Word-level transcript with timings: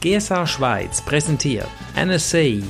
GSA 0.00 0.46
Schweiz 0.46 1.02
präsentiert 1.02 1.68
NSA 1.94 2.62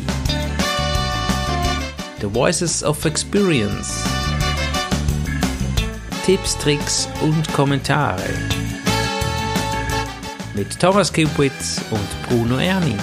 The 2.21 2.27
Voices 2.27 2.83
of 2.83 3.05
Experience 3.05 4.05
Tipps, 6.27 6.59
Tricks 6.59 7.09
und 7.23 7.53
Kommentare 7.53 8.29
mit 10.57 10.81
Thomas 10.81 11.13
Kupitz 11.13 11.81
und 11.93 12.29
Bruno 12.29 12.59
Erni. 12.59 12.97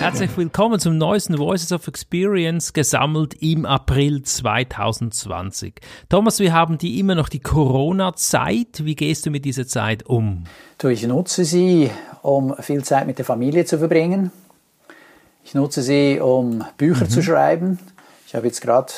Herzlich 0.00 0.36
willkommen 0.36 0.78
zum 0.78 0.96
neuesten 0.96 1.38
Voices 1.38 1.72
of 1.72 1.88
Experience, 1.88 2.72
gesammelt 2.72 3.34
im 3.42 3.66
April 3.66 4.22
2020. 4.22 5.80
Thomas, 6.08 6.38
wir 6.38 6.52
haben 6.52 6.78
die 6.78 7.00
immer 7.00 7.16
noch 7.16 7.28
die 7.28 7.40
Corona-Zeit. 7.40 8.84
Wie 8.84 8.94
gehst 8.94 9.26
du 9.26 9.30
mit 9.30 9.44
dieser 9.44 9.66
Zeit 9.66 10.06
um? 10.06 10.44
Ich 10.84 11.04
nutze 11.04 11.44
sie, 11.44 11.90
um 12.22 12.54
viel 12.60 12.84
Zeit 12.84 13.06
mit 13.06 13.18
der 13.18 13.24
Familie 13.24 13.64
zu 13.64 13.78
verbringen. 13.78 14.30
Ich 15.44 15.54
nutze 15.54 15.82
sie, 15.82 16.20
um 16.20 16.64
Bücher 16.76 17.04
mhm. 17.04 17.10
zu 17.10 17.22
schreiben. 17.22 17.78
Ich 18.26 18.34
habe 18.34 18.46
jetzt 18.46 18.60
gerade 18.60 18.92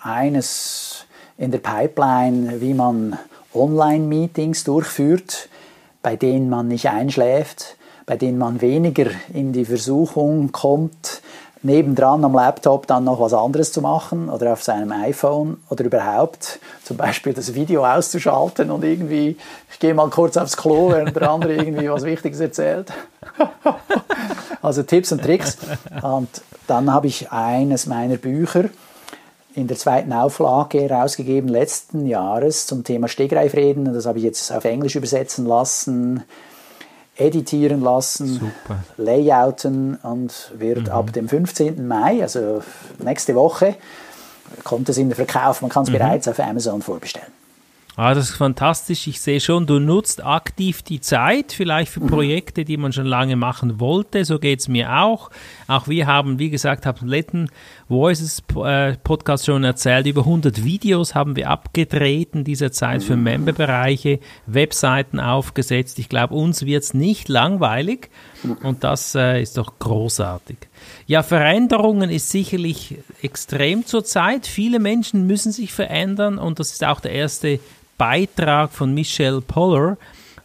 eines 0.00 1.06
in 1.38 1.50
der 1.50 1.58
Pipeline, 1.58 2.60
wie 2.60 2.74
man 2.74 3.18
Online-Meetings 3.54 4.64
durchführt, 4.64 5.48
bei 6.02 6.16
denen 6.16 6.48
man 6.48 6.68
nicht 6.68 6.88
einschläft 6.88 7.76
bei 8.06 8.16
denen 8.16 8.38
man 8.38 8.60
weniger 8.60 9.06
in 9.32 9.52
die 9.52 9.64
Versuchung 9.64 10.52
kommt, 10.52 11.22
nebendran 11.62 12.24
am 12.24 12.34
Laptop 12.34 12.86
dann 12.86 13.04
noch 13.04 13.20
was 13.20 13.32
anderes 13.32 13.72
zu 13.72 13.80
machen 13.80 14.28
oder 14.28 14.52
auf 14.52 14.62
seinem 14.62 14.90
iPhone 14.92 15.58
oder 15.70 15.84
überhaupt 15.84 16.58
zum 16.84 16.96
Beispiel 16.96 17.32
das 17.32 17.54
Video 17.54 17.86
auszuschalten 17.86 18.70
und 18.70 18.84
irgendwie, 18.84 19.36
ich 19.70 19.78
gehe 19.78 19.94
mal 19.94 20.10
kurz 20.10 20.36
aufs 20.36 20.56
Klo, 20.56 20.90
während 20.90 21.14
der 21.14 21.30
andere 21.30 21.54
irgendwie 21.54 21.88
was 21.88 22.02
Wichtiges 22.02 22.40
erzählt. 22.40 22.92
also 24.62 24.82
Tipps 24.82 25.12
und 25.12 25.22
Tricks. 25.22 25.58
Und 26.02 26.28
dann 26.66 26.92
habe 26.92 27.06
ich 27.06 27.30
eines 27.30 27.86
meiner 27.86 28.16
Bücher 28.16 28.64
in 29.54 29.66
der 29.66 29.76
zweiten 29.76 30.12
Auflage 30.12 30.80
herausgegeben 30.80 31.48
letzten 31.48 32.06
Jahres 32.06 32.66
zum 32.66 32.84
Thema 32.84 33.08
Stegreifreden. 33.08 33.92
Das 33.92 34.06
habe 34.06 34.18
ich 34.18 34.24
jetzt 34.24 34.50
auf 34.50 34.64
Englisch 34.64 34.96
übersetzen 34.96 35.46
lassen 35.46 36.24
editieren 37.16 37.82
lassen, 37.82 38.26
Super. 38.26 38.82
layouten 38.96 39.96
und 39.96 40.52
wird 40.56 40.86
mhm. 40.86 40.92
ab 40.92 41.12
dem 41.12 41.28
15. 41.28 41.86
Mai, 41.86 42.22
also 42.22 42.62
nächste 42.98 43.34
Woche, 43.34 43.76
kommt 44.64 44.88
es 44.88 44.98
in 44.98 45.08
den 45.08 45.16
Verkauf. 45.16 45.62
Man 45.62 45.70
kann 45.70 45.84
es 45.84 45.90
mhm. 45.90 45.94
bereits 45.94 46.28
auf 46.28 46.38
Amazon 46.40 46.82
vorbestellen. 46.82 47.41
Ah, 47.94 48.14
das 48.14 48.30
ist 48.30 48.36
fantastisch. 48.36 49.06
Ich 49.06 49.20
sehe 49.20 49.38
schon, 49.38 49.66
du 49.66 49.78
nutzt 49.78 50.24
aktiv 50.24 50.82
die 50.82 51.00
Zeit, 51.00 51.52
vielleicht 51.52 51.92
für 51.92 52.00
mhm. 52.00 52.06
Projekte, 52.06 52.64
die 52.64 52.78
man 52.78 52.94
schon 52.94 53.04
lange 53.04 53.36
machen 53.36 53.80
wollte. 53.80 54.24
So 54.24 54.38
geht 54.38 54.60
es 54.60 54.68
mir 54.68 54.90
auch. 55.02 55.30
Auch 55.68 55.88
wir 55.88 56.06
haben, 56.06 56.38
wie 56.38 56.48
gesagt, 56.48 56.86
haben 56.86 57.06
letzten 57.06 57.50
Voices 57.90 58.42
äh, 58.64 58.96
Podcast 58.96 59.44
schon 59.44 59.62
erzählt, 59.64 60.06
über 60.06 60.22
100 60.22 60.64
Videos 60.64 61.14
haben 61.14 61.36
wir 61.36 61.50
abgedreht 61.50 62.30
in 62.32 62.44
dieser 62.44 62.72
Zeit 62.72 63.02
für 63.02 63.16
mhm. 63.16 63.24
Memberbereiche, 63.24 64.20
Webseiten 64.46 65.20
aufgesetzt. 65.20 65.98
Ich 65.98 66.08
glaube, 66.08 66.34
uns 66.34 66.64
wird 66.64 66.84
es 66.84 66.94
nicht 66.94 67.28
langweilig 67.28 68.08
mhm. 68.42 68.56
und 68.62 68.84
das 68.84 69.14
äh, 69.14 69.42
ist 69.42 69.58
doch 69.58 69.78
großartig. 69.78 70.56
Ja, 71.06 71.22
Veränderungen 71.22 72.08
ist 72.08 72.30
sicherlich 72.30 72.96
extrem 73.20 73.84
zurzeit. 73.84 74.46
Viele 74.46 74.78
Menschen 74.78 75.26
müssen 75.26 75.52
sich 75.52 75.74
verändern 75.74 76.38
und 76.38 76.58
das 76.58 76.72
ist 76.72 76.84
auch 76.84 77.00
der 77.00 77.12
erste 77.12 77.60
Beitrag 78.02 78.72
von 78.72 78.92
Michelle 78.92 79.40
Poller, 79.40 79.96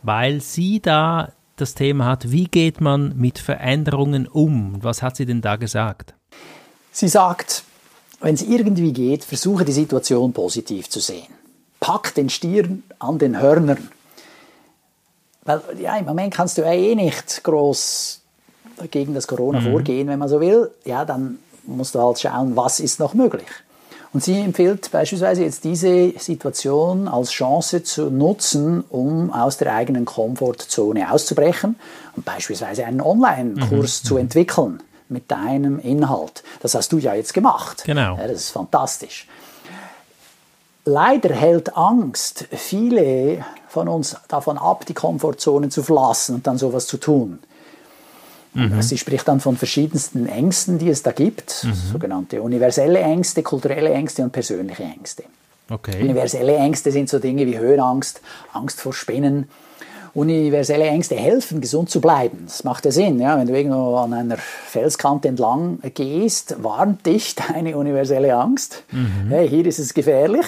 weil 0.03 0.41
sie 0.41 0.79
da 0.79 1.31
das 1.55 1.73
Thema 1.73 2.05
hat, 2.05 2.31
wie 2.31 2.43
geht 2.43 2.81
man 2.81 3.17
mit 3.17 3.39
Veränderungen 3.39 4.27
um? 4.27 4.77
Was 4.83 5.01
hat 5.01 5.15
sie 5.15 5.25
denn 5.25 5.41
da 5.41 5.55
gesagt? 5.55 6.13
Sie 6.91 7.07
sagt, 7.07 7.63
wenn 8.21 8.35
es 8.35 8.43
irgendwie 8.43 8.93
geht, 8.93 9.23
versuche 9.23 9.65
die 9.65 9.71
Situation 9.71 10.33
positiv 10.33 10.87
zu 10.87 10.99
sehen. 10.99 11.25
Pack 11.79 12.13
den 12.13 12.29
Stier 12.29 12.69
an 12.99 13.17
den 13.17 13.41
Hörnern. 13.41 13.89
Weil 15.43 15.61
ja, 15.79 15.97
im 15.97 16.05
Moment 16.05 16.35
kannst 16.35 16.59
du 16.59 16.61
ja 16.61 16.73
eh 16.73 16.93
nicht 16.93 17.43
groß 17.43 18.21
gegen 18.91 19.15
das 19.15 19.25
Corona 19.25 19.61
mhm. 19.61 19.71
vorgehen, 19.71 20.07
wenn 20.09 20.19
man 20.19 20.29
so 20.29 20.39
will. 20.41 20.69
Ja, 20.85 21.05
dann 21.05 21.39
musst 21.63 21.95
du 21.95 22.01
halt 22.03 22.19
schauen, 22.19 22.55
was 22.55 22.79
ist 22.79 22.99
noch 22.99 23.15
möglich. 23.15 23.47
Und 24.17 24.23
sie 24.23 24.41
empfiehlt 24.41 24.89
beispielsweise 24.89 25.43
jetzt 25.43 25.63
diese 25.63 26.11
Situation 26.17 27.07
als 27.07 27.29
Chance 27.29 27.83
zu 27.83 28.09
nutzen, 28.09 28.83
um 28.89 29.31
aus 29.31 29.57
der 29.57 29.71
eigenen 29.75 30.05
Komfortzone 30.05 31.11
auszubrechen 31.11 31.75
und 32.15 32.25
beispielsweise 32.25 32.83
einen 32.85 32.99
Online-Kurs 32.99 34.01
mhm. 34.01 34.07
zu 34.07 34.17
entwickeln 34.17 34.81
mit 35.07 35.29
deinem 35.29 35.77
Inhalt. 35.77 36.41
Das 36.61 36.73
hast 36.73 36.91
du 36.93 36.97
ja 36.97 37.13
jetzt 37.13 37.35
gemacht. 37.35 37.83
Genau. 37.85 38.17
Ja, 38.17 38.27
das 38.27 38.37
ist 38.37 38.49
fantastisch. 38.49 39.27
Leider 40.83 41.35
hält 41.35 41.77
Angst 41.77 42.45
viele 42.49 43.45
von 43.67 43.87
uns 43.87 44.15
davon 44.29 44.57
ab, 44.57 44.83
die 44.87 44.95
Komfortzone 44.95 45.69
zu 45.69 45.83
verlassen 45.83 46.37
und 46.37 46.47
dann 46.47 46.57
sowas 46.57 46.87
zu 46.87 46.97
tun. 46.97 47.37
Mhm. 48.53 48.81
Sie 48.81 48.97
spricht 48.97 49.27
dann 49.27 49.39
von 49.39 49.57
verschiedensten 49.57 50.27
Ängsten, 50.27 50.79
die 50.79 50.89
es 50.89 51.03
da 51.03 51.11
gibt, 51.11 51.63
mhm. 51.63 51.73
sogenannte 51.73 52.41
universelle 52.41 52.99
Ängste, 52.99 53.43
kulturelle 53.43 53.91
Ängste 53.91 54.23
und 54.23 54.31
persönliche 54.31 54.83
Ängste. 54.83 55.23
Okay. 55.69 56.01
Universelle 56.01 56.55
Ängste 56.55 56.91
sind 56.91 57.09
so 57.09 57.19
Dinge 57.19 57.45
wie 57.45 57.57
Höhenangst, 57.57 58.21
Angst 58.53 58.79
vor 58.81 58.93
Spinnen. 58.93 59.49
Universelle 60.13 60.85
Ängste 60.85 61.15
helfen, 61.15 61.61
gesund 61.61 61.91
zu 61.91 62.01
bleiben. 62.01 62.45
Das 62.47 62.63
macht 62.63 62.85
ja 62.85 62.91
Sinn. 62.91 63.19
Ja? 63.19 63.37
Wenn 63.37 63.45
du 63.45 63.55
irgendwo 63.55 63.97
an 63.97 64.13
einer 64.13 64.37
Felskante 64.37 65.27
entlang 65.27 65.79
gehst, 65.93 66.63
warnt 66.63 67.05
dich 67.05 67.35
deine 67.35 67.77
universelle 67.77 68.35
Angst. 68.35 68.83
Mhm. 68.91 69.29
Hey, 69.29 69.47
hier 69.47 69.65
ist 69.65 69.77
es 69.77 69.93
gefährlich 69.93 70.45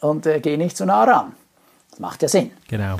und 0.00 0.26
äh, 0.26 0.38
geh 0.40 0.56
nicht 0.56 0.76
zu 0.76 0.84
nah 0.84 1.02
ran. 1.02 1.32
Das 1.90 1.98
macht 1.98 2.22
ja 2.22 2.28
Sinn. 2.28 2.52
Genau. 2.68 2.98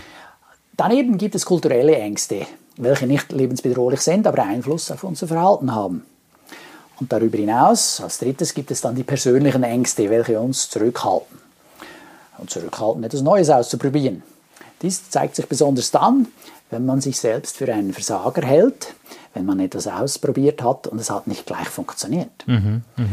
Daneben 0.76 1.19
gibt 1.19 1.34
es 1.34 1.44
kulturelle 1.44 1.94
Ängste 1.94 2.47
welche 2.76 3.06
nicht 3.06 3.32
lebensbedrohlich 3.32 4.00
sind, 4.00 4.26
aber 4.26 4.42
Einfluss 4.42 4.90
auf 4.90 5.04
unser 5.04 5.28
Verhalten 5.28 5.74
haben. 5.74 6.04
Und 7.00 7.12
darüber 7.12 7.36
hinaus, 7.38 8.00
als 8.00 8.18
drittes, 8.18 8.54
gibt 8.54 8.70
es 8.70 8.80
dann 8.80 8.94
die 8.94 9.02
persönlichen 9.02 9.62
Ängste, 9.62 10.08
welche 10.10 10.38
uns 10.38 10.68
zurückhalten. 10.70 11.38
Und 12.38 12.50
zurückhalten, 12.50 13.04
etwas 13.04 13.22
Neues 13.22 13.50
auszuprobieren. 13.50 14.22
Dies 14.82 15.10
zeigt 15.10 15.36
sich 15.36 15.46
besonders 15.46 15.90
dann, 15.90 16.28
wenn 16.70 16.86
man 16.86 17.00
sich 17.00 17.18
selbst 17.18 17.56
für 17.56 17.72
einen 17.72 17.92
Versager 17.92 18.46
hält, 18.46 18.94
wenn 19.34 19.46
man 19.46 19.60
etwas 19.60 19.86
ausprobiert 19.86 20.62
hat 20.62 20.86
und 20.86 20.98
es 20.98 21.10
hat 21.10 21.26
nicht 21.26 21.46
gleich 21.46 21.68
funktioniert. 21.68 22.46
Mhm, 22.46 22.82
mh. 22.96 23.06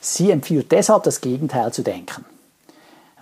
Sie 0.00 0.30
empfiehlt 0.30 0.72
deshalb, 0.72 1.04
das 1.04 1.20
Gegenteil 1.20 1.72
zu 1.72 1.82
denken. 1.82 2.24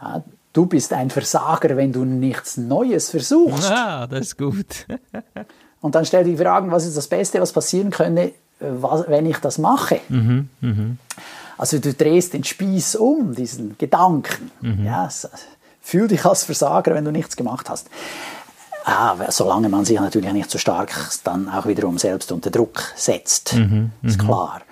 Ja, 0.00 0.22
du 0.52 0.66
bist 0.66 0.92
ein 0.92 1.10
Versager, 1.10 1.76
wenn 1.76 1.92
du 1.92 2.04
nichts 2.04 2.56
Neues 2.56 3.10
versuchst. 3.10 3.70
Ah, 3.70 4.06
das 4.06 4.28
ist 4.28 4.38
gut. 4.38 4.86
Und 5.80 5.94
dann 5.94 6.04
stell 6.04 6.24
die 6.24 6.36
Fragen, 6.36 6.70
was 6.70 6.86
ist 6.86 6.96
das 6.96 7.08
Beste, 7.08 7.40
was 7.40 7.52
passieren 7.52 7.90
könnte, 7.90 8.32
was, 8.60 9.08
wenn 9.08 9.26
ich 9.26 9.38
das 9.38 9.58
mache? 9.58 10.00
Mhm, 10.08 10.48
mh. 10.60 10.96
Also 11.56 11.78
du 11.78 11.92
drehst 11.92 12.32
den 12.32 12.44
Spieß 12.44 12.96
um, 12.96 13.34
diesen 13.34 13.76
Gedanken. 13.76 14.50
Mhm. 14.60 14.84
Ja, 14.84 15.08
fühl 15.82 16.08
dich 16.08 16.24
als 16.24 16.44
Versager, 16.44 16.94
wenn 16.94 17.04
du 17.04 17.10
nichts 17.10 17.36
gemacht 17.36 17.68
hast. 17.68 17.88
Ah, 18.84 19.14
solange 19.28 19.68
man 19.68 19.84
sich 19.84 20.00
natürlich 20.00 20.32
nicht 20.32 20.50
so 20.50 20.56
stark 20.56 20.94
dann 21.22 21.50
auch 21.50 21.66
wiederum 21.66 21.98
selbst 21.98 22.32
unter 22.32 22.50
Druck 22.50 22.82
setzt, 22.96 23.54
mhm, 23.54 23.90
ist 24.02 24.22
mhm. 24.22 24.26
klar. 24.26 24.62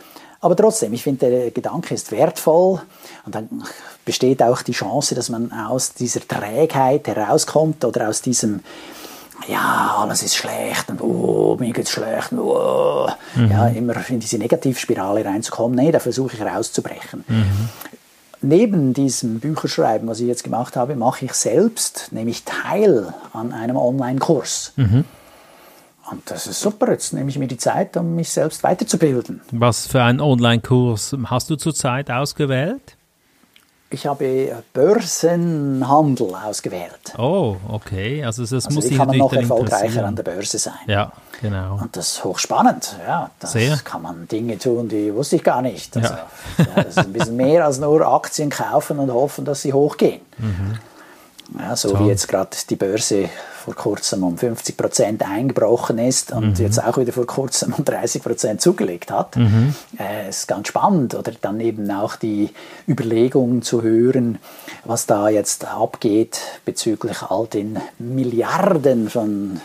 Aber 0.40 0.56
trotzdem, 0.56 0.92
ich 0.94 1.02
finde, 1.02 1.28
der 1.28 1.50
Gedanke 1.50 1.94
ist 1.94 2.10
wertvoll 2.10 2.80
und 3.26 3.34
dann 3.34 3.64
besteht 4.04 4.42
auch 4.42 4.62
die 4.62 4.72
Chance, 4.72 5.14
dass 5.14 5.28
man 5.28 5.52
aus 5.52 5.92
dieser 5.92 6.26
Trägheit 6.26 7.06
herauskommt 7.06 7.84
oder 7.84 8.08
aus 8.08 8.22
diesem 8.22 8.60
ja, 9.46 9.96
alles 9.98 10.22
ist 10.22 10.36
schlecht 10.36 10.90
und 10.90 11.00
oh, 11.00 11.56
mir 11.58 11.72
geht's 11.72 11.90
schlecht 11.90 12.32
und 12.32 12.40
oh. 12.40 13.08
mhm. 13.36 13.50
ja, 13.50 13.68
immer 13.68 13.94
in 14.08 14.20
diese 14.20 14.38
Negativspirale 14.38 15.24
reinzukommen. 15.24 15.76
Nee, 15.76 15.92
da 15.92 16.00
versuche 16.00 16.34
ich 16.34 16.42
rauszubrechen. 16.42 17.24
Mhm. 17.26 17.68
Neben 18.40 18.94
diesem 18.94 19.40
Bücherschreiben, 19.40 20.08
was 20.08 20.20
ich 20.20 20.26
jetzt 20.26 20.44
gemacht 20.44 20.76
habe, 20.76 20.94
mache 20.94 21.24
ich 21.24 21.32
selbst 21.32 22.08
nämlich 22.12 22.44
teil 22.44 23.12
an 23.32 23.52
einem 23.52 23.76
Online-Kurs. 23.76 24.74
Mhm. 24.76 25.04
Und 26.10 26.30
das 26.30 26.46
ist 26.46 26.60
super. 26.60 26.90
Jetzt 26.90 27.12
nehme 27.12 27.30
ich 27.30 27.38
mir 27.38 27.48
die 27.48 27.56
Zeit, 27.56 27.96
um 27.96 28.14
mich 28.14 28.30
selbst 28.30 28.62
weiterzubilden. 28.62 29.40
Was 29.50 29.86
für 29.86 30.02
einen 30.02 30.20
Online-Kurs 30.20 31.16
hast 31.24 31.50
du 31.50 31.56
zurzeit 31.56 32.10
ausgewählt? 32.10 32.97
Ich 33.90 34.06
habe 34.06 34.62
Börsenhandel 34.74 36.34
ausgewählt. 36.34 37.14
Oh, 37.16 37.56
okay. 37.68 38.22
Also 38.22 38.42
das 38.42 38.66
also 38.66 38.70
muss 38.70 38.90
wie 38.90 38.96
kann 38.96 39.08
man 39.08 39.16
noch 39.16 39.32
erfolgreicher 39.32 40.04
an 40.04 40.14
der 40.14 40.24
Börse 40.24 40.58
sein. 40.58 40.74
Ja, 40.86 41.10
genau. 41.40 41.78
Und 41.80 41.96
das 41.96 42.12
ist 42.12 42.24
hochspannend. 42.24 42.96
Ja, 43.06 43.30
das 43.40 43.52
Sehr. 43.52 43.78
kann 43.78 44.02
man 44.02 44.28
Dinge 44.28 44.58
tun, 44.58 44.88
die 44.88 45.14
wusste 45.14 45.36
ich 45.36 45.44
gar 45.44 45.62
nicht. 45.62 45.96
Also, 45.96 46.12
ja. 46.12 46.26
ja. 46.58 46.66
das 46.82 46.88
ist 46.88 46.98
ein 46.98 47.12
bisschen 47.14 47.36
mehr 47.36 47.64
als 47.64 47.78
nur 47.78 48.06
Aktien 48.06 48.50
kaufen 48.50 48.98
und 48.98 49.10
hoffen, 49.10 49.46
dass 49.46 49.62
sie 49.62 49.72
hochgehen. 49.72 50.20
Mhm. 50.36 50.78
Ja, 51.58 51.74
so 51.74 51.90
Toll. 51.90 52.00
wie 52.00 52.08
jetzt 52.08 52.28
gerade 52.28 52.50
die 52.68 52.76
Börse 52.76 53.30
vor 53.68 53.74
kurzem 53.74 54.24
um 54.24 54.38
50 54.38 54.78
Prozent 54.78 55.22
eingebrochen 55.22 55.98
ist 55.98 56.32
und 56.32 56.58
mhm. 56.58 56.64
jetzt 56.64 56.82
auch 56.82 56.96
wieder 56.96 57.12
vor 57.12 57.26
kurzem 57.26 57.74
um 57.76 57.84
30 57.84 58.22
Prozent 58.22 58.62
zugelegt 58.62 59.10
hat. 59.10 59.36
Mhm. 59.36 59.74
Äh, 59.98 60.30
ist 60.30 60.48
ganz 60.48 60.68
spannend. 60.68 61.14
Oder 61.14 61.32
dann 61.38 61.60
eben 61.60 61.90
auch 61.90 62.16
die 62.16 62.48
Überlegungen 62.88 63.60
zu 63.60 63.82
hören, 63.82 64.38
was 64.84 65.04
da 65.04 65.28
jetzt 65.28 65.66
abgeht 65.66 66.40
bezüglich 66.64 67.22
all 67.22 67.46
den 67.46 67.78
Milliarden 67.98 69.10
von 69.10 69.60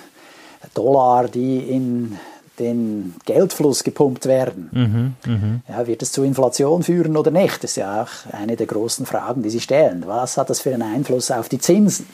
Dollar, 0.73 1.29
die 1.29 1.59
in 1.59 2.19
den 2.59 3.15
Geldfluss 3.25 3.85
gepumpt 3.85 4.25
werden. 4.25 5.15
Mhm, 5.25 5.31
mh. 5.31 5.59
ja, 5.69 5.87
wird 5.87 6.01
es 6.01 6.11
zu 6.11 6.23
Inflation 6.23 6.83
führen 6.83 7.15
oder 7.15 7.31
nicht? 7.31 7.63
Das 7.63 7.71
ist 7.71 7.77
ja 7.77 8.03
auch 8.03 8.33
eine 8.33 8.57
der 8.57 8.67
großen 8.67 9.05
Fragen, 9.05 9.43
die 9.43 9.49
Sie 9.49 9.61
stellen. 9.61 10.03
Was 10.05 10.35
hat 10.35 10.49
das 10.49 10.59
für 10.59 10.73
einen 10.73 10.83
Einfluss 10.83 11.31
auf 11.31 11.47
die 11.47 11.57
Zinsen? 11.57 12.05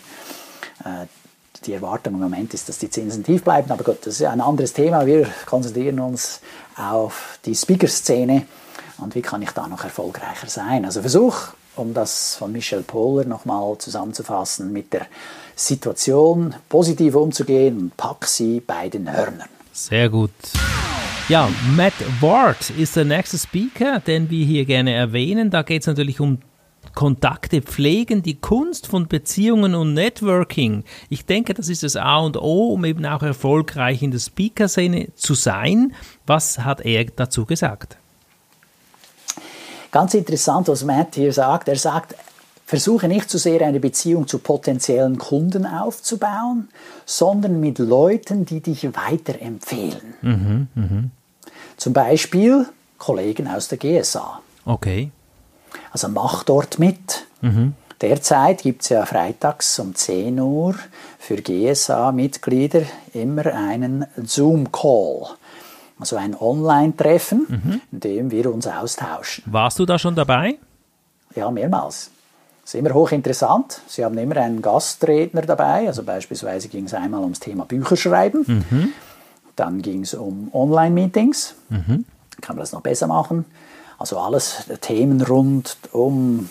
Die 1.65 1.73
Erwartung 1.73 2.13
im 2.13 2.21
Moment 2.21 2.53
ist, 2.53 2.69
dass 2.69 2.79
die 2.79 2.89
Zinsen 2.89 3.23
tief 3.23 3.44
bleiben, 3.44 3.69
aber 3.71 3.83
gut, 3.83 3.97
das 4.06 4.15
ist 4.15 4.23
ein 4.23 4.41
anderes 4.41 4.73
Thema. 4.73 5.06
Wir 5.06 5.27
konzentrieren 5.45 6.00
uns 6.00 6.41
auf 6.77 7.39
die 7.45 7.53
Speaker-Szene 7.53 8.45
und 8.97 9.15
wie 9.15 9.21
kann 9.21 9.41
ich 9.41 9.51
da 9.51 9.67
noch 9.67 9.83
erfolgreicher 9.83 10.47
sein? 10.47 10.85
Also 10.85 11.01
Versuch, 11.01 11.35
um 11.75 11.94
das 11.94 12.35
von 12.35 12.51
Michel 12.51 12.81
Pohler 12.81 13.25
nochmal 13.25 13.77
zusammenzufassen, 13.77 14.71
mit 14.71 14.94
der 14.94 15.07
Situation 15.56 16.56
positiv 16.69 17.15
umzugehen 17.15 17.77
und 17.77 17.97
pack 17.97 18.25
sie 18.25 18.61
bei 18.61 18.89
den 18.89 19.11
Hörnern. 19.11 19.50
Sehr 19.73 20.09
gut. 20.09 20.31
Ja, 21.27 21.50
Matt 21.75 21.94
Ward 22.21 22.71
ist 22.71 22.95
der 22.95 23.06
nächste 23.06 23.38
Speaker, 23.38 24.00
den 24.00 24.29
wir 24.29 24.45
hier 24.45 24.65
gerne 24.65 24.94
erwähnen. 24.94 25.51
Da 25.51 25.61
geht 25.61 25.83
es 25.83 25.88
natürlich 25.88 26.19
um 26.19 26.39
Kontakte 27.00 27.62
pflegen, 27.62 28.24
die 28.24 28.42
Kunst 28.42 28.86
von 28.86 29.07
Beziehungen 29.07 29.74
und 29.74 29.94
Networking. 29.94 30.84
Ich 31.07 31.25
denke, 31.25 31.54
das 31.54 31.69
ist 31.69 31.81
das 31.81 31.96
A 31.96 32.18
und 32.18 32.36
O, 32.36 32.74
um 32.74 32.84
eben 32.84 33.06
auch 33.06 33.24
erfolgreich 33.24 34.04
in 34.04 34.12
der 34.12 34.19
Speaker-Szene 34.19 35.07
zu 35.16 35.34
sein. 35.34 35.94
Was 36.28 36.60
hat 36.60 36.81
er 36.81 37.06
dazu 37.06 37.46
gesagt? 37.46 37.96
Ganz 39.94 40.13
interessant, 40.13 40.68
was 40.68 40.84
Matt 40.84 41.16
hier 41.16 41.31
sagt. 41.31 41.69
Er 41.69 41.78
sagt, 41.78 42.16
Versuche 42.66 43.07
nicht 43.07 43.30
zu 43.30 43.38
sehr 43.38 43.62
eine 43.62 43.80
Beziehung 43.80 44.28
zu 44.28 44.40
potenziellen 44.40 45.18
Kunden 45.18 45.66
aufzubauen, 45.66 46.68
sondern 47.06 47.62
mit 47.62 47.80
Leuten, 47.80 48.44
die 48.44 48.60
dich 48.60 48.84
weiterempfehlen. 48.94 50.16
Mhm, 50.22 50.68
mh. 50.75 51.04
Zum 51.78 51.94
Beispiel 51.94 52.66
Kollegen 52.98 53.48
aus 53.48 53.69
der 53.69 53.78
GSA. 53.78 54.42
Okay. 54.66 55.12
Also 55.92 56.07
mach 56.07 56.44
dort 56.44 56.80
mit. 56.80 57.25
Mhm. 57.42 57.74
Derzeit 58.01 58.62
gibt 58.62 58.83
es 58.83 58.89
ja 58.89 59.06
freitags 59.06 59.77
um 59.80 59.94
10 59.94 60.39
Uhr 60.39 60.75
für 61.18 61.36
GSA-Mitglieder 61.36 62.83
immer 63.13 63.45
einen 63.48 64.06
Zoom-Call. 64.16 65.36
Also 66.00 66.16
ein 66.16 66.33
Online-Treffen, 66.39 67.45
mhm. 67.50 67.81
in 67.92 68.00
dem 68.00 68.31
wir 68.31 68.54
uns 68.54 68.68
austauschen. 68.68 69.44
Warst 69.48 69.80
du 69.80 69.86
da 69.86 70.00
schon 70.00 70.16
dabei? 70.16 70.57
Ja, 71.36 71.51
mehrmals. 71.51 72.10
Das 72.63 72.74
ist 72.74 72.80
immer 72.80 72.94
hochinteressant. 72.94 73.81
Sie 73.88 74.06
haben 74.06 74.18
immer 74.18 74.38
einen 74.38 74.62
Gastredner 74.62 75.42
dabei. 75.42 75.88
Also 75.88 76.04
beispielsweise 76.04 76.69
ging 76.69 76.86
es 76.86 76.94
einmal 76.94 77.21
ums 77.21 77.42
Thema 77.42 77.66
Bücherschreiben. 77.66 78.45
Mhm. 78.48 78.94
Dann 79.57 79.81
ging 79.81 80.04
es 80.04 80.13
um 80.13 80.50
Online-Meetings. 80.54 81.56
Mhm. 81.68 82.06
Kann 82.39 82.56
man 82.56 82.63
das 82.63 82.71
noch 82.71 82.81
besser 82.81 83.07
machen? 83.07 83.44
Also 84.00 84.18
alles 84.18 84.63
Themen 84.81 85.22
rund 85.22 85.78
um 85.92 86.50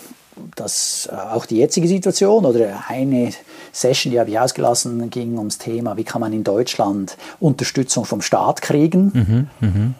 das, 0.54 1.08
äh, 1.10 1.16
auch 1.16 1.46
die 1.46 1.56
jetzige 1.56 1.88
Situation 1.88 2.44
oder 2.44 2.84
eine 2.88 3.32
Session, 3.72 4.12
die 4.12 4.20
habe 4.20 4.30
ich 4.30 4.38
ausgelassen, 4.38 5.10
ging 5.10 5.36
ums 5.38 5.58
Thema, 5.58 5.96
wie 5.96 6.04
kann 6.04 6.20
man 6.20 6.32
in 6.32 6.44
Deutschland 6.44 7.16
Unterstützung 7.40 8.04
vom 8.04 8.20
Staat 8.20 8.62
kriegen. 8.62 9.48
Mhm, 9.60 9.68
mh. 9.68 9.94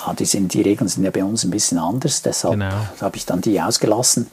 Ah, 0.00 0.14
die, 0.14 0.26
sind, 0.26 0.54
die 0.54 0.62
Regeln 0.62 0.86
sind 0.86 1.02
ja 1.02 1.10
bei 1.10 1.24
uns 1.24 1.42
ein 1.44 1.50
bisschen 1.50 1.78
anders, 1.78 2.22
deshalb 2.22 2.54
genau. 2.54 2.70
habe 3.00 3.16
ich 3.16 3.26
dann 3.26 3.40
die 3.40 3.60
ausgelassen. 3.60 4.28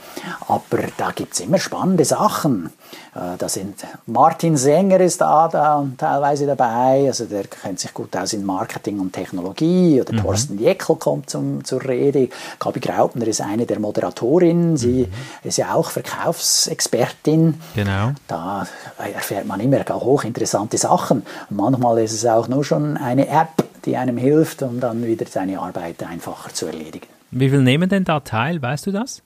Aber 0.47 0.77
da 0.97 1.09
gibt 1.09 1.33
es 1.33 1.39
immer 1.39 1.57
spannende 1.57 2.05
Sachen. 2.05 2.69
Äh, 3.15 3.37
da 3.37 3.47
sind 3.47 3.75
Martin 4.07 4.57
Sänger 4.57 4.99
ist 4.99 5.21
da, 5.21 5.47
da 5.47 5.87
teilweise 5.97 6.45
dabei, 6.45 7.05
also 7.07 7.25
der 7.25 7.45
kennt 7.45 7.79
sich 7.79 7.93
gut 7.93 8.15
aus 8.17 8.33
in 8.33 8.45
Marketing 8.45 8.99
und 8.99 9.13
Technologie. 9.13 10.01
Oder 10.01 10.13
mhm. 10.13 10.17
Thorsten 10.17 10.59
Jeckel 10.59 10.95
kommt 10.97 11.29
zum, 11.29 11.63
zur 11.63 11.83
Rede. 11.83 12.29
Gabi 12.59 12.79
Graupner 12.79 13.27
ist 13.27 13.41
eine 13.41 13.65
der 13.65 13.79
Moderatorinnen, 13.79 14.77
sie 14.77 15.07
mhm. 15.07 15.47
ist 15.47 15.57
ja 15.57 15.73
auch 15.73 15.89
Verkaufsexpertin. 15.89 17.61
Genau. 17.75 18.11
Da 18.27 18.67
erfährt 18.97 19.45
man 19.45 19.59
immer 19.59 19.83
hochinteressante 19.89 20.77
Sachen. 20.77 21.23
Und 21.49 21.57
manchmal 21.57 21.99
ist 21.99 22.13
es 22.13 22.25
auch 22.25 22.47
nur 22.47 22.63
schon 22.63 22.97
eine 22.97 23.27
App, 23.27 23.63
die 23.85 23.97
einem 23.97 24.17
hilft, 24.17 24.61
um 24.61 24.79
dann 24.79 25.05
wieder 25.05 25.25
seine 25.27 25.59
Arbeit 25.59 26.03
einfacher 26.03 26.53
zu 26.53 26.65
erledigen. 26.65 27.07
Wie 27.31 27.49
viel 27.49 27.61
nehmen 27.61 27.89
denn 27.89 28.03
da 28.03 28.19
teil, 28.19 28.61
weißt 28.61 28.87
du 28.87 28.91
das? 28.91 29.21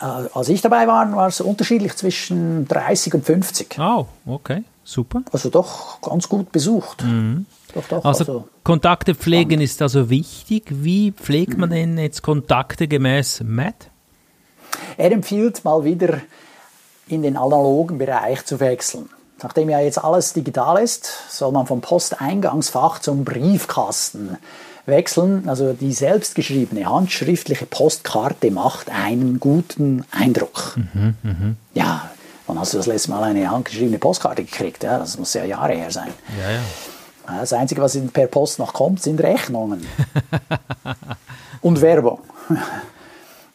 Äh, 0.00 0.04
als 0.04 0.48
ich 0.48 0.60
dabei 0.60 0.86
war, 0.86 1.14
war 1.14 1.28
es 1.28 1.40
unterschiedlich 1.40 1.94
zwischen 1.96 2.66
30 2.66 3.14
und 3.14 3.24
50. 3.24 3.78
Oh, 3.78 4.06
okay, 4.26 4.64
super. 4.82 5.22
Also 5.32 5.50
doch 5.50 6.00
ganz 6.00 6.28
gut 6.28 6.52
besucht. 6.52 7.04
Mhm. 7.04 7.46
Doch, 7.74 7.84
doch, 7.88 8.04
also, 8.04 8.24
also 8.24 8.48
Kontakte 8.64 9.14
pflegen 9.14 9.50
spannend. 9.50 9.62
ist 9.62 9.82
also 9.82 10.10
wichtig. 10.10 10.64
Wie 10.70 11.12
pflegt 11.12 11.56
man 11.56 11.68
mhm. 11.68 11.74
denn 11.74 11.98
jetzt 11.98 12.22
Kontakte 12.22 12.88
gemäß 12.88 13.42
Matt? 13.44 13.90
Er 14.96 15.12
empfiehlt 15.12 15.64
mal 15.64 15.84
wieder 15.84 16.20
in 17.08 17.22
den 17.22 17.36
analogen 17.36 17.98
Bereich 17.98 18.44
zu 18.44 18.60
wechseln. 18.60 19.08
Nachdem 19.42 19.70
ja 19.70 19.80
jetzt 19.80 20.02
alles 20.02 20.32
digital 20.32 20.82
ist, 20.82 21.10
soll 21.30 21.52
man 21.52 21.66
vom 21.66 21.80
Posteingangsfach 21.80 22.98
zum 23.00 23.24
Briefkasten 23.24 24.36
wechseln. 24.86 25.48
Also 25.48 25.72
die 25.72 25.92
selbstgeschriebene, 25.92 26.86
handschriftliche 26.86 27.66
Postkarte 27.66 28.50
macht 28.50 28.90
einen 28.90 29.40
guten 29.40 30.04
Eindruck. 30.10 30.76
Mhm, 30.76 31.14
mh. 31.22 31.54
Ja, 31.74 32.10
wann 32.46 32.58
hast 32.58 32.72
du 32.72 32.78
das 32.78 32.86
letzte 32.86 33.10
Mal 33.10 33.22
eine 33.24 33.50
handgeschriebene 33.50 33.98
Postkarte 33.98 34.44
gekriegt? 34.44 34.82
Ja, 34.82 34.98
das 34.98 35.18
muss 35.18 35.34
ja 35.34 35.44
Jahre 35.44 35.74
her 35.74 35.90
sein. 35.90 36.12
Ja, 36.40 36.50
ja. 36.52 36.60
Das 37.38 37.52
Einzige, 37.52 37.80
was 37.80 37.96
per 38.12 38.26
Post 38.26 38.58
noch 38.58 38.72
kommt, 38.72 39.02
sind 39.02 39.20
Rechnungen. 39.22 39.86
Und 41.60 41.80
Werbung. 41.80 42.20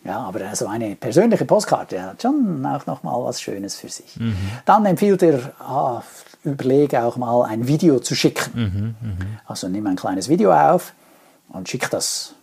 Ja, 0.06 0.20
aber 0.20 0.56
so 0.56 0.68
eine 0.68 0.96
persönliche 0.96 1.46
Postkarte 1.46 2.00
hat 2.00 2.22
schon 2.22 2.64
auch 2.64 2.86
noch 2.86 3.02
mal 3.02 3.24
was 3.24 3.42
Schönes 3.42 3.76
für 3.76 3.90
sich. 3.90 4.18
Mhm. 4.18 4.36
Dann 4.64 4.86
empfiehlt 4.86 5.24
er, 5.24 5.52
ah, 5.60 6.04
überlege 6.44 7.02
auch 7.02 7.18
mal 7.18 7.44
ein 7.46 7.68
Video 7.68 8.00
zu 8.00 8.14
schicken. 8.14 8.96
Mhm, 9.02 9.10
mh. 9.10 9.26
Also 9.48 9.68
nimm 9.68 9.88
ein 9.88 9.96
kleines 9.96 10.30
Video 10.30 10.54
auf 10.54 10.94
und 11.50 11.70
schick 11.70 11.90
das 11.90 12.34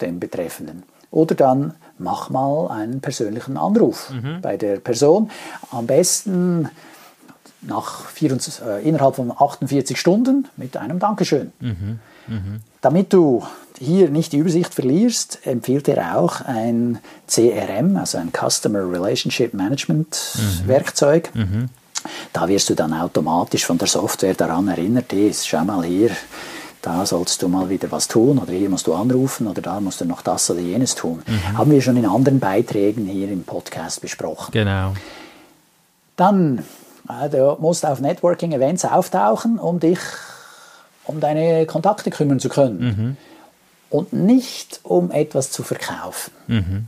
dem 0.00 0.20
Betreffenden. 0.20 0.82
Oder 1.10 1.34
dann 1.34 1.74
mach 1.98 2.30
mal 2.30 2.68
einen 2.68 3.00
persönlichen 3.00 3.56
Anruf 3.56 4.10
mhm. 4.10 4.40
bei 4.40 4.56
der 4.56 4.76
Person. 4.76 5.30
Am 5.70 5.86
besten 5.86 6.68
nach 7.62 8.06
24, 8.06 8.62
äh, 8.64 8.88
innerhalb 8.88 9.16
von 9.16 9.32
48 9.32 9.98
Stunden 9.98 10.48
mit 10.56 10.76
einem 10.76 10.98
Dankeschön. 10.98 11.52
Mhm. 11.60 11.98
Mhm. 12.26 12.60
Damit 12.80 13.12
du 13.12 13.44
hier 13.78 14.08
nicht 14.08 14.32
die 14.32 14.38
Übersicht 14.38 14.72
verlierst, 14.72 15.46
empfiehlt 15.46 15.88
er 15.88 16.18
auch 16.18 16.40
ein 16.42 16.98
CRM, 17.26 17.96
also 17.96 18.18
ein 18.18 18.30
Customer 18.32 18.90
Relationship 18.90 19.52
Management 19.52 20.36
mhm. 20.36 20.68
Werkzeug. 20.68 21.30
Mhm. 21.34 21.68
Da 22.32 22.48
wirst 22.48 22.70
du 22.70 22.74
dann 22.74 22.94
automatisch 22.94 23.66
von 23.66 23.76
der 23.76 23.88
Software 23.88 24.34
daran 24.34 24.68
erinnert, 24.68 25.12
hey, 25.12 25.32
schau 25.34 25.64
mal 25.64 25.84
hier, 25.84 26.10
da 26.82 27.04
sollst 27.04 27.42
du 27.42 27.48
mal 27.48 27.68
wieder 27.68 27.90
was 27.90 28.08
tun 28.08 28.38
oder 28.38 28.52
hier 28.52 28.70
musst 28.70 28.86
du 28.86 28.94
anrufen 28.94 29.46
oder 29.46 29.60
da 29.60 29.80
musst 29.80 30.00
du 30.00 30.04
noch 30.04 30.22
das 30.22 30.50
oder 30.50 30.60
jenes 30.60 30.94
tun. 30.94 31.22
Mhm. 31.26 31.58
Haben 31.58 31.70
wir 31.70 31.82
schon 31.82 31.96
in 31.96 32.06
anderen 32.06 32.40
Beiträgen 32.40 33.06
hier 33.06 33.30
im 33.30 33.44
Podcast 33.44 34.00
besprochen. 34.00 34.52
Genau. 34.52 34.94
Dann, 36.16 36.64
äh, 37.08 37.28
du 37.28 37.56
musst 37.60 37.84
auf 37.84 38.00
Networking-Events 38.00 38.84
auftauchen, 38.84 39.58
um 39.58 39.80
dich 39.80 40.00
um 41.04 41.20
deine 41.20 41.66
Kontakte 41.66 42.10
kümmern 42.10 42.40
zu 42.40 42.48
können. 42.48 42.80
Mhm. 42.80 43.16
Und 43.90 44.12
nicht 44.12 44.80
um 44.84 45.10
etwas 45.10 45.50
zu 45.50 45.62
verkaufen. 45.62 46.32
Mhm. 46.46 46.86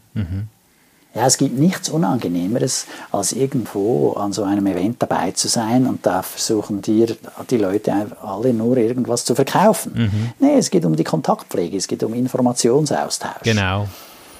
Ja, 1.15 1.27
es 1.27 1.37
gibt 1.37 1.59
nichts 1.59 1.91
Unangenehmeres, 1.91 2.87
als 3.11 3.33
irgendwo 3.33 4.13
an 4.13 4.33
so 4.33 4.45
einem 4.45 4.67
Event 4.67 5.03
dabei 5.03 5.33
zu 5.33 5.49
sein 5.49 5.87
und 5.87 6.07
da 6.07 6.23
versuchen 6.23 6.81
dir 6.81 7.17
die 7.51 7.59
Leute 7.59 8.17
alle 8.23 8.55
nur 8.55 8.79
irgendwas 8.79 9.25
zu 9.25 9.35
verkaufen. 9.35 9.93
Mhm. 9.95 10.33
Nee, 10.39 10.57
es 10.57 10.71
geht 10.71 10.87
um 10.87 10.97
die 10.97 11.05
Kontaktpflege, 11.05 11.77
es 11.77 11.87
geht 11.87 12.03
um 12.03 12.15
Informationsaustausch. 12.15 13.43
Genau. 13.43 13.89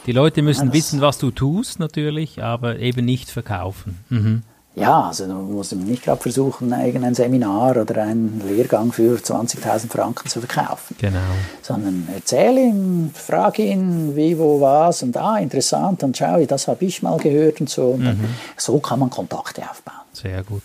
Die 0.07 0.13
Leute 0.13 0.43
müssen 0.43 0.69
ja, 0.69 0.73
wissen, 0.73 1.01
was 1.01 1.19
du 1.19 1.31
tust, 1.31 1.79
natürlich, 1.79 2.43
aber 2.43 2.79
eben 2.79 3.05
nicht 3.05 3.31
verkaufen. 3.31 3.99
Mhm. 4.09 4.43
Ja, 4.75 5.09
also 5.09 5.27
du 5.27 5.35
musst 5.35 5.75
nicht 5.75 6.05
gerade 6.05 6.21
versuchen, 6.21 6.73
irgendein 6.73 7.15
Seminar 7.15 7.77
oder 7.77 8.03
einen 8.03 8.43
Lehrgang 8.49 8.91
für 8.91 9.19
20.000 9.19 9.91
Franken 9.91 10.29
zu 10.29 10.41
verkaufen. 10.41 10.97
Genau. 10.99 11.19
Sondern 11.61 12.09
erzähle 12.15 12.61
ihm, 12.63 13.11
frage 13.13 13.65
ihn, 13.65 14.17
wie, 14.17 14.39
wo, 14.39 14.61
was 14.63 15.03
und 15.03 15.17
ah, 15.19 15.39
interessant 15.39 16.03
und 16.03 16.17
schau, 16.17 16.43
das 16.47 16.69
habe 16.69 16.85
ich 16.87 17.03
mal 17.03 17.19
gehört 17.19 17.61
und 17.61 17.69
so. 17.69 17.89
Und 17.89 18.05
mhm. 18.05 18.25
so 18.57 18.79
kann 18.79 18.99
man 18.99 19.11
Kontakte 19.11 19.63
aufbauen. 19.63 20.07
Sehr 20.15 20.43
gut. 20.43 20.63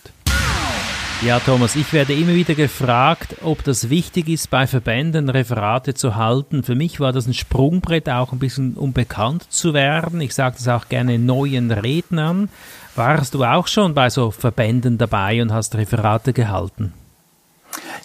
Ja, 1.25 1.39
Thomas, 1.39 1.75
ich 1.75 1.91
werde 1.93 2.13
immer 2.13 2.35
wieder 2.35 2.53
gefragt, 2.53 3.37
ob 3.43 3.63
das 3.63 3.89
wichtig 3.89 4.29
ist, 4.29 4.51
bei 4.51 4.67
Verbänden 4.67 5.29
Referate 5.29 5.95
zu 5.95 6.15
halten. 6.15 6.61
Für 6.61 6.75
mich 6.75 6.99
war 6.99 7.11
das 7.11 7.25
ein 7.25 7.33
Sprungbrett, 7.33 8.07
auch 8.07 8.33
ein 8.33 8.39
bisschen 8.39 8.75
um 8.75 8.93
bekannt 8.93 9.51
zu 9.51 9.73
werden. 9.73 10.21
Ich 10.21 10.35
sage 10.35 10.57
das 10.57 10.67
auch 10.67 10.89
gerne 10.89 11.17
neuen 11.17 11.71
Rednern. 11.71 12.49
Warst 12.97 13.33
du 13.33 13.43
auch 13.43 13.67
schon 13.67 13.93
bei 13.93 14.09
so 14.09 14.31
Verbänden 14.31 14.97
dabei 14.97 15.41
und 15.41 15.53
hast 15.53 15.75
Referate 15.75 16.33
gehalten? 16.33 16.93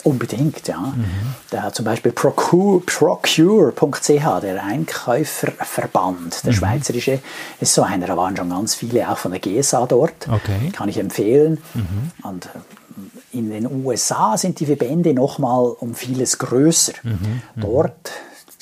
Unbedingt, 0.05 0.67
ja. 0.67 0.79
Mhm. 0.81 1.07
Da 1.51 1.73
zum 1.73 1.85
Beispiel 1.85 2.13
Procure.ch, 2.13 3.75
Procure 3.75 4.41
der 4.41 4.65
Einkäuferverband, 4.65 6.45
der 6.45 6.53
mhm. 6.53 6.57
schweizerische, 6.57 7.21
ist 7.61 7.75
so 7.75 7.83
einer. 7.83 8.07
Da 8.07 8.17
waren 8.17 8.37
schon 8.37 8.51
ganz 8.51 8.75
viele 8.75 9.09
auch 9.09 9.19
von 9.19 9.31
der 9.31 9.41
GSA 9.41 9.87
dort. 9.87 10.29
Okay. 10.29 10.71
Kann 10.73 10.89
ich 10.89 10.99
empfehlen. 10.99 11.59
Mhm. 11.75 12.11
Und 12.23 12.47
äh, 12.47 13.39
in 13.39 13.51
den 13.51 13.85
USA 13.85 14.37
sind 14.37 14.61
die 14.61 14.67
Verbände 14.67 15.15
nochmal 15.15 15.65
um 15.79 15.95
vieles 15.95 16.39
größer. 16.39 16.95
Mhm. 17.03 17.43
mhm. 17.55 17.61
Dort 17.61 18.11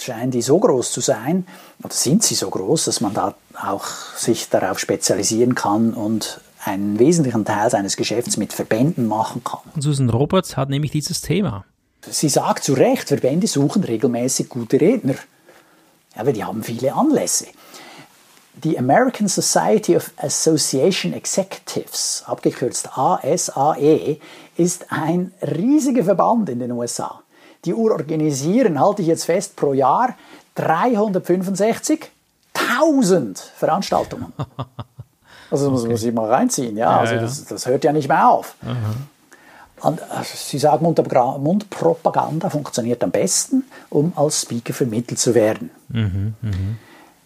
scheinen 0.03 0.31
die 0.31 0.43
so 0.43 0.59
groß 0.59 0.93
zu 0.93 1.01
sein, 1.01 1.47
oder 1.83 1.93
sind 1.93 2.23
sie 2.23 2.35
so 2.35 2.51
groß, 2.51 2.87
dass 2.87 3.01
man 3.01 3.15
da 3.15 3.35
auch 3.61 3.87
sich 4.17 4.49
darauf 4.49 4.79
spezialisieren 4.79 5.55
kann 5.55 5.95
und 5.95 6.41
einen 6.65 6.99
wesentlichen 6.99 7.45
Teil 7.45 7.71
seines 7.71 7.97
Geschäfts 7.97 8.37
mit 8.37 8.53
Verbänden 8.53 9.07
machen 9.07 9.43
kann. 9.45 9.61
Susan 9.79 10.11
Roberts 10.11 10.57
hat 10.57 10.69
nämlich 10.69 10.91
dieses 10.91 11.21
Thema. 11.21 11.65
Sie 12.09 12.29
sagt 12.29 12.65
zu 12.65 12.75
Recht, 12.75 13.09
Verbände 13.09 13.47
suchen 13.47 13.85
regelmäßig 13.85 14.49
gute 14.49 14.81
Redner. 14.81 15.15
Ja, 16.15 16.23
aber 16.23 16.33
die 16.33 16.45
haben 16.45 16.63
viele 16.63 16.95
Anlässe. 16.95 17.47
Die 18.65 18.79
American 18.79 19.29
Society 19.29 19.97
of 19.97 20.11
Association 20.17 21.13
Executives, 21.13 22.25
abgekürzt 22.27 22.91
ASAE, 22.97 24.19
ist 24.57 24.87
ein 24.91 25.33
riesiger 25.41 26.05
Verband 26.05 26.49
in 26.51 26.59
den 26.59 26.73
USA. 26.73 27.23
Die 27.65 27.75
organisieren, 27.75 28.81
halte 28.81 29.03
ich 29.03 29.09
jetzt 29.09 29.25
fest, 29.25 29.57
pro 29.57 29.73
Jahr 29.73 30.15
365.000 30.57 32.09
Veranstaltungen. 33.57 34.33
Also 35.53 35.65
das 35.65 35.73
muss 35.73 35.89
man 35.89 35.97
sich 35.97 36.15
mal 36.15 36.31
reinziehen. 36.33 36.77
Ja, 36.77 36.93
ja 36.93 36.99
also 37.01 37.17
das, 37.17 37.45
das, 37.47 37.67
hört 37.67 37.83
ja 37.83 37.93
nicht 37.93 38.07
mehr 38.07 38.29
auf. 38.29 38.55
Mhm. 38.63 39.09
Und, 39.81 40.01
also, 40.03 40.31
Sie 40.37 40.59
sagen, 40.59 40.85
Mundpropaganda 40.85 42.51
funktioniert 42.51 43.03
am 43.03 43.11
besten, 43.11 43.65
um 43.89 44.13
als 44.15 44.43
Speaker 44.43 44.73
vermittelt 44.73 45.19
zu 45.19 45.35
werden. 45.35 45.71
Mhm, 45.89 46.35
mh. 46.41 46.51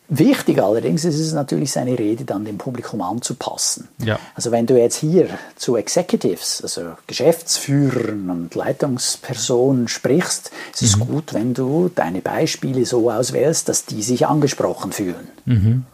Wichtig 0.08 0.62
allerdings 0.62 1.06
ist 1.06 1.18
es 1.18 1.32
natürlich, 1.32 1.73
seine 1.73 1.99
Rede 1.99 2.25
dann 2.25 2.44
dem 2.44 2.58
Publikum 2.58 3.00
anzupassen. 3.00 3.88
Ja. 4.04 4.18
Also 4.34 4.50
wenn 4.50 4.66
du 4.66 4.78
jetzt 4.78 4.96
hier 4.96 5.28
zu 5.56 5.76
Executives, 5.76 6.61
also 6.62 6.92
Geschäftsführern 7.06 8.28
und 8.28 8.54
Leitungspersonen 8.54 9.88
sprichst, 9.88 10.50
ist 10.75 10.96
mhm. 10.96 11.02
es 11.02 11.08
gut, 11.08 11.34
wenn 11.34 11.54
du 11.54 11.90
deine 11.94 12.20
Beispiele 12.20 12.84
so 12.84 13.11
auswählst, 13.11 13.70
dass 13.70 13.87
die 13.87 14.02
sich 14.02 14.26
angesprochen 14.26 14.92
fühlen. 14.92 15.28
Mhm. 15.46 15.87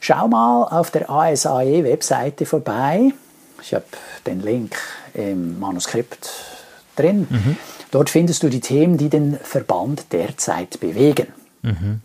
Schau 0.00 0.26
mal 0.26 0.64
auf 0.64 0.90
der 0.90 1.08
ASAE-Webseite 1.08 2.46
vorbei. 2.46 3.12
Ich 3.62 3.74
habe 3.74 3.84
den 4.26 4.42
Link 4.42 4.76
im 5.14 5.60
Manuskript 5.60 6.30
drin. 6.96 7.28
Mhm. 7.30 7.56
Dort 7.92 8.10
findest 8.10 8.42
du 8.42 8.48
die 8.48 8.60
Themen, 8.60 8.98
die 8.98 9.08
den 9.08 9.38
Verband 9.40 10.12
derzeit 10.12 10.80
bewegen. 10.80 11.28
Mhm. 11.62 12.00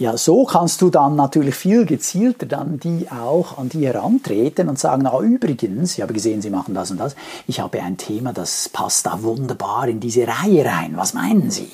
Ja, 0.00 0.16
so 0.16 0.46
kannst 0.46 0.80
du 0.80 0.88
dann 0.88 1.14
natürlich 1.14 1.54
viel 1.54 1.84
gezielter 1.84 2.46
dann 2.46 2.80
die 2.80 3.08
auch 3.10 3.58
an 3.58 3.68
die 3.68 3.86
herantreten 3.86 4.70
und 4.70 4.78
sagen, 4.78 5.06
ah, 5.06 5.20
übrigens, 5.20 5.92
ich 5.92 6.00
habe 6.00 6.14
gesehen, 6.14 6.40
Sie 6.40 6.48
machen 6.48 6.72
das 6.72 6.90
und 6.90 6.98
das, 6.98 7.14
ich 7.46 7.60
habe 7.60 7.82
ein 7.82 7.98
Thema, 7.98 8.32
das 8.32 8.70
passt 8.70 9.04
da 9.04 9.22
wunderbar 9.22 9.88
in 9.88 10.00
diese 10.00 10.26
Reihe 10.26 10.64
rein. 10.64 10.92
Was 10.96 11.12
meinen 11.12 11.50
Sie? 11.50 11.70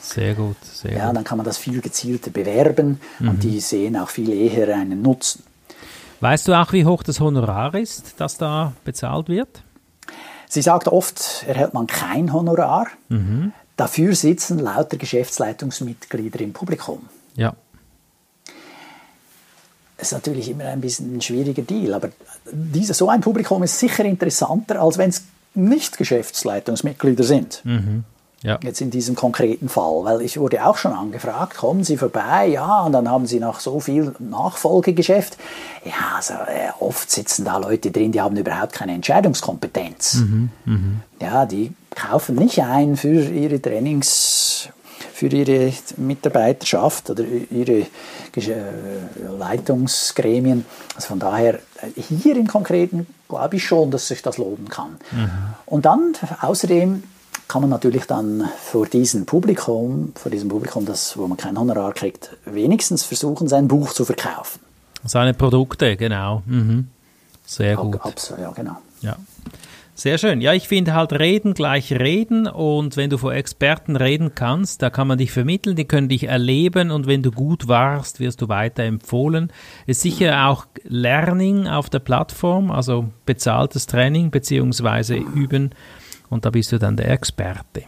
Sehr 0.00 0.34
gut, 0.34 0.56
sehr 0.64 0.92
ja, 0.92 1.06
gut. 1.06 1.16
dann 1.18 1.22
kann 1.22 1.38
man 1.38 1.44
das 1.44 1.56
viel 1.56 1.80
gezielter 1.80 2.32
bewerben 2.32 3.00
mhm. 3.20 3.28
und 3.28 3.44
die 3.44 3.60
sehen 3.60 3.96
auch 3.96 4.08
viel 4.08 4.30
eher 4.32 4.74
einen 4.74 5.00
Nutzen. 5.00 5.44
Weißt 6.18 6.48
du 6.48 6.54
auch, 6.54 6.72
wie 6.72 6.84
hoch 6.84 7.04
das 7.04 7.20
Honorar 7.20 7.76
ist, 7.76 8.14
das 8.16 8.38
da 8.38 8.72
bezahlt 8.84 9.28
wird? 9.28 9.62
Sie 10.48 10.62
sagt 10.62 10.88
oft, 10.88 11.44
erhält 11.46 11.74
man 11.74 11.86
kein 11.86 12.32
Honorar. 12.32 12.88
Mhm. 13.08 13.52
Dafür 13.76 14.16
sitzen 14.16 14.58
lauter 14.58 14.96
Geschäftsleitungsmitglieder 14.96 16.40
im 16.40 16.52
Publikum. 16.52 17.08
Ja. 17.36 17.54
Das 19.98 20.08
ist 20.08 20.12
natürlich 20.12 20.48
immer 20.48 20.64
ein 20.64 20.80
bisschen 20.80 21.16
ein 21.16 21.20
schwieriger 21.20 21.62
Deal, 21.62 21.92
aber 21.92 22.10
dieser, 22.52 22.94
so 22.94 23.08
ein 23.10 23.20
Publikum 23.20 23.62
ist 23.64 23.78
sicher 23.78 24.04
interessanter, 24.04 24.80
als 24.80 24.96
wenn 24.96 25.10
es 25.10 25.24
nicht 25.54 25.98
Geschäftsleitungsmitglieder 25.98 27.24
sind. 27.24 27.60
Mhm. 27.64 28.04
Ja. 28.42 28.60
Jetzt 28.62 28.80
in 28.80 28.90
diesem 28.92 29.16
konkreten 29.16 29.68
Fall, 29.68 30.04
weil 30.04 30.22
ich 30.22 30.38
wurde 30.38 30.64
auch 30.64 30.76
schon 30.76 30.92
angefragt, 30.92 31.56
kommen 31.56 31.82
Sie 31.82 31.96
vorbei, 31.96 32.46
ja, 32.46 32.82
und 32.82 32.92
dann 32.92 33.10
haben 33.10 33.26
Sie 33.26 33.40
noch 33.40 33.58
so 33.58 33.80
viel 33.80 34.14
Nachfolgegeschäft. 34.20 35.36
Ja, 35.84 36.16
also 36.16 36.34
äh, 36.34 36.70
oft 36.78 37.10
sitzen 37.10 37.44
da 37.44 37.58
Leute 37.58 37.90
drin, 37.90 38.12
die 38.12 38.20
haben 38.20 38.36
überhaupt 38.36 38.74
keine 38.74 38.92
Entscheidungskompetenz. 38.92 40.14
Mhm, 40.14 40.50
mh. 40.64 40.78
Ja, 41.20 41.46
die 41.46 41.72
kaufen 41.96 42.36
nicht 42.36 42.62
ein 42.62 42.96
für 42.96 43.24
ihre 43.24 43.60
Trainings, 43.60 44.68
für 45.12 45.26
ihre 45.28 45.72
Mitarbeiterschaft 45.96 47.10
oder 47.10 47.24
ihre 47.24 47.86
Leitungsgremien. 49.38 50.64
Also 50.94 51.08
von 51.08 51.18
daher, 51.18 51.54
äh, 51.54 52.00
hier 52.00 52.36
im 52.36 52.46
Konkreten 52.46 53.06
glaube 53.28 53.56
ich 53.56 53.64
schon, 53.64 53.90
dass 53.90 54.08
sich 54.08 54.22
das 54.22 54.38
lohnen 54.38 54.68
kann. 54.68 54.96
Mhm. 55.12 55.30
Und 55.66 55.84
dann 55.84 56.14
außerdem 56.40 57.02
kann 57.48 57.62
man 57.62 57.70
natürlich 57.70 58.04
dann 58.04 58.48
vor 58.58 58.86
diesem 58.86 59.24
Publikum, 59.24 60.12
vor 60.14 60.30
diesem 60.30 60.48
Publikum, 60.48 60.84
das, 60.84 61.16
wo 61.16 61.26
man 61.26 61.38
kein 61.38 61.58
Honorar 61.58 61.94
kriegt, 61.94 62.36
wenigstens 62.44 63.04
versuchen, 63.04 63.48
sein 63.48 63.68
Buch 63.68 63.92
zu 63.92 64.04
verkaufen. 64.04 64.60
Seine 65.04 65.32
Produkte, 65.32 65.96
genau. 65.96 66.42
Mhm. 66.46 66.88
Sehr 67.46 67.76
gut. 67.76 68.00
Absolut, 68.02 68.42
ja, 68.42 68.50
genau. 68.50 68.76
Ja. 69.00 69.16
Sehr 69.98 70.16
schön. 70.16 70.40
Ja, 70.40 70.52
ich 70.52 70.68
finde 70.68 70.94
halt 70.94 71.12
Reden 71.12 71.54
gleich 71.54 71.92
Reden 71.92 72.46
und 72.46 72.96
wenn 72.96 73.10
du 73.10 73.18
vor 73.18 73.34
Experten 73.34 73.96
reden 73.96 74.32
kannst, 74.36 74.80
da 74.80 74.90
kann 74.90 75.08
man 75.08 75.18
dich 75.18 75.32
vermitteln, 75.32 75.74
die 75.74 75.86
können 75.86 76.08
dich 76.08 76.28
erleben 76.28 76.92
und 76.92 77.08
wenn 77.08 77.24
du 77.24 77.32
gut 77.32 77.66
warst, 77.66 78.20
wirst 78.20 78.40
du 78.40 78.48
weiter 78.48 78.84
empfohlen. 78.84 79.52
Ist 79.88 80.02
sicher 80.02 80.46
auch 80.46 80.66
Learning 80.84 81.66
auf 81.66 81.90
der 81.90 81.98
Plattform, 81.98 82.70
also 82.70 83.06
bezahltes 83.26 83.88
Training 83.88 84.30
beziehungsweise 84.30 85.16
Üben 85.16 85.72
und 86.30 86.44
da 86.44 86.50
bist 86.50 86.70
du 86.70 86.78
dann 86.78 86.96
der 86.96 87.10
Experte. 87.10 87.82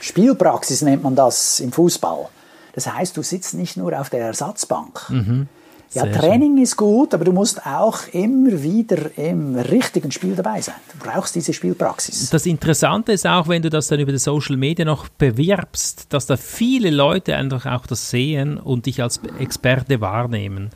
Spielpraxis 0.00 0.82
nennt 0.82 1.04
man 1.04 1.14
das 1.14 1.60
im 1.60 1.70
Fußball. 1.70 2.30
Das 2.72 2.92
heißt, 2.92 3.16
du 3.16 3.22
sitzt 3.22 3.54
nicht 3.54 3.76
nur 3.76 3.96
auf 3.96 4.10
der 4.10 4.22
Ersatzbank. 4.22 5.08
Mhm. 5.08 5.46
Ja, 5.94 6.06
Training 6.06 6.56
schön. 6.56 6.62
ist 6.62 6.76
gut, 6.76 7.14
aber 7.14 7.24
du 7.24 7.32
musst 7.32 7.64
auch 7.66 8.08
immer 8.12 8.62
wieder 8.62 9.16
im 9.16 9.56
richtigen 9.56 10.10
Spiel 10.10 10.34
dabei 10.34 10.60
sein. 10.60 10.74
Du 10.92 11.08
brauchst 11.08 11.34
diese 11.34 11.52
Spielpraxis. 11.52 12.30
Das 12.30 12.46
Interessante 12.46 13.12
ist 13.12 13.26
auch, 13.26 13.48
wenn 13.48 13.62
du 13.62 13.70
das 13.70 13.88
dann 13.88 14.00
über 14.00 14.12
die 14.12 14.18
Social 14.18 14.56
Media 14.56 14.84
noch 14.84 15.08
bewirbst, 15.08 16.06
dass 16.10 16.26
da 16.26 16.36
viele 16.36 16.90
Leute 16.90 17.36
einfach 17.36 17.66
auch 17.66 17.86
das 17.86 18.10
sehen 18.10 18.58
und 18.58 18.86
dich 18.86 19.02
als 19.02 19.20
Experte 19.38 20.00
wahrnehmen. 20.00 20.70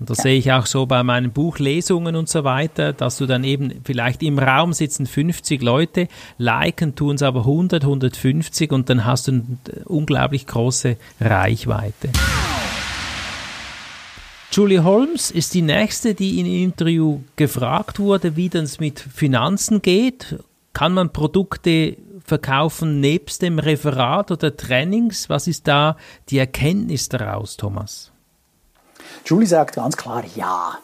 Und 0.00 0.10
das 0.10 0.18
ja. 0.18 0.22
sehe 0.22 0.38
ich 0.38 0.50
auch 0.50 0.66
so 0.66 0.86
bei 0.86 1.04
meinen 1.04 1.30
Buchlesungen 1.30 2.16
und 2.16 2.28
so 2.28 2.42
weiter, 2.42 2.92
dass 2.92 3.18
du 3.18 3.26
dann 3.26 3.44
eben 3.44 3.82
vielleicht 3.84 4.24
im 4.24 4.38
Raum 4.38 4.72
sitzen 4.72 5.06
50 5.06 5.62
Leute, 5.62 6.08
liken 6.38 6.96
tun 6.96 7.14
es 7.14 7.22
aber 7.22 7.40
100, 7.40 7.84
150 7.84 8.72
und 8.72 8.90
dann 8.90 9.04
hast 9.04 9.28
du 9.28 9.32
eine 9.32 9.44
unglaublich 9.84 10.48
große 10.48 10.96
Reichweite. 11.20 12.08
Julie 14.54 14.84
Holmes 14.84 15.30
ist 15.30 15.54
die 15.54 15.62
nächste, 15.62 16.12
die 16.12 16.38
in 16.38 16.44
Interview 16.44 17.20
gefragt 17.36 17.98
wurde, 17.98 18.36
wie 18.36 18.50
das 18.50 18.80
mit 18.80 19.00
Finanzen 19.00 19.80
geht. 19.80 20.38
Kann 20.74 20.92
man 20.92 21.10
Produkte 21.10 21.96
verkaufen 22.22 23.00
nebst 23.00 23.40
dem 23.40 23.58
Referat 23.58 24.30
oder 24.30 24.54
Trainings? 24.54 25.30
Was 25.30 25.46
ist 25.46 25.66
da 25.68 25.96
die 26.28 26.36
Erkenntnis 26.36 27.08
daraus, 27.08 27.56
Thomas? 27.56 28.10
Julie 29.24 29.46
sagt 29.46 29.76
ganz 29.76 29.96
klar 29.96 30.22
ja. 30.36 30.76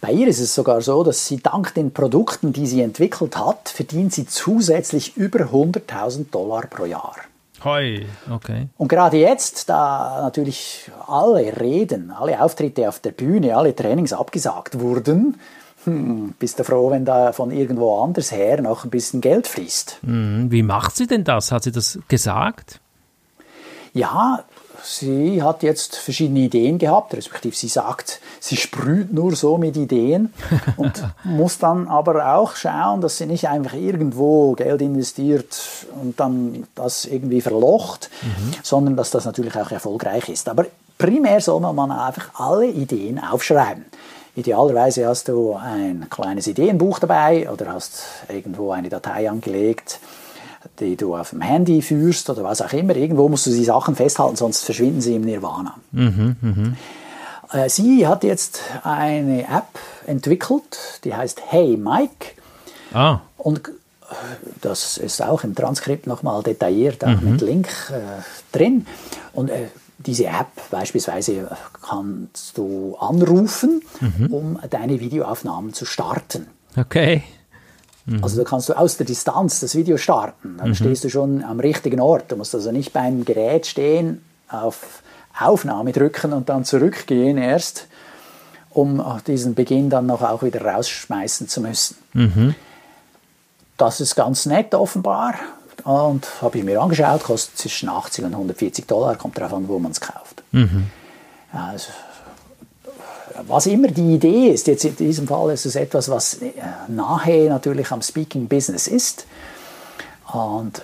Bei 0.00 0.12
ihr 0.12 0.26
ist 0.26 0.40
es 0.40 0.54
sogar 0.54 0.80
so, 0.80 1.04
dass 1.04 1.26
sie 1.26 1.42
dank 1.42 1.74
den 1.74 1.92
Produkten, 1.92 2.54
die 2.54 2.66
sie 2.66 2.80
entwickelt 2.80 3.36
hat, 3.36 3.68
verdient 3.68 4.14
sie 4.14 4.26
zusätzlich 4.26 5.14
über 5.18 5.40
100.000 5.40 6.30
Dollar 6.30 6.66
pro 6.68 6.86
Jahr. 6.86 7.16
Hoi, 7.64 8.06
okay. 8.30 8.68
Und 8.76 8.88
gerade 8.88 9.16
jetzt, 9.16 9.68
da 9.68 10.20
natürlich 10.22 10.90
alle 11.06 11.58
Reden, 11.60 12.10
alle 12.10 12.40
Auftritte 12.40 12.88
auf 12.88 13.00
der 13.00 13.12
Bühne, 13.12 13.56
alle 13.56 13.74
Trainings 13.74 14.12
abgesagt 14.12 14.78
wurden, 14.78 15.40
hm, 15.84 16.34
bist 16.38 16.58
du 16.58 16.64
froh, 16.64 16.90
wenn 16.90 17.04
da 17.04 17.32
von 17.32 17.50
irgendwo 17.50 18.02
anders 18.02 18.32
her 18.32 18.60
noch 18.60 18.84
ein 18.84 18.90
bisschen 18.90 19.20
Geld 19.20 19.46
fließt. 19.46 19.98
Mhm. 20.02 20.50
Wie 20.50 20.62
macht 20.62 20.96
sie 20.96 21.06
denn 21.06 21.24
das? 21.24 21.52
Hat 21.52 21.62
sie 21.62 21.72
das 21.72 21.98
gesagt? 22.08 22.80
Ja, 23.92 24.44
sie 24.86 25.42
hat 25.42 25.62
jetzt 25.62 25.96
verschiedene 25.96 26.40
Ideen 26.40 26.78
gehabt, 26.78 27.14
respektive 27.14 27.54
sie 27.54 27.68
sagt, 27.68 28.20
sie 28.40 28.56
sprüht 28.56 29.12
nur 29.12 29.34
so 29.34 29.58
mit 29.58 29.76
Ideen 29.76 30.32
und 30.76 31.04
muss 31.24 31.58
dann 31.58 31.88
aber 31.88 32.36
auch 32.36 32.54
schauen, 32.56 33.00
dass 33.00 33.18
sie 33.18 33.26
nicht 33.26 33.48
einfach 33.48 33.74
irgendwo 33.74 34.52
Geld 34.52 34.80
investiert 34.80 35.60
und 36.00 36.18
dann 36.20 36.66
das 36.74 37.04
irgendwie 37.04 37.40
verlocht, 37.40 38.10
mhm. 38.22 38.52
sondern 38.62 38.96
dass 38.96 39.10
das 39.10 39.24
natürlich 39.24 39.56
auch 39.56 39.70
erfolgreich 39.70 40.28
ist. 40.28 40.48
Aber 40.48 40.66
primär 40.98 41.40
soll 41.40 41.60
man 41.60 41.90
einfach 41.90 42.30
alle 42.34 42.66
Ideen 42.66 43.18
aufschreiben. 43.18 43.84
Idealerweise 44.36 45.06
hast 45.06 45.28
du 45.28 45.54
ein 45.54 46.08
kleines 46.10 46.46
Ideenbuch 46.46 46.98
dabei 46.98 47.50
oder 47.50 47.72
hast 47.72 48.02
irgendwo 48.28 48.70
eine 48.70 48.90
Datei 48.90 49.30
angelegt 49.30 49.98
die 50.80 50.96
du 50.96 51.16
auf 51.16 51.30
dem 51.30 51.40
Handy 51.40 51.82
führst 51.82 52.30
oder 52.30 52.44
was 52.44 52.62
auch 52.62 52.72
immer. 52.72 52.96
Irgendwo 52.96 53.28
musst 53.28 53.46
du 53.46 53.50
die 53.50 53.64
Sachen 53.64 53.96
festhalten, 53.96 54.36
sonst 54.36 54.64
verschwinden 54.64 55.00
sie 55.00 55.16
im 55.16 55.22
Nirvana. 55.22 55.74
Mhm, 55.92 56.36
mh. 56.40 57.68
Sie 57.68 58.06
hat 58.06 58.24
jetzt 58.24 58.60
eine 58.82 59.42
App 59.44 59.78
entwickelt, 60.06 61.00
die 61.04 61.14
heißt 61.14 61.40
Hey 61.48 61.76
Mike. 61.76 62.32
Ah. 62.92 63.20
Und 63.38 63.70
das 64.60 64.98
ist 64.98 65.22
auch 65.22 65.44
im 65.44 65.54
Transkript 65.54 66.06
nochmal 66.06 66.42
detailliert, 66.42 67.04
auch 67.04 67.20
mhm. 67.20 67.32
mit 67.32 67.40
Link 67.40 67.68
äh, 67.90 68.22
drin. 68.56 68.86
Und 69.32 69.50
äh, 69.50 69.68
diese 69.98 70.26
App 70.26 70.48
beispielsweise 70.70 71.56
kannst 71.82 72.58
du 72.58 72.96
anrufen, 73.00 73.82
mhm. 74.00 74.32
um 74.32 74.58
deine 74.68 75.00
Videoaufnahmen 75.00 75.72
zu 75.72 75.84
starten. 75.84 76.46
Okay. 76.76 77.22
Mhm. 78.06 78.22
Also 78.22 78.38
da 78.38 78.48
kannst 78.48 78.68
du 78.68 78.74
aus 78.74 78.96
der 78.96 79.06
Distanz 79.06 79.60
das 79.60 79.74
Video 79.74 79.96
starten. 79.96 80.56
Dann 80.58 80.70
mhm. 80.70 80.74
stehst 80.74 81.04
du 81.04 81.10
schon 81.10 81.44
am 81.44 81.60
richtigen 81.60 82.00
Ort. 82.00 82.30
Du 82.30 82.36
musst 82.36 82.54
also 82.54 82.72
nicht 82.72 82.92
beim 82.92 83.24
Gerät 83.24 83.66
stehen, 83.66 84.24
auf 84.48 85.02
Aufnahme 85.38 85.92
drücken 85.92 86.32
und 86.32 86.48
dann 86.48 86.64
zurückgehen 86.64 87.36
erst, 87.36 87.88
um 88.70 89.02
diesen 89.26 89.54
Beginn 89.54 89.90
dann 89.90 90.06
noch 90.06 90.22
auch 90.22 90.42
wieder 90.42 90.64
rausschmeißen 90.64 91.48
zu 91.48 91.60
müssen. 91.60 91.96
Mhm. 92.14 92.54
Das 93.76 94.00
ist 94.00 94.14
ganz 94.14 94.46
nett 94.46 94.74
offenbar. 94.74 95.34
Und 95.84 96.26
habe 96.40 96.58
ich 96.58 96.64
mir 96.64 96.80
angeschaut, 96.80 97.22
kostet 97.22 97.58
zwischen 97.58 97.88
80 97.88 98.24
und 98.24 98.32
140 98.32 98.86
Dollar, 98.86 99.16
kommt 99.16 99.36
darauf 99.36 99.52
an, 99.52 99.68
wo 99.68 99.78
man 99.78 99.92
es 99.92 100.00
kauft. 100.00 100.42
Mhm. 100.52 100.90
Also 101.52 101.90
was 103.46 103.66
immer 103.66 103.88
die 103.88 104.14
Idee 104.14 104.48
ist, 104.48 104.66
jetzt 104.66 104.84
in 104.84 104.96
diesem 104.96 105.26
Fall 105.26 105.52
ist 105.52 105.66
es 105.66 105.76
etwas, 105.76 106.08
was 106.08 106.34
äh, 106.34 106.52
nahe 106.88 107.48
natürlich 107.48 107.90
am 107.90 108.02
Speaking 108.02 108.48
Business 108.48 108.86
ist. 108.86 109.26
Und 110.32 110.82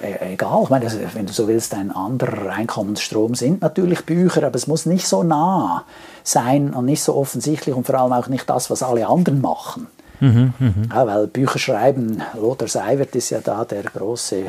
äh, 0.00 0.34
egal, 0.34 0.62
ich 0.64 0.70
meine, 0.70 0.90
wenn 1.14 1.26
du 1.26 1.32
so 1.32 1.48
willst, 1.48 1.74
ein 1.74 1.90
anderer 1.90 2.52
Einkommensstrom 2.52 3.34
sind 3.34 3.62
natürlich 3.62 4.04
Bücher, 4.04 4.44
aber 4.44 4.56
es 4.56 4.66
muss 4.66 4.86
nicht 4.86 5.06
so 5.06 5.22
nah 5.22 5.84
sein 6.22 6.74
und 6.74 6.84
nicht 6.86 7.02
so 7.02 7.14
offensichtlich 7.14 7.74
und 7.74 7.86
vor 7.86 7.96
allem 7.96 8.12
auch 8.12 8.28
nicht 8.28 8.48
das, 8.48 8.70
was 8.70 8.82
alle 8.82 9.06
anderen 9.06 9.40
machen. 9.40 9.86
Mhm, 10.20 10.54
mh. 10.58 10.94
ja, 10.94 11.06
weil 11.06 11.26
Bücher 11.26 11.58
schreiben, 11.58 12.22
Lothar 12.34 12.68
Seiwert 12.68 13.14
ist 13.16 13.30
ja 13.30 13.40
da 13.40 13.64
der 13.64 13.82
große 13.82 14.44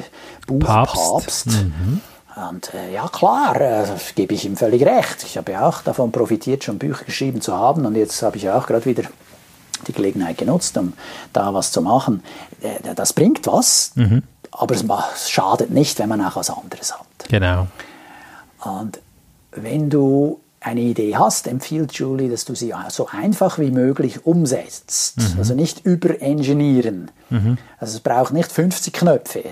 Buchpapst. 0.48 1.12
Papst. 1.12 1.48
Mhm. 1.48 2.02
Und 2.36 2.74
äh, 2.74 2.94
ja, 2.94 3.08
klar, 3.08 3.60
äh, 3.62 3.86
gebe 4.14 4.34
ich 4.34 4.46
ihm 4.46 4.58
völlig 4.58 4.86
recht. 4.86 5.24
Ich 5.24 5.38
habe 5.38 5.54
ja 5.54 5.68
auch 5.68 5.82
davon 5.82 6.12
profitiert, 6.12 6.64
schon 6.64 6.78
Bücher 6.78 7.06
geschrieben 7.06 7.40
zu 7.40 7.56
haben. 7.56 7.86
Und 7.86 7.96
jetzt 7.96 8.22
habe 8.22 8.38
ich 8.38 8.44
ja 8.44 8.58
auch 8.58 8.68
gerade 8.68 8.86
wieder 8.86 9.04
die 9.88 9.94
Gelegenheit 9.94 10.38
genutzt, 10.38 10.78
um 10.78 10.94
da 11.32 11.54
was 11.54 11.72
zu 11.72 11.82
machen. 11.82 12.24
Äh, 12.62 12.94
das 12.96 13.14
bringt 13.14 13.48
was, 13.48 13.92
mhm. 13.96 14.24
aber 14.52 14.76
es, 14.76 14.84
es 15.16 15.30
schadet 15.30 15.70
nicht, 15.70 15.98
wenn 16.00 16.10
man 16.10 16.22
auch 16.26 16.36
was 16.36 16.50
anderes 16.50 16.94
hat. 16.94 17.08
Genau. 17.30 17.68
Und 18.64 19.00
wenn 19.52 19.90
du 19.90 20.42
eine 20.60 20.82
Idee 20.82 21.16
hast, 21.16 21.48
empfiehlt 21.48 21.94
Julie, 21.94 22.30
dass 22.30 22.44
du 22.44 22.56
sie 22.56 22.74
so 22.90 23.08
einfach 23.08 23.60
wie 23.60 23.72
möglich 23.72 24.26
umsetzt. 24.26 25.18
Mhm. 25.18 25.38
Also 25.38 25.54
nicht 25.54 25.86
überengineeren. 25.86 27.12
Mhm. 27.30 27.58
Also 27.78 27.98
es 27.98 28.00
braucht 28.02 28.34
nicht 28.34 28.52
50 28.52 28.92
Knöpfe. 28.92 29.44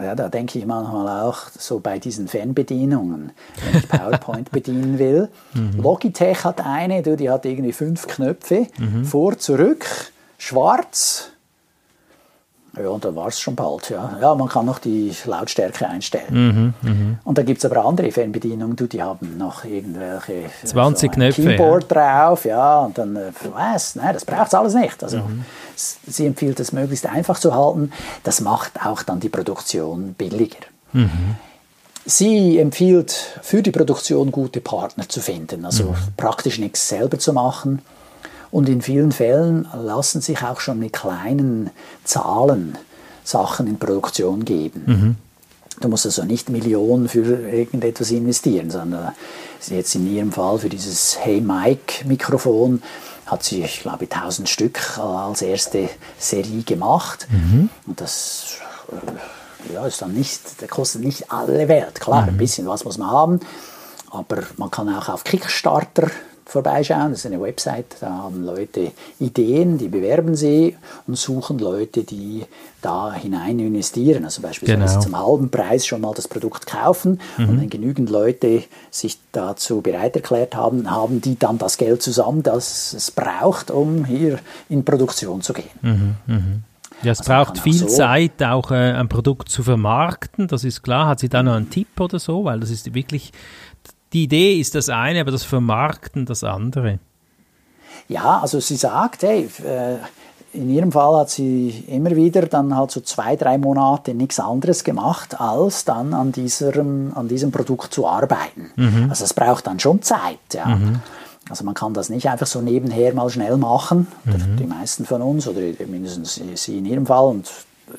Ja, 0.00 0.14
da 0.14 0.28
denke 0.28 0.58
ich 0.58 0.66
manchmal 0.66 1.22
auch 1.22 1.38
so 1.58 1.80
bei 1.80 1.98
diesen 1.98 2.28
Fernbedienungen, 2.28 3.32
wenn 3.64 3.80
ich 3.80 3.88
PowerPoint 3.88 4.50
bedienen 4.52 4.98
will. 4.98 5.28
Mhm. 5.54 5.80
Logitech 5.80 6.44
hat 6.44 6.64
eine, 6.64 7.02
die 7.02 7.30
hat 7.30 7.44
irgendwie 7.44 7.72
fünf 7.72 8.06
Knöpfe, 8.06 8.66
mhm. 8.78 9.04
vor, 9.04 9.38
zurück, 9.38 9.86
schwarz, 10.38 11.30
ja, 12.80 12.88
und 12.88 13.04
dann 13.04 13.16
war 13.16 13.28
es 13.28 13.40
schon 13.40 13.54
bald. 13.54 13.90
Ja. 13.90 14.18
ja, 14.20 14.34
man 14.34 14.48
kann 14.48 14.66
noch 14.66 14.78
die 14.78 15.12
Lautstärke 15.24 15.88
einstellen. 15.88 16.74
Mhm, 16.82 16.88
mh. 16.88 17.18
Und 17.24 17.38
da 17.38 17.42
gibt 17.42 17.58
es 17.58 17.70
aber 17.70 17.84
andere 17.84 18.12
Fernbedienungen, 18.12 18.76
die 18.76 19.02
haben 19.02 19.38
noch 19.38 19.64
irgendwelche 19.64 20.50
20 20.64 21.10
so 21.10 21.14
Knöpfe, 21.14 21.42
Keyboard 21.42 21.90
ja. 21.90 22.26
drauf, 22.26 22.44
ja, 22.44 22.80
und 22.80 22.98
dann, 22.98 23.16
äh, 23.16 23.32
was, 23.52 23.96
nein, 23.96 24.12
das 24.12 24.24
braucht 24.24 24.48
es 24.48 24.54
alles 24.54 24.74
nicht. 24.74 25.02
Also 25.02 25.18
mhm. 25.18 25.44
sie 25.74 26.26
empfiehlt 26.26 26.60
es 26.60 26.72
möglichst 26.72 27.06
einfach 27.06 27.38
zu 27.38 27.54
halten. 27.54 27.92
Das 28.24 28.40
macht 28.40 28.84
auch 28.84 29.02
dann 29.02 29.20
die 29.20 29.30
Produktion 29.30 30.14
billiger. 30.14 30.58
Mhm. 30.92 31.36
Sie 32.04 32.58
empfiehlt 32.58 33.40
für 33.42 33.62
die 33.62 33.72
Produktion 33.72 34.30
gute 34.30 34.60
Partner 34.60 35.08
zu 35.08 35.20
finden, 35.20 35.64
also 35.64 35.96
praktisch 36.16 36.58
nichts 36.58 36.88
selber 36.88 37.18
zu 37.18 37.32
machen 37.32 37.82
und 38.50 38.68
in 38.68 38.82
vielen 38.82 39.12
Fällen 39.12 39.68
lassen 39.74 40.20
sich 40.20 40.42
auch 40.42 40.60
schon 40.60 40.78
mit 40.78 40.92
kleinen 40.92 41.70
Zahlen 42.04 42.78
Sachen 43.24 43.66
in 43.66 43.78
Produktion 43.78 44.44
geben. 44.44 44.82
Mhm. 44.86 45.16
Du 45.80 45.88
musst 45.88 46.06
also 46.06 46.24
nicht 46.24 46.48
Millionen 46.48 47.08
für 47.08 47.48
irgendetwas 47.50 48.10
investieren, 48.10 48.70
sondern 48.70 49.12
jetzt 49.68 49.94
in 49.94 50.12
ihrem 50.12 50.32
Fall 50.32 50.58
für 50.58 50.68
dieses 50.68 51.18
Hey 51.18 51.40
Mike 51.40 52.06
Mikrofon 52.06 52.82
hat 53.26 53.42
sie, 53.42 53.62
ich 53.62 53.80
glaube, 53.80 54.06
1000 54.08 54.48
Stück 54.48 54.98
als 54.98 55.42
erste 55.42 55.90
Serie 56.18 56.62
gemacht. 56.62 57.26
Mhm. 57.30 57.68
Und 57.86 58.00
das 58.00 58.58
äh, 58.90 59.74
ja, 59.74 59.86
ist 59.86 60.00
dann 60.00 60.12
nicht, 60.12 60.60
der 60.60 60.68
kostet 60.68 61.02
nicht 61.02 61.30
alle 61.30 61.68
Welt. 61.68 62.00
Klar, 62.00 62.22
mhm. 62.22 62.28
ein 62.28 62.36
bisschen 62.38 62.66
was 62.68 62.84
muss 62.84 62.98
man 62.98 63.10
haben, 63.10 63.40
aber 64.10 64.44
man 64.56 64.70
kann 64.70 64.88
auch 64.94 65.08
auf 65.08 65.24
Kickstarter 65.24 66.10
vorbeischauen. 66.46 67.10
Das 67.10 67.20
ist 67.20 67.26
eine 67.26 67.40
Website, 67.40 67.96
da 68.00 68.08
haben 68.08 68.44
Leute 68.44 68.92
Ideen, 69.18 69.78
die 69.78 69.88
bewerben 69.88 70.36
sie 70.36 70.76
und 71.06 71.18
suchen 71.18 71.58
Leute, 71.58 72.04
die 72.04 72.44
da 72.80 73.12
hinein 73.12 73.58
investieren. 73.58 74.24
Also 74.24 74.40
beispielsweise 74.40 74.94
genau. 74.94 75.00
zum 75.00 75.18
halben 75.18 75.50
Preis 75.50 75.86
schon 75.86 76.00
mal 76.00 76.14
das 76.14 76.28
Produkt 76.28 76.66
kaufen 76.66 77.20
mhm. 77.36 77.48
und 77.48 77.60
wenn 77.60 77.70
genügend 77.70 78.08
Leute 78.08 78.62
sich 78.90 79.18
dazu 79.32 79.80
bereit 79.80 80.14
erklärt 80.14 80.54
haben, 80.54 80.90
haben 80.90 81.20
die 81.20 81.38
dann 81.38 81.58
das 81.58 81.76
Geld 81.76 82.00
zusammen, 82.00 82.42
das 82.42 82.94
es 82.94 83.10
braucht, 83.10 83.70
um 83.70 84.04
hier 84.04 84.38
in 84.68 84.84
Produktion 84.84 85.42
zu 85.42 85.52
gehen. 85.52 85.70
Mhm. 85.82 86.14
Mhm. 86.26 86.62
Ja, 87.02 87.12
es 87.12 87.20
also 87.20 87.32
braucht 87.32 87.58
viel 87.58 87.74
so 87.74 87.86
Zeit, 87.86 88.42
auch 88.42 88.70
äh, 88.70 88.92
ein 88.92 89.08
Produkt 89.08 89.50
zu 89.50 89.62
vermarkten, 89.62 90.48
das 90.48 90.64
ist 90.64 90.82
klar. 90.82 91.08
Hat 91.08 91.20
sie 91.20 91.28
da 91.28 91.42
noch 91.42 91.54
einen 91.54 91.68
Tipp 91.68 92.00
oder 92.00 92.18
so? 92.18 92.44
Weil 92.44 92.60
das 92.60 92.70
ist 92.70 92.94
wirklich 92.94 93.32
die 94.12 94.24
Idee 94.24 94.58
ist 94.60 94.74
das 94.74 94.88
eine, 94.88 95.20
aber 95.20 95.30
das 95.30 95.44
Vermarkten 95.44 96.26
das 96.26 96.44
andere. 96.44 96.98
Ja, 98.08 98.40
also 98.40 98.60
sie 98.60 98.76
sagt, 98.76 99.22
hey, 99.22 99.48
äh, 99.64 99.96
in 100.52 100.70
ihrem 100.70 100.92
Fall 100.92 101.20
hat 101.20 101.30
sie 101.30 101.84
immer 101.88 102.14
wieder 102.14 102.42
dann 102.46 102.74
halt 102.74 102.90
so 102.90 103.00
zwei, 103.00 103.36
drei 103.36 103.58
Monate 103.58 104.14
nichts 104.14 104.40
anderes 104.40 104.84
gemacht, 104.84 105.40
als 105.40 105.84
dann 105.84 106.14
an 106.14 106.32
diesem, 106.32 107.12
an 107.14 107.28
diesem 107.28 107.50
Produkt 107.50 107.92
zu 107.92 108.06
arbeiten. 108.06 108.70
Mhm. 108.76 109.06
Also 109.10 109.24
es 109.24 109.34
braucht 109.34 109.66
dann 109.66 109.78
schon 109.80 110.02
Zeit, 110.02 110.38
ja. 110.54 110.66
Mhm. 110.66 111.00
Also 111.48 111.64
man 111.64 111.74
kann 111.74 111.94
das 111.94 112.08
nicht 112.08 112.28
einfach 112.28 112.46
so 112.46 112.60
nebenher 112.60 113.14
mal 113.14 113.30
schnell 113.30 113.56
machen. 113.56 114.08
Mhm. 114.24 114.56
Die 114.56 114.66
meisten 114.66 115.04
von 115.04 115.22
uns, 115.22 115.46
oder 115.46 115.60
mindestens 115.86 116.40
sie 116.54 116.78
in 116.78 116.86
ihrem 116.86 117.06
Fall, 117.06 117.24
und 117.26 117.48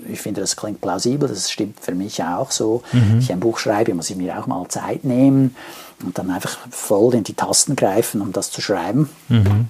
ich 0.10 0.20
finde, 0.20 0.42
das 0.42 0.58
klingt 0.58 0.82
plausibel, 0.82 1.30
das 1.30 1.50
stimmt 1.50 1.80
für 1.80 1.96
mich 1.96 2.22
auch 2.22 2.52
so. 2.52 2.82
Mhm. 2.92 3.10
Wenn 3.10 3.20
ich 3.20 3.32
ein 3.32 3.40
Buch 3.40 3.58
schreibe, 3.58 3.94
muss 3.94 4.10
ich 4.10 4.18
mir 4.18 4.38
auch 4.38 4.48
mal 4.48 4.68
Zeit 4.68 5.06
nehmen 5.06 5.56
und 6.04 6.18
dann 6.18 6.30
einfach 6.30 6.58
voll 6.70 7.16
in 7.16 7.24
die 7.24 7.34
Tasten 7.34 7.76
greifen, 7.76 8.22
um 8.22 8.32
das 8.32 8.52
zu 8.52 8.62
schreiben. 8.62 9.10
Mhm. 9.30 9.68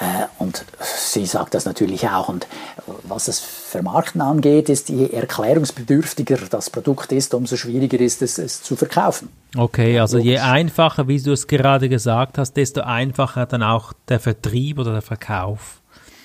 Äh, 0.00 0.26
und 0.38 0.64
sie 0.80 1.24
sagt 1.26 1.54
das 1.54 1.66
natürlich 1.66 2.08
auch. 2.08 2.28
Und 2.28 2.46
was 3.04 3.26
das 3.26 3.38
Vermarkten 3.38 4.20
angeht, 4.20 4.68
ist, 4.68 4.88
je 4.88 5.08
erklärungsbedürftiger 5.08 6.38
das 6.50 6.70
Produkt 6.70 7.12
ist, 7.12 7.32
umso 7.34 7.56
schwieriger 7.56 8.00
ist 8.00 8.22
es, 8.22 8.38
es 8.38 8.62
zu 8.62 8.74
verkaufen. 8.74 9.28
Okay, 9.56 10.00
also 10.00 10.18
je 10.18 10.38
einfacher, 10.38 11.06
wie 11.08 11.20
du 11.20 11.32
es 11.32 11.46
gerade 11.46 11.88
gesagt 11.88 12.38
hast, 12.38 12.54
desto 12.56 12.80
einfacher 12.80 13.46
dann 13.46 13.62
auch 13.62 13.92
der 14.08 14.18
Vertrieb 14.18 14.78
oder 14.78 14.92
der 14.92 15.02
Verkauf. 15.02 15.80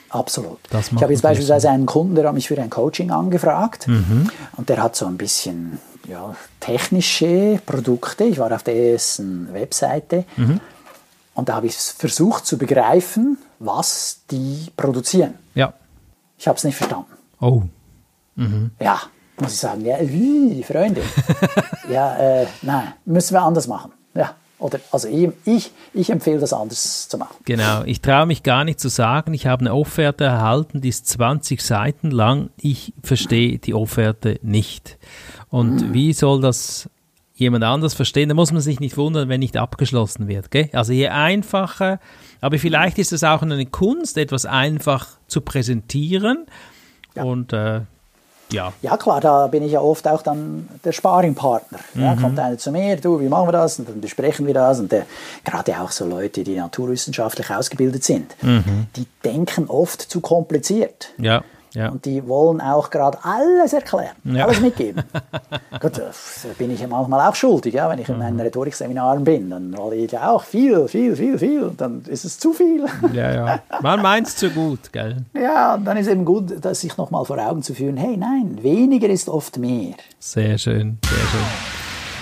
Absolut. 0.10 0.60
Ich 0.72 1.02
habe 1.02 1.12
jetzt 1.12 1.22
beispielsweise 1.22 1.70
einen 1.70 1.86
Kunden, 1.86 2.16
der 2.16 2.28
hat 2.28 2.34
mich 2.34 2.48
für 2.48 2.60
ein 2.60 2.70
Coaching 2.70 3.12
angefragt 3.12 3.88
mhm. 3.88 4.30
und 4.56 4.70
der 4.70 4.82
hat 4.82 4.96
so 4.96 5.06
ein 5.06 5.18
bisschen 5.18 5.80
ja, 6.08 6.36
technische 6.60 7.60
Produkte. 7.66 8.24
Ich 8.24 8.40
war 8.40 8.52
auf 8.52 8.64
dessen 8.64 9.54
Webseite 9.54 10.26
mhm. 10.36 10.60
und 11.36 11.50
da 11.50 11.56
habe 11.56 11.68
ich 11.68 11.76
versucht 11.76 12.46
zu 12.46 12.58
begreifen, 12.58 13.38
was 13.60 14.22
die 14.32 14.68
produzieren. 14.76 15.36
Ja. 15.54 15.74
Ich 16.38 16.48
habe 16.48 16.58
es 16.58 16.64
nicht 16.64 16.76
verstanden. 16.76 17.12
Oh. 17.40 17.64
Mhm. 18.36 18.72
Ja. 18.80 19.02
muss 19.40 19.54
ich 19.54 19.60
sagen, 19.60 19.86
ja, 19.86 19.98
wie, 20.02 20.64
Freunde, 20.64 21.02
ja, 21.90 22.16
äh, 22.18 22.48
nein, 22.62 22.94
müssen 23.06 23.34
wir 23.34 23.42
anders 23.42 23.68
machen. 23.68 23.92
Ja, 24.14 24.36
oder, 24.60 24.80
also 24.92 25.08
ich, 25.08 25.30
ich, 25.46 25.72
ich 25.94 26.10
empfehle 26.10 26.40
das 26.40 26.52
anders 26.52 27.08
zu 27.08 27.18
machen. 27.18 27.36
Genau, 27.46 27.84
ich 27.84 28.02
traue 28.02 28.26
mich 28.26 28.42
gar 28.42 28.64
nicht 28.64 28.80
zu 28.80 28.90
sagen, 28.90 29.34
ich 29.34 29.46
habe 29.46 29.62
eine 29.62 29.74
Offerte 29.74 30.24
erhalten, 30.24 30.82
die 30.82 30.90
ist 30.90 31.08
20 31.08 31.62
Seiten 31.62 32.10
lang, 32.10 32.50
ich 32.60 32.94
verstehe 33.04 33.60
die 33.60 33.76
Offerte 33.76 34.40
nicht. 34.42 34.98
Und 35.50 35.90
mhm. 35.90 35.94
wie 35.94 36.14
soll 36.14 36.42
das 36.42 36.90
jemand 37.36 37.64
anders 37.64 37.94
verstehen? 37.94 38.30
Da 38.30 38.36
muss 38.36 38.52
man 38.52 38.62
sich 38.62 38.80
nicht 38.80 38.98
wundern, 38.98 39.30
wenn 39.30 39.40
nicht 39.40 39.58
abgeschlossen 39.58 40.28
wird. 40.28 40.52
Gell? 40.52 40.70
Also 40.74 40.94
je 40.94 41.10
einfacher, 41.10 42.00
aber 42.42 42.58
vielleicht 42.60 42.98
ist 42.98 43.14
es 43.14 43.24
auch 43.24 43.42
eine 43.42 43.66
Kunst, 43.66 44.18
etwas 44.18 44.46
einfach 44.46 45.08
zu 45.28 45.42
präsentieren. 45.42 46.46
Ja. 47.16 47.24
Und 47.24 47.54
äh, 47.54 47.82
ja. 48.52 48.72
Ja, 48.82 48.98
klar, 48.98 49.20
da 49.22 49.48
bin 49.48 49.64
ich 49.64 49.74
ja 49.74 49.82
oft 49.82 50.08
auch 50.08 50.22
dann 50.22 50.70
der 50.84 50.92
Sparingpartner. 50.92 51.80
Mhm. 51.94 52.02
Ja, 52.02 52.16
kommt 52.16 52.40
einer 52.40 52.58
zu 52.58 52.72
mir, 52.72 52.96
du, 52.98 53.20
wie 53.20 53.28
machen 53.28 53.48
wir 53.48 53.52
das? 53.52 53.80
Und 53.80 53.90
dann 53.90 54.02
besprechen 54.02 54.48
wir 54.48 54.54
das. 54.54 54.80
Und 54.80 54.92
der, 54.92 55.06
gerade 55.44 55.80
auch 55.82 55.92
so 55.92 56.06
Leute, 56.06 56.44
die 56.44 56.56
naturwissenschaftlich 56.56 57.50
ausgebildet 57.50 58.04
sind, 58.04 58.36
mhm. 58.42 58.88
die 58.96 59.06
denken 59.24 59.68
oft 59.68 60.02
zu 60.02 60.22
kompliziert. 60.22 61.10
Ja. 61.18 61.44
Ja. 61.78 61.90
Und 61.90 62.06
die 62.06 62.28
wollen 62.28 62.60
auch 62.60 62.90
gerade 62.90 63.20
alles 63.22 63.72
erklären, 63.72 64.16
ja. 64.24 64.46
alles 64.46 64.60
mitgeben. 64.60 65.04
Gut, 65.80 66.00
da 66.00 66.10
bin 66.58 66.72
ich 66.72 66.86
manchmal 66.88 67.30
auch 67.30 67.36
schuldig, 67.36 67.76
ja, 67.76 67.88
wenn 67.88 68.00
ich 68.00 68.10
in 68.10 68.18
meinen 68.18 68.34
mhm. 68.34 68.42
Rhetorikseminaren 68.42 69.24
bin, 69.24 69.52
dann 69.52 69.78
wollte 69.78 69.98
ich 69.98 70.12
ja 70.12 70.32
auch 70.32 70.44
viel, 70.44 70.88
viel, 70.88 71.16
viel, 71.16 71.38
viel, 71.38 71.72
dann 71.78 72.02
ist 72.08 72.26
es 72.26 72.40
zu 72.40 72.54
viel. 72.54 72.86
Ja, 73.14 73.32
ja. 73.32 73.60
Man 73.82 74.02
meint 74.02 74.28
es 74.28 74.36
zu 74.36 74.50
gut, 74.50 74.92
gell? 74.92 75.18
Ja, 75.34 75.76
und 75.76 75.86
dann 75.86 75.98
ist 75.98 76.08
eben 76.08 76.26
gut, 76.26 76.54
dass 76.66 76.82
sich 76.82 76.98
nochmal 76.98 77.26
vor 77.26 77.38
Augen 77.38 77.62
zu 77.62 77.74
führen, 77.74 77.96
hey, 77.96 78.18
nein, 78.18 78.58
weniger 78.62 79.08
ist 79.08 79.30
oft 79.30 79.58
mehr. 79.58 79.94
Sehr 80.20 80.58
schön, 80.58 80.98
sehr 81.04 81.18
schön. 81.18 81.78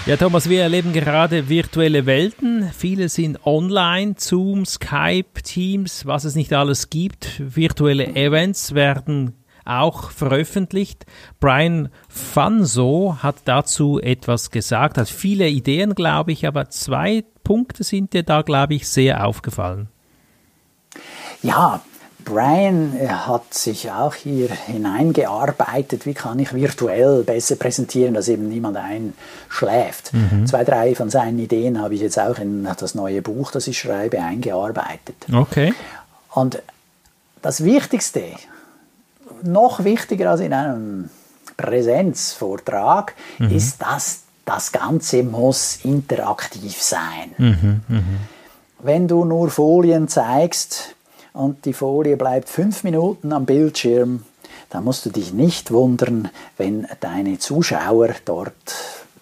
Ja, 0.06 0.18
Thomas, 0.18 0.50
wir 0.50 0.62
erleben 0.62 0.94
gerade 0.94 1.50
virtuelle 1.50 2.06
Welten. 2.06 2.70
Viele 2.78 3.10
sind 3.10 3.46
online, 3.46 4.15
Zoom, 4.18 4.65
Skype, 4.65 5.41
Teams, 5.44 6.06
was 6.06 6.26
es 6.26 6.36
nicht 6.36 6.54
alles 6.54 6.89
gibt. 6.89 7.41
Virtuelle 7.56 8.15
Events 8.15 8.76
werden 8.76 9.34
auch 9.65 10.12
veröffentlicht. 10.12 11.06
Brian 11.39 11.89
Fanso 12.08 13.17
hat 13.21 13.36
dazu 13.45 13.99
etwas 13.99 14.51
gesagt, 14.51 14.97
hat 14.97 15.10
viele 15.10 15.49
Ideen, 15.49 15.95
glaube 15.95 16.32
ich, 16.32 16.47
aber 16.47 16.69
zwei 16.69 17.23
Punkte 17.43 17.84
sind 17.84 18.13
dir 18.13 18.23
da, 18.23 18.41
glaube 18.41 18.75
ich, 18.75 18.88
sehr 18.88 19.25
aufgefallen. 19.25 19.89
Ja, 21.41 21.82
Brian 22.25 22.97
hat 23.08 23.54
sich 23.54 23.91
auch 23.91 24.15
hier 24.15 24.49
hineingearbeitet, 24.49 26.08
wie 26.08 26.15
kann 26.15 26.39
ich 26.39 26.54
virtuell 26.54 27.23
besser 27.23 27.56
präsentieren, 27.56 28.15
dass 28.15 28.28
eben 28.28 28.49
niemand 28.49 28.78
einschläft. 28.78 30.12
Mhm. 30.12 30.47
Zwei, 30.47 30.63
drei 30.63 30.95
von 30.95 31.12
seinen 31.12 31.38
Ideen 31.38 31.80
habe 31.80 31.93
ich 31.93 32.01
jetzt 32.01 32.19
auch 32.19 32.39
in 32.39 32.67
das 32.78 32.95
neue 32.95 33.21
Buch, 33.21 33.51
das 33.51 33.67
ich 33.67 33.78
schreibe, 33.78 34.19
eingearbeitet. 34.19 35.15
Okay. 35.32 35.73
Und 36.32 36.63
das 37.43 37.63
Wichtigste 37.63 38.23
noch 39.45 39.84
wichtiger 39.84 40.31
als 40.31 40.41
in 40.41 40.53
einem 40.53 41.10
Präsenzvortrag 41.58 43.13
mhm. 43.39 43.49
ist, 43.49 43.81
dass 43.81 44.21
das 44.45 44.71
Ganze 44.71 45.23
muss 45.23 45.79
interaktiv 45.84 46.81
sein. 46.81 47.31
Mhm, 47.38 47.81
mh. 47.88 48.01
Wenn 48.79 49.08
du 49.08 49.25
nur 49.25 49.49
Folien 49.49 50.08
zeigst 50.08 50.95
und 51.34 51.65
die 51.65 51.73
Folie 51.73 52.17
bleibt 52.17 52.49
fünf 52.49 52.84
Minuten 52.84 53.34
am 53.34 53.45
Bildschirm, 53.45 54.23
dann 54.69 54.84
musst 54.84 55.05
du 55.05 55.10
dich 55.10 55.34
nicht 55.34 55.71
wundern, 55.71 56.29
wenn 56.58 56.88
deine 56.99 57.39
Zuschauer 57.39 58.10
dort 58.25 58.75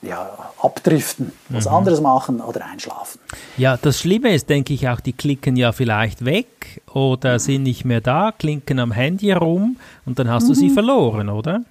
ja, 0.03 0.29
abdriften, 0.61 1.31
was 1.49 1.65
mhm. 1.65 1.73
anderes 1.73 2.01
machen 2.01 2.41
oder 2.41 2.65
einschlafen. 2.65 3.19
Ja, 3.57 3.77
das 3.77 3.99
Schlimme 3.99 4.35
ist, 4.35 4.49
denke 4.49 4.73
ich, 4.73 4.89
auch, 4.89 4.99
die 4.99 5.13
klicken 5.13 5.55
ja 5.55 5.71
vielleicht 5.71 6.25
weg 6.25 6.81
oder 6.93 7.33
mhm. 7.33 7.39
sind 7.39 7.63
nicht 7.63 7.85
mehr 7.85 8.01
da, 8.01 8.33
klinken 8.37 8.79
am 8.79 8.91
Handy 8.91 9.27
herum 9.27 9.77
und 10.05 10.19
dann 10.19 10.29
hast 10.29 10.43
mhm. 10.43 10.49
du 10.49 10.53
sie 10.55 10.69
mhm. 10.69 10.73
verloren, 10.73 11.29
oder? 11.29 11.61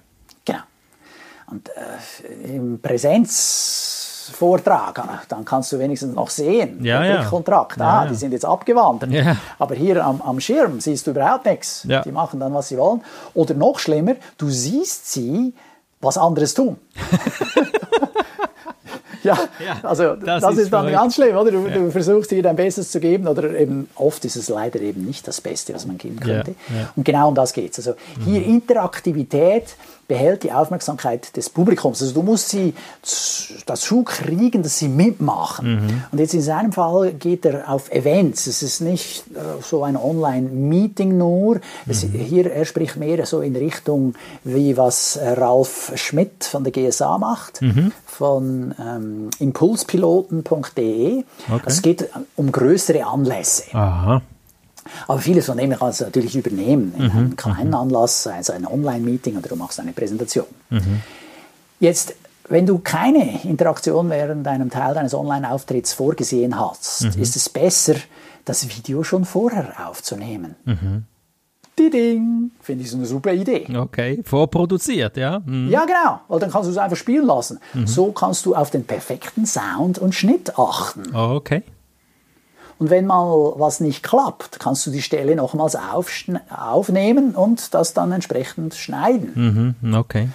Genau. 0.45 0.59
Und 1.47 1.69
äh, 1.69 2.53
im 2.55 2.79
Präsenzvortrag, 2.81 4.99
ah, 4.99 5.21
dann 5.29 5.45
kannst 5.45 5.71
du 5.71 5.79
wenigstens 5.79 6.13
noch 6.15 6.29
sehen, 6.29 6.83
ja, 6.83 7.05
ja. 7.05 7.23
Kontrakt. 7.25 7.79
Ah, 7.79 7.83
ja, 7.83 8.03
ja. 8.03 8.09
die 8.09 8.15
sind 8.15 8.31
jetzt 8.31 8.45
abgewandert. 8.45 9.11
Ja. 9.11 9.37
Aber 9.59 9.75
hier 9.75 10.03
am, 10.03 10.21
am 10.21 10.39
Schirm 10.39 10.79
siehst 10.79 11.05
du 11.05 11.11
überhaupt 11.11 11.45
nichts. 11.45 11.83
Die 11.83 12.11
machen 12.11 12.39
dann, 12.39 12.53
was 12.53 12.69
sie 12.69 12.77
wollen. 12.77 13.01
Oder 13.33 13.53
noch 13.53 13.77
schlimmer, 13.77 14.15
du 14.37 14.49
siehst 14.49 15.11
sie 15.11 15.53
was 16.01 16.17
anderes 16.17 16.53
tun. 16.53 16.77
ja, 19.23 19.37
also 19.83 20.15
das, 20.15 20.41
das 20.41 20.53
ist, 20.53 20.59
ist, 20.63 20.73
dann 20.73 20.91
ganz 20.91 21.15
schlimm, 21.15 21.35
oder? 21.35 21.51
Du, 21.51 21.67
du, 21.67 21.91
versuchst 21.91 22.31
dir 22.31 22.43
dein 22.43 22.55
Bestes 22.55 22.91
zu 22.91 22.99
geben, 22.99 23.27
oder 23.27 23.57
eben 23.57 23.89
oft 23.95 24.23
ist 24.25 24.35
es 24.35 24.49
leider 24.49 24.79
eben 24.81 25.05
nicht 25.05 25.27
das 25.27 25.41
Beste, 25.41 25.73
was 25.73 25.85
man 25.85 25.97
geben 25.97 26.19
könnte. 26.19 26.55
Und 26.95 27.03
genau 27.03 27.29
um 27.29 27.35
das 27.35 27.53
geht 27.53 27.71
es. 27.71 27.87
Also 27.87 27.97
hier 28.23 28.41
mhm. 28.41 28.55
Interaktivität 28.55 29.75
behält 30.07 30.43
die 30.43 30.51
Aufmerksamkeit 30.51 31.35
des 31.37 31.49
Publikums. 31.49 32.01
Also 32.01 32.13
du 32.13 32.21
musst 32.21 32.49
sie 32.49 32.73
dazu 33.65 34.03
kriegen, 34.03 34.61
dass 34.61 34.77
sie 34.77 34.89
mitmachen. 34.89 35.75
Mhm. 35.75 36.03
Und 36.11 36.19
jetzt 36.19 36.33
in 36.33 36.41
seinem 36.41 36.71
Fall 36.71 37.13
geht 37.13 37.45
er 37.45 37.69
auf 37.69 37.91
Events. 37.91 38.47
Es 38.47 38.61
ist 38.61 38.81
nicht 38.81 39.23
äh, 39.33 39.61
so 39.61 39.83
ein 39.83 39.95
Online-Meeting 39.95 41.17
nur. 41.17 41.61
Es, 41.87 42.03
mhm. 42.03 42.11
hier, 42.11 42.51
er 42.51 42.65
spricht 42.65 42.97
mehr 42.97 43.25
so 43.25 43.41
in 43.41 43.55
Richtung, 43.55 44.15
wie 44.43 44.75
was 44.75 45.17
Ralf 45.21 45.93
Schmidt 45.95 46.43
von 46.43 46.63
der 46.63 46.73
GSA 46.73 47.17
macht, 47.17 47.61
mhm. 47.61 47.91
Von 48.13 48.73
ähm, 48.79 49.29
impulspiloten.de. 49.39 51.23
Okay. 51.51 51.63
Es 51.65 51.81
geht 51.81 52.09
um 52.35 52.51
größere 52.51 53.05
Anlässe. 53.05 53.73
Aha. 53.73 54.21
Aber 55.07 55.19
vieles 55.19 55.45
von 55.45 55.57
dem 55.57 55.71
kannst 55.71 56.01
du 56.01 56.05
natürlich 56.05 56.35
übernehmen. 56.35 56.93
In 56.97 57.05
mhm. 57.05 57.11
einem 57.11 57.35
kleinen 57.35 57.69
mhm. 57.69 57.75
Anlass, 57.75 58.27
also 58.27 58.53
ein 58.53 58.67
Online-Meeting 58.67 59.37
oder 59.37 59.49
du 59.49 59.55
machst 59.55 59.79
eine 59.79 59.93
Präsentation. 59.93 60.45
Mhm. 60.69 61.01
Jetzt, 61.79 62.15
wenn 62.49 62.65
du 62.65 62.79
keine 62.79 63.43
Interaktion 63.43 64.09
während 64.09 64.47
einem 64.47 64.69
Teil 64.69 64.93
deines 64.93 65.13
Online-Auftritts 65.13 65.93
vorgesehen 65.93 66.59
hast, 66.59 67.03
mhm. 67.03 67.21
ist 67.21 67.35
es 67.35 67.49
besser, 67.49 67.95
das 68.45 68.67
Video 68.67 69.03
schon 69.03 69.25
vorher 69.25 69.87
aufzunehmen. 69.87 70.55
Mhm. 71.79 71.91
Ding, 71.91 72.51
finde 72.61 72.83
ich 72.83 72.91
so 72.91 72.97
eine 72.97 73.05
super 73.05 73.33
Idee. 73.33 73.67
Okay, 73.75 74.21
vorproduziert, 74.23 75.17
ja? 75.17 75.41
Mhm. 75.45 75.69
Ja, 75.69 75.85
genau, 75.85 76.21
weil 76.27 76.39
dann 76.39 76.51
kannst 76.51 76.67
du 76.67 76.71
es 76.71 76.77
einfach 76.77 76.97
spielen 76.97 77.25
lassen. 77.25 77.59
Mhm. 77.73 77.87
So 77.87 78.11
kannst 78.11 78.45
du 78.45 78.55
auf 78.55 78.71
den 78.71 78.85
perfekten 78.85 79.45
Sound 79.45 79.99
und 79.99 80.15
Schnitt 80.15 80.57
achten. 80.57 81.03
Oh, 81.13 81.35
okay. 81.35 81.63
Und 82.79 82.89
wenn 82.89 83.05
mal 83.05 83.53
was 83.57 83.79
nicht 83.79 84.03
klappt, 84.03 84.59
kannst 84.59 84.85
du 84.85 84.91
die 84.91 85.01
Stelle 85.01 85.35
nochmals 85.35 85.77
aufnehmen 85.77 87.35
und 87.35 87.73
das 87.73 87.93
dann 87.93 88.11
entsprechend 88.11 88.73
schneiden. 88.75 89.75
Mhm, 89.81 89.95
okay. 89.95 90.29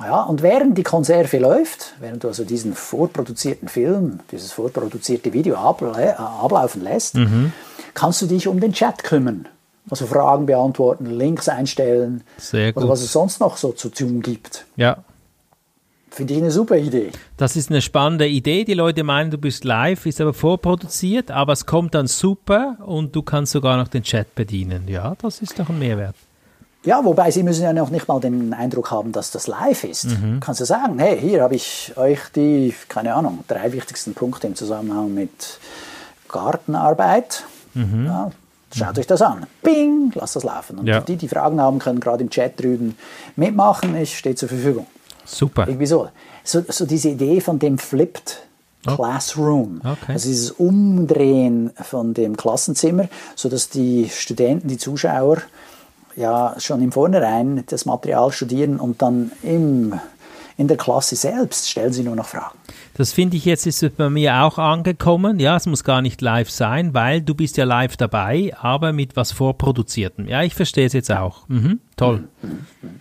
Ja, 0.00 0.22
und 0.22 0.42
während 0.42 0.78
die 0.78 0.84
Konserve 0.84 1.38
läuft, 1.38 1.94
während 2.00 2.22
du 2.22 2.28
also 2.28 2.44
diesen 2.44 2.74
vorproduzierten 2.74 3.68
Film, 3.68 4.20
dieses 4.30 4.52
vorproduzierte 4.52 5.32
Video 5.32 5.56
ablaufen 5.56 6.82
lässt, 6.82 7.16
mhm. 7.16 7.52
kannst 7.94 8.22
du 8.22 8.26
dich 8.26 8.46
um 8.46 8.60
den 8.60 8.72
Chat 8.72 9.02
kümmern. 9.02 9.48
Also 9.90 10.06
Fragen 10.06 10.46
beantworten, 10.46 11.06
Links 11.06 11.48
einstellen 11.48 12.22
Sehr 12.36 12.72
gut. 12.72 12.82
oder 12.82 12.92
was 12.92 13.02
es 13.02 13.12
sonst 13.12 13.40
noch 13.40 13.56
so 13.56 13.72
zu 13.72 13.88
tun 13.88 14.22
gibt. 14.22 14.66
Ja, 14.76 14.98
Finde 16.10 16.34
ich 16.34 16.40
eine 16.40 16.50
super 16.50 16.76
Idee. 16.76 17.12
Das 17.36 17.54
ist 17.54 17.70
eine 17.70 17.80
spannende 17.80 18.26
Idee. 18.26 18.64
Die 18.64 18.74
Leute 18.74 19.04
meinen, 19.04 19.30
du 19.30 19.38
bist 19.38 19.64
live, 19.64 20.04
ist 20.04 20.20
aber 20.20 20.34
vorproduziert, 20.34 21.30
aber 21.30 21.52
es 21.52 21.64
kommt 21.64 21.94
dann 21.94 22.08
super 22.08 22.76
und 22.84 23.14
du 23.14 23.22
kannst 23.22 23.52
sogar 23.52 23.76
noch 23.76 23.86
den 23.86 24.02
Chat 24.02 24.34
bedienen. 24.34 24.88
Ja, 24.88 25.14
das 25.20 25.40
ist 25.40 25.58
doch 25.60 25.68
ein 25.68 25.78
Mehrwert. 25.78 26.16
Ja, 26.84 27.04
wobei 27.04 27.30
Sie 27.30 27.42
müssen 27.42 27.62
ja 27.62 27.72
noch 27.72 27.90
nicht 27.90 28.08
mal 28.08 28.18
den 28.18 28.52
Eindruck 28.52 28.90
haben, 28.90 29.12
dass 29.12 29.30
das 29.30 29.46
live 29.46 29.84
ist. 29.84 30.06
Mhm. 30.06 30.40
Kannst 30.40 30.60
du 30.60 30.64
sagen, 30.64 30.98
hey, 30.98 31.20
hier 31.20 31.42
habe 31.42 31.54
ich 31.54 31.92
euch 31.96 32.20
die, 32.34 32.74
keine 32.88 33.14
Ahnung, 33.14 33.44
drei 33.46 33.72
wichtigsten 33.72 34.14
Punkte 34.14 34.46
im 34.46 34.54
Zusammenhang 34.54 35.12
mit 35.12 35.58
Gartenarbeit. 36.28 37.44
Mhm. 37.74 38.06
Ja, 38.06 38.30
schaut 38.74 38.98
euch 38.98 39.06
das 39.06 39.22
an. 39.22 39.46
Bing, 39.62 40.12
lasst 40.14 40.36
das 40.36 40.44
laufen. 40.44 40.78
Und 40.78 40.86
ja. 40.86 41.00
die, 41.00 41.16
die 41.16 41.28
Fragen 41.28 41.60
haben, 41.60 41.78
können 41.78 42.00
gerade 42.00 42.22
im 42.22 42.30
Chat 42.30 42.60
drüben 42.60 42.96
mitmachen. 43.36 43.96
Ich 43.96 44.18
stehe 44.18 44.34
zur 44.34 44.48
Verfügung. 44.48 44.86
Super. 45.24 45.68
Irgendwie 45.68 45.86
so. 45.86 46.08
So, 46.44 46.62
so 46.66 46.86
diese 46.86 47.10
Idee 47.10 47.40
von 47.40 47.58
dem 47.58 47.78
Flipped 47.78 48.42
oh. 48.86 48.96
Classroom. 48.96 49.80
Okay. 49.84 50.12
Also 50.12 50.28
dieses 50.28 50.50
Umdrehen 50.52 51.70
von 51.82 52.14
dem 52.14 52.36
Klassenzimmer, 52.36 53.08
sodass 53.34 53.68
die 53.68 54.08
Studenten, 54.08 54.68
die 54.68 54.78
Zuschauer 54.78 55.38
ja 56.16 56.54
schon 56.58 56.82
im 56.82 56.92
Vornherein 56.92 57.64
das 57.68 57.86
Material 57.86 58.32
studieren 58.32 58.80
und 58.80 59.02
dann 59.02 59.32
im, 59.42 60.00
in 60.58 60.68
der 60.68 60.76
Klasse 60.76 61.16
selbst 61.16 61.70
stellen 61.70 61.92
sie 61.92 62.02
nur 62.02 62.16
noch 62.16 62.26
Fragen. 62.26 62.58
Das 62.94 63.12
finde 63.12 63.36
ich 63.36 63.44
jetzt 63.44 63.64
ist 63.64 63.96
bei 63.96 64.10
mir 64.10 64.42
auch 64.42 64.58
angekommen. 64.58 65.38
Ja, 65.38 65.56
es 65.56 65.66
muss 65.66 65.84
gar 65.84 66.02
nicht 66.02 66.20
live 66.20 66.50
sein, 66.50 66.92
weil 66.92 67.22
du 67.22 67.34
bist 67.34 67.56
ja 67.56 67.64
live 67.64 67.96
dabei, 67.96 68.52
aber 68.60 68.92
mit 68.92 69.16
was 69.16 69.30
vorproduziertem. 69.30 70.28
Ja, 70.28 70.42
ich 70.42 70.54
verstehe 70.54 70.86
es 70.86 70.92
jetzt 70.92 71.12
auch. 71.12 71.48
Mhm, 71.48 71.80
toll. 71.96 72.28
Mhm, 72.42 72.66
mhm, 72.82 73.00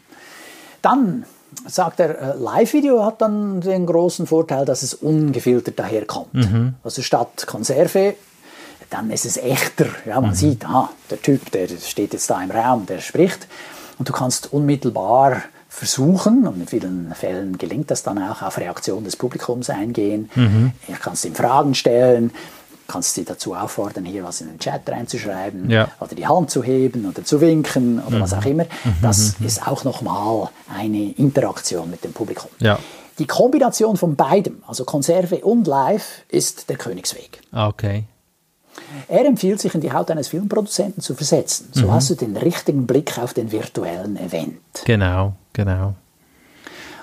dann 0.84 1.26
sagt 1.66 2.00
er, 2.00 2.36
äh, 2.36 2.38
Live-Video 2.38 3.04
hat 3.04 3.22
dann 3.22 3.60
den 3.62 3.88
großen 3.88 4.28
Vorteil, 4.28 4.64
dass 4.64 4.84
es 4.84 4.94
ungefiltert 4.94 5.80
daherkommt. 5.80 6.36
Mhm. 6.36 6.76
Also 6.84 7.02
statt 7.02 7.48
Konserve, 7.48 8.14
dann 8.92 9.10
ist 9.10 9.26
es 9.26 9.38
echter. 9.38 9.88
Ja, 10.06 10.22
man 10.22 10.36
sieht, 10.36 10.64
ah, 10.66 10.90
der 11.10 11.22
Typ, 11.22 11.52
der 11.52 11.68
steht 11.68 12.14
jetzt 12.14 12.30
da 12.30 12.42
im 12.42 12.52
Raum, 12.52 12.86
der 12.86 13.00
spricht. 13.00 13.48
Und 13.98 14.08
du 14.08 14.14
kannst 14.14 14.54
unmittelbar 14.54 15.42
versuchen, 15.78 16.48
und 16.48 16.60
in 16.60 16.68
vielen 16.68 17.14
Fällen 17.14 17.58
gelingt 17.60 17.92
das 17.92 18.02
dann 18.02 18.18
auch, 18.18 18.42
auf 18.42 18.58
Reaktion 18.58 19.04
des 19.04 19.16
Publikums 19.16 19.70
eingehen. 19.70 20.30
Mhm. 20.34 20.72
Du 20.88 20.94
kannst 21.00 21.24
ihm 21.24 21.36
Fragen 21.36 21.76
stellen, 21.76 22.32
kannst 22.88 23.14
sie 23.14 23.24
dazu 23.26 23.54
auffordern, 23.54 24.04
hier 24.06 24.24
was 24.24 24.42
in 24.42 24.48
den 24.48 24.58
Chat 24.60 24.90
reinzuschreiben 24.90 25.70
Ja. 25.70 25.90
oder 26.00 26.16
die 26.16 26.26
Hand 26.26 26.50
zu 26.50 26.64
heben 26.64 27.06
oder 27.08 27.24
zu 27.24 27.42
winken 27.42 28.02
oder 28.06 28.20
was 28.20 28.34
auch 28.34 28.46
immer. 28.46 28.64
Mhm. 28.64 28.96
Das 29.04 29.36
ist 29.40 29.68
auch 29.68 29.84
nochmal 29.84 30.50
eine 30.76 31.12
Interaktion 31.12 31.92
mit 31.92 32.04
dem 32.04 32.14
Publikum. 32.14 32.50
Ja. 32.60 32.80
Die 33.20 33.28
Kombination 33.28 33.98
von 33.98 34.16
beidem, 34.16 34.64
also 34.68 34.84
Konserve 34.84 35.38
und 35.46 35.68
Live, 35.68 36.24
ist 36.30 36.70
der 36.70 36.78
Königsweg. 36.78 37.42
Ah, 37.52 37.68
Okay. 37.68 38.06
Er 39.08 39.26
empfiehlt 39.26 39.60
sich 39.60 39.74
in 39.76 39.82
die 39.82 39.92
Haut 39.92 40.10
eines 40.12 40.30
Filmproduzenten 40.30 41.02
zu 41.04 41.14
versetzen. 41.16 41.70
Mhm. 41.74 41.80
So 41.80 41.92
hast 41.92 42.10
du 42.10 42.16
den 42.16 42.36
richtigen 42.38 42.88
Blick 42.88 43.18
auf 43.18 43.34
den 43.34 43.52
virtuellen 43.52 44.18
Event. 44.18 44.58
Genau, 44.86 45.34
genau. 45.54 45.94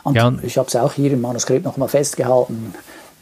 Und 0.02 0.14
Ja, 0.16 0.32
ich 0.42 0.58
habe 0.58 0.68
es 0.68 0.76
auch 0.76 0.92
hier 0.92 1.12
im 1.12 1.20
Manuskript 1.20 1.64
nochmal 1.64 1.88
festgehalten. 1.88 2.74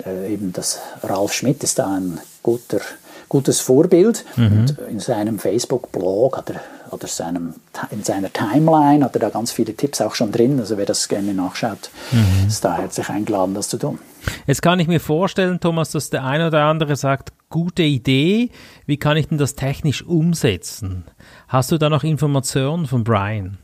Äh, 0.05 0.33
eben 0.35 0.53
das 0.53 0.81
Ralf 1.03 1.33
Schmidt 1.33 1.63
ist 1.63 1.79
da 1.79 1.95
ein 1.97 2.19
guter, 2.43 2.81
gutes 3.29 3.61
Vorbild. 3.61 4.25
Mhm. 4.37 4.45
Und 4.47 4.79
in 4.91 5.01
seinem 5.01 5.39
Facebook-Blog 5.39 6.37
hat 6.39 6.51
er, 6.51 6.61
oder 6.91 7.07
seinem, 7.07 7.55
in 7.91 8.03
seiner 8.03 8.33
Timeline 8.33 9.05
hat 9.05 9.15
er 9.17 9.21
da 9.21 9.29
ganz 9.31 9.53
viele 9.53 9.75
Tipps 9.75 10.01
auch 10.01 10.15
schon 10.15 10.33
drin. 10.33 10.59
Also 10.59 10.77
wer 10.77 10.87
das 10.87 11.09
gerne 11.09 11.33
nachschaut, 11.35 11.91
Mhm. 12.11 12.49
ist 12.49 12.65
da 12.65 12.77
herzlich 12.79 13.09
eingeladen, 13.09 13.55
das 13.55 13.69
zu 13.69 13.79
tun. 13.79 13.99
Jetzt 14.47 14.61
kann 14.63 14.79
ich 14.81 14.89
mir 14.89 15.01
vorstellen, 15.01 15.61
Thomas, 15.61 15.91
dass 15.93 16.11
der 16.11 16.25
eine 16.25 16.49
oder 16.49 16.65
andere 16.65 16.97
sagt, 16.97 17.33
gute 17.53 17.85
Idee, 17.85 18.51
wie 18.87 18.97
kann 18.97 19.17
ich 19.17 19.29
denn 19.29 19.39
das 19.39 19.55
technisch 19.55 20.03
umsetzen? 20.03 21.05
Hast 21.47 21.71
du 21.71 21.79
da 21.79 21.89
noch 21.89 22.03
Informationen 22.03 22.87
von 22.87 23.05
Brian? 23.05 23.59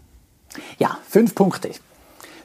Ja, 0.79 0.99
fünf 1.09 1.35
Punkte. 1.35 1.71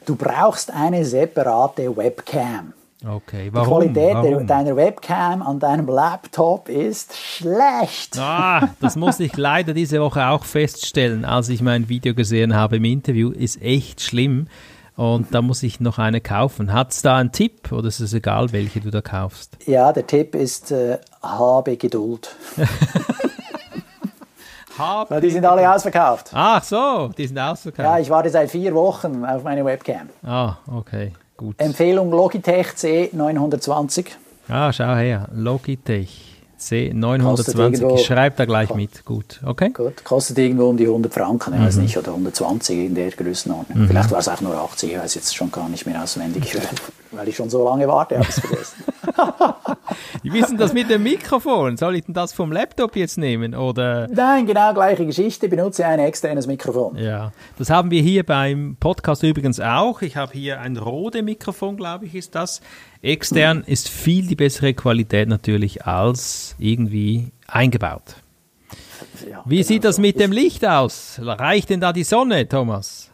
Du 0.07 0.15
brauchst 0.15 0.71
eine 0.71 1.05
separate 1.05 1.95
Webcam. 1.95 2.73
Okay, 3.05 3.45
Die 3.49 3.53
warum? 3.53 3.67
Qualität 3.79 3.95
der, 4.15 4.31
warum? 4.31 4.47
deiner 4.47 4.75
Webcam 4.77 5.41
an 5.41 5.59
deinem 5.59 5.87
Laptop 5.87 6.69
ist 6.69 7.13
schlecht. 7.17 8.17
Ah, 8.17 8.69
das 8.79 8.95
muss 8.95 9.19
ich 9.19 9.35
leider 9.35 9.73
diese 9.73 9.99
Woche 10.01 10.25
auch 10.27 10.45
feststellen, 10.45 11.25
als 11.25 11.49
ich 11.49 11.61
mein 11.61 11.89
Video 11.89 12.13
gesehen 12.15 12.55
habe 12.55 12.77
im 12.77 12.85
Interview. 12.85 13.31
Ist 13.31 13.61
echt 13.61 13.99
schlimm. 14.01 14.47
Und 14.95 15.33
da 15.33 15.41
muss 15.41 15.63
ich 15.63 15.79
noch 15.79 15.97
eine 15.97 16.21
kaufen. 16.21 16.71
Hat 16.71 16.91
es 16.91 17.01
da 17.01 17.17
einen 17.17 17.31
Tipp 17.31 17.71
oder 17.71 17.87
ist 17.87 17.99
es 17.99 18.13
egal, 18.13 18.51
welche 18.51 18.79
du 18.79 18.91
da 18.91 19.01
kaufst? 19.01 19.57
Ja, 19.65 19.91
der 19.91 20.05
Tipp 20.05 20.35
ist, 20.35 20.71
äh, 20.71 20.99
habe 21.23 21.77
Geduld. 21.77 22.35
Weil 24.77 25.21
die 25.21 25.29
sind 25.29 25.45
alle 25.45 25.71
ausverkauft. 25.71 26.31
Ach 26.33 26.63
so, 26.63 27.11
die 27.15 27.27
sind 27.27 27.37
Ja, 27.37 27.51
ausverkauft. 27.51 27.99
ich 28.01 28.09
warte 28.09 28.29
seit 28.29 28.49
vier 28.49 28.73
Wochen 28.73 29.23
auf 29.23 29.43
meine 29.43 29.63
Webcam. 29.63 30.09
ah, 30.25 30.57
okay, 30.67 31.13
gut. 31.37 31.55
Empfehlung 31.59 32.09
Logitech 32.11 32.67
C920. 32.69 34.07
Ah, 34.49 34.73
schau 34.73 34.95
her. 34.95 35.27
Logitech 35.31 36.32
Kostet 36.69 37.55
C920. 37.55 37.59
irgendwo- 37.59 37.95
Ich 37.95 38.05
schreibe 38.05 38.35
da 38.37 38.45
gleich 38.45 38.73
mit. 38.73 39.03
Gut, 39.05 39.39
okay? 39.45 39.69
Gut, 39.69 40.03
kostet 40.03 40.37
irgendwo 40.37 40.69
um 40.69 40.77
die 40.77 40.87
100 40.87 41.13
Franken, 41.13 41.53
ich 41.53 41.59
Mhm. 41.59 41.65
weiß 41.65 41.75
nicht, 41.77 41.97
oder 41.97 42.13
120 42.13 42.77
in 42.85 42.95
der 42.95 43.11
Größenordnung. 43.11 43.87
Vielleicht 43.87 44.11
war 44.11 44.19
es 44.19 44.27
auch 44.27 44.41
nur 44.41 44.55
80, 44.55 44.91
ich 44.93 44.97
weiß 44.99 45.15
jetzt 45.15 45.35
schon 45.35 45.51
gar 45.51 45.67
nicht 45.69 45.85
mehr 45.85 46.01
auswendig, 46.01 46.43
weil 47.15 47.27
ich 47.27 47.35
schon 47.35 47.49
so 47.49 47.63
lange 47.63 47.87
warte, 47.87 48.15
habe 48.17 48.27
ich 48.27 48.37
es 48.37 48.39
vergessen. 48.39 48.83
Wie 50.23 50.33
wissen 50.33 50.57
das 50.57 50.73
mit 50.73 50.89
dem 50.89 51.03
Mikrofon? 51.03 51.77
Soll 51.77 51.95
ich 51.97 52.05
denn 52.05 52.13
das 52.13 52.33
vom 52.33 52.51
Laptop 52.51 52.95
jetzt 52.95 53.17
nehmen? 53.17 53.53
Oder 53.55 54.07
Nein, 54.07 54.45
genau 54.45 54.73
gleiche 54.73 55.05
Geschichte, 55.05 55.47
benutze 55.49 55.85
ein 55.85 55.99
externes 55.99 56.47
Mikrofon. 56.47 56.97
Ja, 56.97 57.31
das 57.57 57.69
haben 57.69 57.91
wir 57.91 58.01
hier 58.01 58.23
beim 58.25 58.77
Podcast 58.79 59.23
übrigens 59.23 59.59
auch. 59.59 60.01
Ich 60.01 60.15
habe 60.17 60.31
hier 60.33 60.59
ein 60.61 60.77
Rode-Mikrofon, 60.77 61.77
glaube 61.77 62.05
ich, 62.05 62.15
ist 62.15 62.35
das. 62.35 62.61
Extern 63.01 63.63
ist 63.65 63.89
viel 63.89 64.27
die 64.27 64.35
bessere 64.35 64.73
Qualität 64.73 65.27
natürlich 65.27 65.85
als 65.85 66.55
irgendwie 66.57 67.31
eingebaut. 67.47 68.15
Ja, 69.29 69.41
Wie 69.45 69.57
genau 69.57 69.67
sieht 69.67 69.83
das 69.83 69.97
so. 69.97 70.01
mit 70.01 70.19
dem 70.19 70.31
Licht 70.31 70.65
aus? 70.65 71.19
Reicht 71.21 71.69
denn 71.69 71.81
da 71.81 71.91
die 71.93 72.03
Sonne, 72.03 72.47
Thomas? 72.47 73.09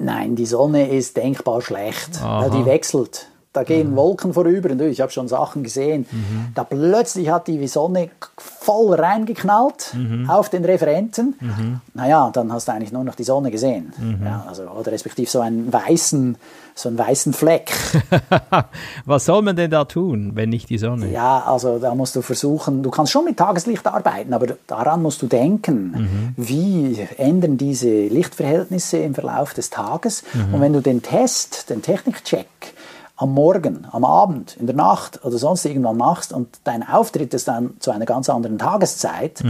Nein, 0.00 0.34
die 0.34 0.46
Sonne 0.46 0.88
ist 0.88 1.18
denkbar 1.18 1.60
schlecht, 1.60 2.22
Aha. 2.22 2.48
die 2.48 2.64
wechselt. 2.64 3.28
Da 3.52 3.64
gehen 3.64 3.96
Wolken 3.96 4.32
vorüber 4.32 4.70
und 4.70 4.80
ich 4.80 5.00
habe 5.00 5.10
schon 5.10 5.26
Sachen 5.26 5.64
gesehen. 5.64 6.06
Da 6.54 6.62
plötzlich 6.62 7.30
hat 7.30 7.48
die 7.48 7.66
Sonne 7.66 8.10
voll 8.36 8.94
reingeknallt 8.94 9.96
auf 10.28 10.50
den 10.50 10.64
Referenten. 10.64 11.34
Naja, 11.92 12.30
dann 12.32 12.52
hast 12.52 12.68
du 12.68 12.72
eigentlich 12.72 12.92
nur 12.92 13.02
noch 13.02 13.16
die 13.16 13.24
Sonne 13.24 13.50
gesehen. 13.50 13.92
Ja, 14.24 14.44
also, 14.48 14.62
oder 14.62 14.92
respektive 14.92 15.28
so 15.28 15.40
einen 15.40 15.72
weißen, 15.72 16.36
so 16.76 16.88
einen 16.90 16.98
weißen 16.98 17.32
Fleck. 17.32 17.72
Was 19.04 19.24
soll 19.24 19.42
man 19.42 19.56
denn 19.56 19.72
da 19.72 19.84
tun, 19.84 20.30
wenn 20.34 20.50
nicht 20.50 20.70
die 20.70 20.78
Sonne? 20.78 21.10
Ja, 21.10 21.40
also 21.40 21.80
da 21.80 21.92
musst 21.96 22.14
du 22.14 22.22
versuchen, 22.22 22.84
du 22.84 22.90
kannst 22.90 23.10
schon 23.10 23.24
mit 23.24 23.36
Tageslicht 23.36 23.84
arbeiten, 23.84 24.32
aber 24.32 24.46
daran 24.68 25.02
musst 25.02 25.22
du 25.22 25.26
denken, 25.26 26.34
wie 26.36 27.04
ändern 27.18 27.58
diese 27.58 28.06
Lichtverhältnisse 28.06 28.98
im 28.98 29.14
Verlauf 29.14 29.54
des 29.54 29.70
Tages. 29.70 30.22
Und 30.52 30.60
wenn 30.60 30.72
du 30.72 30.80
den 30.80 31.02
Test, 31.02 31.68
den 31.68 31.82
Technikcheck 31.82 32.46
am 33.20 33.34
Morgen, 33.34 33.86
am 33.92 34.04
Abend, 34.04 34.56
in 34.58 34.66
der 34.66 34.74
Nacht 34.74 35.22
oder 35.24 35.36
sonst 35.36 35.66
irgendwann 35.66 35.98
machst 35.98 36.32
und 36.32 36.58
dein 36.64 36.82
Auftritt 36.86 37.34
ist 37.34 37.48
dann 37.48 37.74
zu 37.78 37.90
einer 37.90 38.06
ganz 38.06 38.30
anderen 38.30 38.58
Tageszeit, 38.58 39.42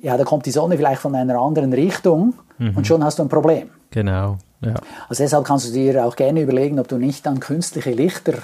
ja, 0.00 0.16
da 0.16 0.24
kommt 0.24 0.46
die 0.46 0.50
Sonne 0.50 0.76
vielleicht 0.78 1.02
von 1.02 1.14
einer 1.14 1.38
anderen 1.38 1.74
Richtung 1.74 2.32
und 2.58 2.86
schon 2.86 3.04
hast 3.04 3.18
du 3.18 3.24
ein 3.24 3.28
Problem. 3.28 3.68
Genau, 3.90 4.38
ja. 4.62 4.74
Also 5.08 5.22
deshalb 5.22 5.44
kannst 5.44 5.68
du 5.68 5.72
dir 5.72 6.06
auch 6.06 6.16
gerne 6.16 6.40
überlegen, 6.40 6.80
ob 6.80 6.88
du 6.88 6.96
nicht 6.96 7.26
dann 7.26 7.40
künstliche 7.40 7.90
Lichter 7.90 8.34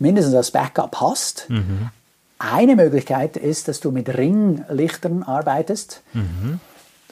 mindestens 0.00 0.34
als 0.34 0.50
Backup 0.50 1.00
hast. 1.00 1.46
Eine 2.40 2.74
Möglichkeit 2.74 3.36
ist, 3.36 3.68
dass 3.68 3.78
du 3.78 3.92
mit 3.92 4.08
Ringlichtern 4.18 5.22
arbeitest. 5.22 6.02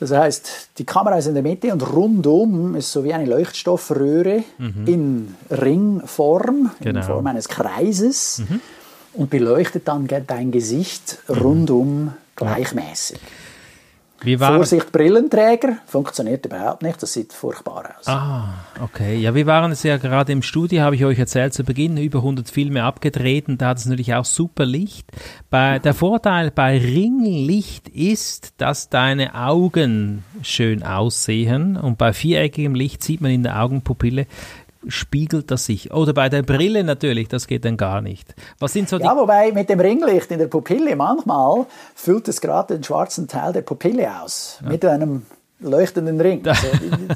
Das 0.01 0.11
heißt, 0.13 0.71
die 0.79 0.85
Kamera 0.85 1.19
ist 1.19 1.27
in 1.27 1.35
der 1.35 1.43
Mitte 1.43 1.71
und 1.73 1.83
rundum 1.93 2.75
ist 2.75 2.91
so 2.91 3.05
wie 3.05 3.13
eine 3.13 3.27
Leuchtstoffröhre 3.27 4.43
in 4.87 5.35
Ringform, 5.51 6.71
Genau. 6.81 7.01
in 7.01 7.07
Form 7.07 7.27
eines 7.27 7.49
Kreises 7.49 8.43
und 9.13 9.29
beleuchtet 9.31 9.87
dann 9.89 10.09
dein 10.27 10.51
Gesicht 10.51 11.19
rundum 11.29 12.15
gleichmäßig. 12.35 13.19
Vorsicht, 14.37 14.92
Brillenträger 14.92 15.78
funktioniert 15.87 16.44
überhaupt 16.44 16.83
nicht, 16.83 17.02
das 17.02 17.12
sieht 17.12 17.33
furchtbar 17.33 17.94
aus. 17.98 18.06
Ah, 18.06 18.52
okay. 18.83 19.16
Ja, 19.16 19.35
wir 19.35 19.46
waren 19.46 19.72
es 19.72 19.83
ja 19.83 19.96
gerade 19.96 20.33
im 20.33 20.42
Studio, 20.42 20.83
habe 20.83 20.94
ich 20.94 21.04
euch 21.04 21.18
erzählt 21.18 21.54
zu 21.54 21.64
Beginn, 21.64 21.96
über 21.96 22.18
100 22.18 22.50
Filme 22.50 22.85
abgedreht 22.85 23.48
und 23.48 23.62
da 23.62 23.68
hat 23.68 23.78
es 23.78 23.87
natürlich 23.87 24.14
auch 24.14 24.26
super 24.26 24.66
Licht. 24.66 25.09
Bei, 25.48 25.78
der 25.78 25.94
Vorteil 25.94 26.50
bei 26.50 26.78
Ringlicht 26.78 27.88
ist, 27.88 28.54
dass 28.59 28.90
deine 28.90 29.35
Augen 29.35 30.22
schön 30.42 30.83
aussehen 30.83 31.76
und 31.78 31.96
bei 31.96 32.12
viereckigem 32.12 32.74
Licht 32.74 33.02
sieht 33.02 33.22
man 33.22 33.30
in 33.30 33.42
der 33.42 33.62
Augenpupille, 33.62 34.26
spiegelt 34.88 35.51
das 35.51 35.66
sich. 35.66 35.93
Oder 35.93 36.12
bei 36.14 36.29
der 36.29 36.43
Brille 36.43 36.85
natürlich, 36.85 37.29
das 37.29 37.47
geht 37.47 37.64
dann 37.64 37.77
gar 37.77 38.01
nicht. 38.01 38.35
Was 38.59 38.73
sind 38.73 38.88
so 38.88 38.99
die... 38.99 39.05
Ja, 39.05 39.16
wobei 39.16 39.53
mit 39.53 39.69
dem 39.69 39.81
Ringlicht 39.81 40.31
in 40.31 40.38
der 40.38 40.47
Pupille 40.47 40.97
manchmal 40.97 41.66
füllt 41.95 42.29
es 42.29 42.40
gerade 42.40 42.75
den 42.75 42.85
schwarzen 42.85 43.29
Teil 43.29 43.53
der 43.53 43.62
Pupille 43.62 44.09
aus. 44.23 44.59
Mit 44.66 44.85
einem 44.85 45.27
leuchtenden 45.61 46.21
Ring. 46.21 46.47
Also, 46.47 46.66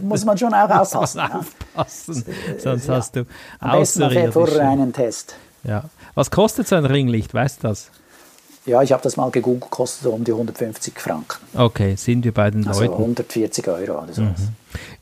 muss 0.02 0.24
man 0.24 0.36
schon 0.36 0.52
auch 0.52 0.68
aufpassen. 0.80 1.18
ja. 1.18 1.40
aufpassen, 1.74 2.24
sonst 2.58 2.88
hast 2.88 3.16
du 3.16 3.26
Am 3.60 3.78
besten 3.78 4.32
vorher 4.32 4.68
einen 4.68 4.92
Test. 4.92 5.34
Ja. 5.64 5.84
Was 6.14 6.30
kostet 6.30 6.68
so 6.68 6.76
ein 6.76 6.84
Ringlicht, 6.84 7.32
weißt 7.32 7.64
du 7.64 7.68
das? 7.68 7.90
Ja, 8.66 8.82
ich 8.82 8.92
habe 8.92 9.02
das 9.02 9.16
mal 9.16 9.30
gegoogelt, 9.30 9.70
kostet 9.70 10.04
so 10.04 10.10
um 10.12 10.24
die 10.24 10.32
150 10.32 10.98
Franken. 10.98 11.36
Okay, 11.54 11.96
sind 11.96 12.24
wir 12.24 12.32
bei 12.32 12.50
den 12.50 12.66
Also 12.66 12.82
Leuten. 12.82 12.94
140 12.94 13.68
Euro 13.68 14.02
oder 14.02 14.12
sowas. 14.12 14.40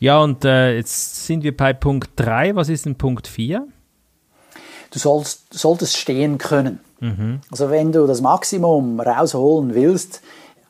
Ja, 0.00 0.18
und 0.18 0.44
äh, 0.44 0.74
jetzt 0.76 1.26
sind 1.26 1.44
wir 1.44 1.56
bei 1.56 1.72
Punkt 1.72 2.10
3. 2.16 2.56
Was 2.56 2.68
ist 2.68 2.86
denn 2.86 2.96
Punkt 2.96 3.28
4? 3.28 3.66
Du 4.90 4.98
sollst, 4.98 5.54
solltest 5.54 5.96
stehen 5.96 6.38
können. 6.38 6.80
Also 7.50 7.68
wenn 7.70 7.90
du 7.90 8.06
das 8.06 8.20
Maximum 8.20 9.00
rausholen 9.00 9.74
willst, 9.74 10.20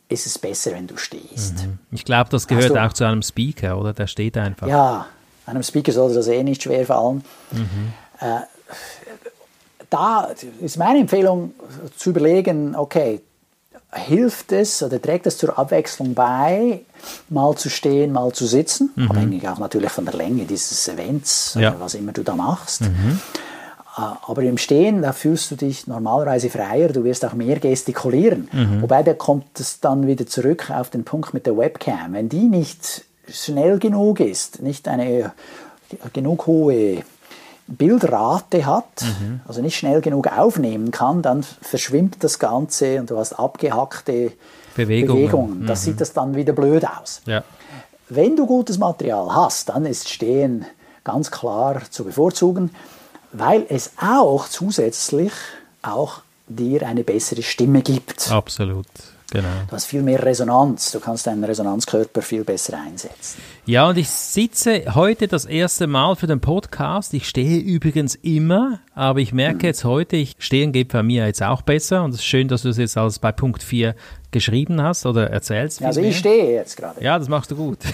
ist 0.09 0.25
es 0.27 0.39
besser, 0.39 0.71
wenn 0.73 0.87
du 0.87 0.97
stehst. 0.97 1.67
Ich 1.91 2.05
glaube, 2.07 2.31
das 2.31 2.47
gehört 2.47 2.71
du- 2.71 2.83
auch 2.83 2.93
zu 2.95 3.05
einem 3.05 3.21
Speaker, 3.23 3.79
oder? 3.79 3.93
Der 3.93 4.07
steht 4.07 4.39
einfach. 4.39 4.67
Ja, 4.67 5.07
einem 5.45 5.63
Speaker 5.63 5.93
sollte 5.93 6.15
das 6.15 6.29
eh 6.29 6.43
nicht 6.43 6.63
schwer 6.63 6.87
fallen. 6.87 7.23
Äh, 8.21 8.41
da 9.93 10.31
ist 10.61 10.79
meine 10.79 11.01
Empfehlung 11.01 11.53
zu 11.97 12.11
überlegen, 12.11 12.75
okay, 12.75 13.21
hilft 13.95 14.53
es 14.53 14.83
oder 14.83 15.01
trägt 15.01 15.27
es 15.27 15.37
zur 15.37 15.59
Abwechslung 15.59 16.15
bei, 16.15 16.81
mal 17.29 17.55
zu 17.57 17.69
stehen, 17.69 18.13
mal 18.13 18.33
zu 18.33 18.47
sitzen, 18.47 18.91
mhm. 18.97 19.11
abhängig 19.11 19.47
auch 19.49 19.59
natürlich 19.59 19.91
von 19.91 20.07
der 20.07 20.15
Länge 20.15 20.45
dieses 20.45 20.89
Events, 20.89 21.57
ja. 21.61 21.77
was 21.79 21.95
immer 21.95 22.13
du 22.13 22.23
da 22.23 22.35
machst. 22.35 22.83
Mhm. 22.83 23.21
Äh, 23.99 24.01
aber 24.27 24.43
im 24.43 24.57
Stehen, 24.57 25.03
da 25.03 25.13
fühlst 25.13 25.51
du 25.51 25.57
dich 25.57 25.87
normalerweise 25.87 26.49
freier, 26.49 26.89
du 26.89 27.05
wirst 27.05 27.25
auch 27.27 27.35
mehr 27.35 27.59
gestikulieren. 27.61 28.49
Mhm. 28.51 28.81
Wobei 28.81 29.03
da 29.03 29.13
kommt 29.13 29.61
es 29.61 29.81
dann 29.81 30.07
wieder 30.07 30.27
zurück 30.27 30.71
auf 30.71 30.89
den 30.89 31.05
Punkt 31.05 31.35
mit 31.35 31.45
der 31.45 31.59
Webcam. 31.59 32.15
Wenn 32.15 32.31
die 32.31 32.45
nicht 32.45 33.05
schnell 33.29 33.79
genug 33.79 34.21
ist, 34.21 34.63
nicht 34.63 34.89
eine 34.89 35.33
genug 36.15 36.47
hohe 36.47 37.03
Bildrate 37.67 38.67
hat, 38.67 39.03
mhm. 39.03 39.41
also 39.47 39.63
nicht 39.63 39.77
schnell 39.77 40.01
genug 40.01 40.27
aufnehmen 40.27 40.91
kann, 40.91 41.23
dann 41.23 41.43
verschwimmt 41.43 42.17
das 42.21 42.39
Ganze 42.39 43.01
und 43.01 43.11
du 43.11 43.19
hast 43.19 43.35
abgehackte 43.35 44.33
Bewegungen. 44.75 45.27
Bewegungen. 45.27 45.67
Das 45.67 45.83
mhm. 45.83 45.85
sieht 45.85 46.01
das 46.01 46.13
dann 46.13 46.35
wieder 46.35 46.53
blöd 46.53 46.85
aus. 46.87 47.23
Ja. 47.27 47.45
Wenn 48.09 48.37
du 48.37 48.47
gutes 48.47 48.79
Material 48.79 49.35
hast, 49.35 49.69
dann 49.69 49.87
ist 49.87 50.09
Stehen 50.09 50.67
ganz 51.05 51.31
klar 51.31 51.83
zu 51.91 52.05
bevorzugen, 52.05 52.71
weil 53.33 53.65
es 53.69 53.93
auch 54.01 54.49
zusätzlich 54.49 55.33
auch 55.83 56.21
dir 56.47 56.87
eine 56.87 57.05
bessere 57.05 57.43
Stimme 57.43 57.83
gibt. 57.83 58.31
Absolut. 58.31 58.87
Genau. 59.33 59.49
Du 59.67 59.75
hast 59.75 59.87
viel 59.87 60.03
mehr 60.03 60.23
Resonanz. 60.23 60.93
Du 60.93 61.01
kannst 61.01 61.27
deinen 61.27 61.43
Resonanzkörper 61.43 62.21
viel 62.21 62.45
besser 62.45 62.79
einsetzen. 62.79 63.41
Ja, 63.65 63.89
und 63.89 63.97
ich 63.97 64.11
sitze 64.11 64.95
heute 64.95 65.27
das 65.27 65.47
erste 65.47 65.87
Mal 65.87 66.17
für 66.17 66.27
den 66.27 66.41
Podcast. 66.41 67.15
Ich 67.15 67.27
stehe 67.27 67.59
übrigens 67.59 68.15
immer, 68.17 68.81
aber 68.95 69.21
ich 69.21 69.33
merke 69.33 69.55
mhm. 69.55 69.65
jetzt 69.65 69.85
heute, 69.85 70.17
ich 70.17 70.37
stehen 70.39 70.73
geht 70.73 70.93
bei 70.93 71.03
mir 71.03 71.25
jetzt 71.25 71.43
auch 71.43 71.63
besser. 71.63 72.05
Und 72.05 72.11
es 72.11 72.17
ist 72.17 72.27
schön, 72.27 72.49
dass 72.49 72.61
du 72.61 72.69
es 72.69 72.77
jetzt 72.77 72.99
als 72.99 73.19
bei 73.21 73.33
Punkt 73.33 73.63
4 73.63 73.95
geschrieben 74.33 74.83
hast 74.83 75.07
oder 75.07 75.31
erzählst. 75.31 75.81
Ja, 75.81 75.87
also 75.87 76.03
ich 76.03 76.19
stehe 76.19 76.53
jetzt 76.53 76.77
gerade. 76.77 77.03
Ja, 77.03 77.19
das 77.19 77.31
machst 77.31 77.51
du 77.53 77.57
gut. 77.57 77.79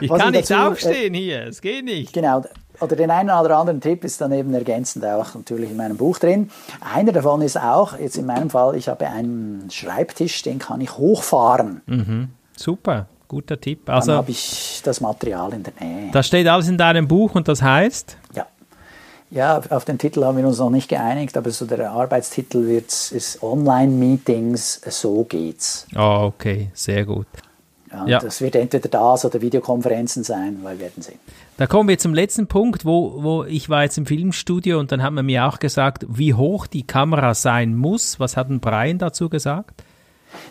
ich 0.00 0.08
Was 0.08 0.20
kann 0.20 0.34
ich 0.34 0.40
nicht 0.40 0.50
dazu, 0.50 0.52
äh, 0.52 0.56
aufstehen 0.56 1.14
hier, 1.14 1.48
es 1.48 1.60
geht 1.60 1.84
nicht. 1.84 2.12
Genau, 2.12 2.44
oder 2.80 2.96
den 2.96 3.10
einen 3.10 3.30
oder 3.30 3.56
anderen 3.56 3.80
Tipp 3.80 4.04
ist 4.04 4.20
dann 4.20 4.32
eben 4.32 4.52
ergänzend 4.54 5.04
auch 5.04 5.34
natürlich 5.34 5.70
in 5.70 5.76
meinem 5.76 5.96
Buch 5.96 6.18
drin. 6.18 6.50
Einer 6.94 7.12
davon 7.12 7.42
ist 7.42 7.60
auch, 7.60 7.98
jetzt 7.98 8.16
in 8.16 8.26
meinem 8.26 8.50
Fall, 8.50 8.76
ich 8.76 8.88
habe 8.88 9.06
einen 9.06 9.70
Schreibtisch, 9.70 10.42
den 10.42 10.58
kann 10.58 10.80
ich 10.80 10.96
hochfahren. 10.96 11.82
Mhm. 11.86 12.28
Super, 12.56 13.06
guter 13.28 13.60
Tipp. 13.60 13.88
Also, 13.88 14.12
dann 14.12 14.18
habe 14.18 14.30
ich 14.30 14.80
das 14.84 15.00
Material 15.00 15.52
in 15.52 15.62
der 15.62 15.72
Nähe. 15.80 16.10
Das 16.12 16.26
steht 16.26 16.46
alles 16.46 16.68
in 16.68 16.78
deinem 16.78 17.06
Buch 17.06 17.34
und 17.34 17.48
das 17.48 17.62
heißt? 17.62 18.16
Ja. 18.34 18.46
Ja, 19.32 19.60
auf 19.70 19.84
den 19.84 19.96
Titel 19.96 20.24
haben 20.24 20.38
wir 20.38 20.46
uns 20.46 20.58
noch 20.58 20.70
nicht 20.70 20.88
geeinigt, 20.88 21.36
aber 21.36 21.50
so 21.50 21.64
der 21.64 21.92
Arbeitstitel 21.92 22.66
wird, 22.66 22.90
ist 23.12 23.40
Online-Meetings, 23.40 24.80
so 24.88 25.22
geht's. 25.22 25.86
Oh, 25.96 26.32
okay, 26.34 26.70
sehr 26.74 27.04
gut. 27.04 27.28
Ja, 27.92 28.06
ja. 28.06 28.18
Das 28.20 28.40
wird 28.40 28.54
entweder 28.54 28.88
das 28.88 29.24
oder 29.24 29.40
Videokonferenzen 29.40 30.22
sein, 30.22 30.58
weil 30.62 30.78
wir 30.78 30.86
werden 30.86 31.02
sehen. 31.02 31.18
Da 31.56 31.66
kommen 31.66 31.88
wir 31.88 31.98
zum 31.98 32.14
letzten 32.14 32.46
Punkt, 32.46 32.84
wo, 32.84 33.22
wo 33.22 33.44
ich 33.44 33.68
war 33.68 33.82
jetzt 33.82 33.98
im 33.98 34.06
Filmstudio 34.06 34.78
und 34.78 34.92
dann 34.92 35.02
hat 35.02 35.12
man 35.12 35.26
mir 35.26 35.46
auch 35.46 35.58
gesagt, 35.58 36.06
wie 36.08 36.34
hoch 36.34 36.66
die 36.66 36.86
Kamera 36.86 37.34
sein 37.34 37.74
muss. 37.76 38.20
Was 38.20 38.36
hat 38.36 38.48
ein 38.48 38.60
Brian 38.60 38.98
dazu 38.98 39.28
gesagt? 39.28 39.82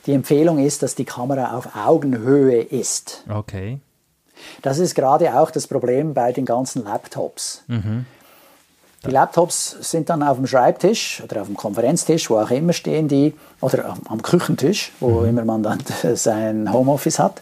Die 0.06 0.14
Empfehlung 0.14 0.60
ist, 0.60 0.84
dass 0.84 0.96
die 0.96 1.06
Kamera 1.06 1.58
auf 1.58 1.76
Augenhöhe 1.76 2.62
ist. 2.62 3.24
Okay. 3.30 3.80
Das 4.62 4.80
ist 4.80 4.96
gerade 4.96 5.40
auch 5.40 5.52
das 5.52 5.68
Problem 5.68 6.14
bei 6.14 6.32
den 6.32 6.46
ganzen 6.46 6.84
Laptops. 6.84 7.64
Mhm. 7.68 8.06
Die 9.06 9.12
Laptops 9.12 9.78
sind 9.80 10.10
dann 10.10 10.22
auf 10.24 10.36
dem 10.36 10.46
Schreibtisch 10.46 11.24
oder 11.24 11.40
auf 11.42 11.48
dem 11.48 11.56
Konferenztisch, 11.56 12.30
wo 12.30 12.38
auch 12.38 12.52
immer 12.52 12.74
stehen 12.74 13.08
die, 13.08 13.34
oder 13.62 13.96
am 14.10 14.22
Küchentisch, 14.22 14.92
wo 15.00 15.22
mhm. 15.22 15.30
immer 15.30 15.46
man 15.46 15.64
dann 15.64 15.80
sein 16.16 16.74
Homeoffice 16.74 17.20
hat. 17.20 17.42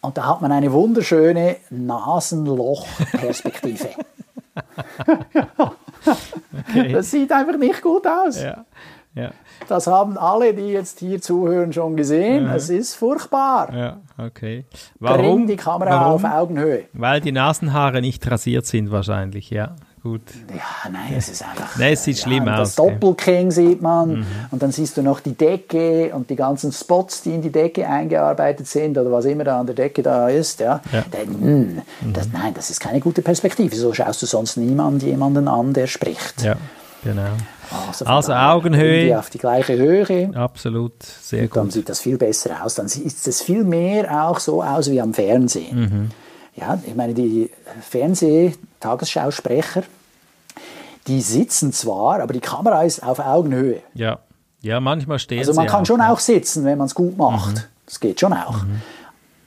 Und 0.00 0.16
da 0.16 0.26
hat 0.26 0.40
man 0.40 0.52
eine 0.52 0.72
wunderschöne 0.72 1.56
Nasenlochperspektive. 1.70 3.88
okay. 6.68 6.92
Das 6.92 7.10
sieht 7.10 7.32
einfach 7.32 7.58
nicht 7.58 7.82
gut 7.82 8.06
aus. 8.06 8.42
Ja. 8.42 8.64
Ja. 9.14 9.30
Das 9.68 9.86
haben 9.86 10.18
alle, 10.18 10.54
die 10.54 10.68
jetzt 10.68 10.98
hier 10.98 11.20
zuhören, 11.20 11.72
schon 11.72 11.96
gesehen. 11.96 12.48
Es 12.48 12.68
ist 12.68 12.94
furchtbar. 12.94 13.72
Ja, 13.72 14.00
okay. 14.18 14.64
Warum? 14.98 15.18
Bring 15.18 15.46
die 15.46 15.56
Kamera 15.56 16.00
Warum? 16.00 16.24
auf 16.24 16.26
Augenhöhe. 16.32 16.84
Weil 16.92 17.20
die 17.20 17.32
Nasenhaare 17.32 18.00
nicht 18.00 18.28
rasiert 18.28 18.66
sind 18.66 18.90
wahrscheinlich, 18.90 19.50
ja 19.50 19.76
gut. 20.04 20.20
Ja, 20.50 20.90
nein, 20.90 21.14
es 21.16 21.30
ist 21.30 21.42
einfach. 21.42 21.76
Nein, 21.78 21.94
es 21.94 22.04
sieht 22.04 22.18
ja, 22.18 22.22
schlimm 22.24 22.46
aus. 22.46 22.74
Das 22.74 22.74
Doppelking 22.76 23.50
sieht 23.50 23.80
man 23.80 24.18
mhm. 24.18 24.26
und 24.50 24.62
dann 24.62 24.70
siehst 24.70 24.96
du 24.98 25.02
noch 25.02 25.20
die 25.20 25.32
Decke 25.32 26.14
und 26.14 26.28
die 26.28 26.36
ganzen 26.36 26.72
Spots, 26.72 27.22
die 27.22 27.34
in 27.34 27.42
die 27.42 27.50
Decke 27.50 27.88
eingearbeitet 27.88 28.68
sind 28.68 28.98
oder 28.98 29.10
was 29.10 29.24
immer 29.24 29.44
da 29.44 29.58
an 29.60 29.66
der 29.66 29.74
Decke 29.74 30.02
da 30.02 30.28
ist. 30.28 30.60
Ja. 30.60 30.80
ja. 30.92 31.04
Denn, 31.12 31.28
hm, 31.28 31.82
das, 32.12 32.28
nein, 32.30 32.52
das 32.54 32.68
ist 32.70 32.80
keine 32.80 33.00
gute 33.00 33.22
Perspektive. 33.22 33.74
So 33.74 33.94
schaust 33.94 34.20
du 34.22 34.26
sonst 34.26 34.58
niemand 34.58 35.02
jemanden 35.02 35.48
an, 35.48 35.72
der 35.72 35.86
spricht. 35.86 36.42
Ja. 36.42 36.56
Genau. 37.02 37.22
Also, 37.88 38.04
also 38.04 38.32
Augenhöhe. 38.32 39.18
Auf 39.18 39.30
die 39.30 39.38
gleiche 39.38 39.76
Höhe. 39.76 40.30
Absolut, 40.34 41.02
sehr 41.02 41.42
und 41.42 41.50
gut. 41.50 41.56
Dann 41.56 41.70
sieht 41.70 41.88
das 41.88 42.00
viel 42.00 42.18
besser 42.18 42.62
aus. 42.62 42.74
Dann 42.74 42.88
sieht 42.88 43.26
es 43.26 43.42
viel 43.42 43.64
mehr 43.64 44.26
auch 44.26 44.38
so 44.38 44.62
aus 44.62 44.90
wie 44.90 45.00
am 45.00 45.14
Fernsehen. 45.14 45.80
Mhm. 45.80 46.10
Ja, 46.56 46.78
ich 46.86 46.94
meine, 46.94 47.14
die 47.14 47.50
Fernseh-Tagesschausprecher, 47.80 49.82
die 51.06 51.20
sitzen 51.20 51.72
zwar, 51.72 52.20
aber 52.20 52.32
die 52.32 52.40
Kamera 52.40 52.82
ist 52.82 53.02
auf 53.02 53.18
Augenhöhe. 53.18 53.80
Ja, 53.94 54.20
ja 54.60 54.80
manchmal 54.80 55.18
stehen 55.18 55.40
Also 55.40 55.54
man 55.54 55.66
kann 55.66 55.82
auch, 55.82 55.86
schon 55.86 56.00
ja. 56.00 56.12
auch 56.12 56.20
sitzen, 56.20 56.64
wenn 56.64 56.78
man 56.78 56.86
es 56.86 56.94
gut 56.94 57.18
macht. 57.18 57.56
Mhm. 57.56 57.62
Das 57.86 58.00
geht 58.00 58.20
schon 58.20 58.32
auch. 58.32 58.62
Mhm. 58.62 58.80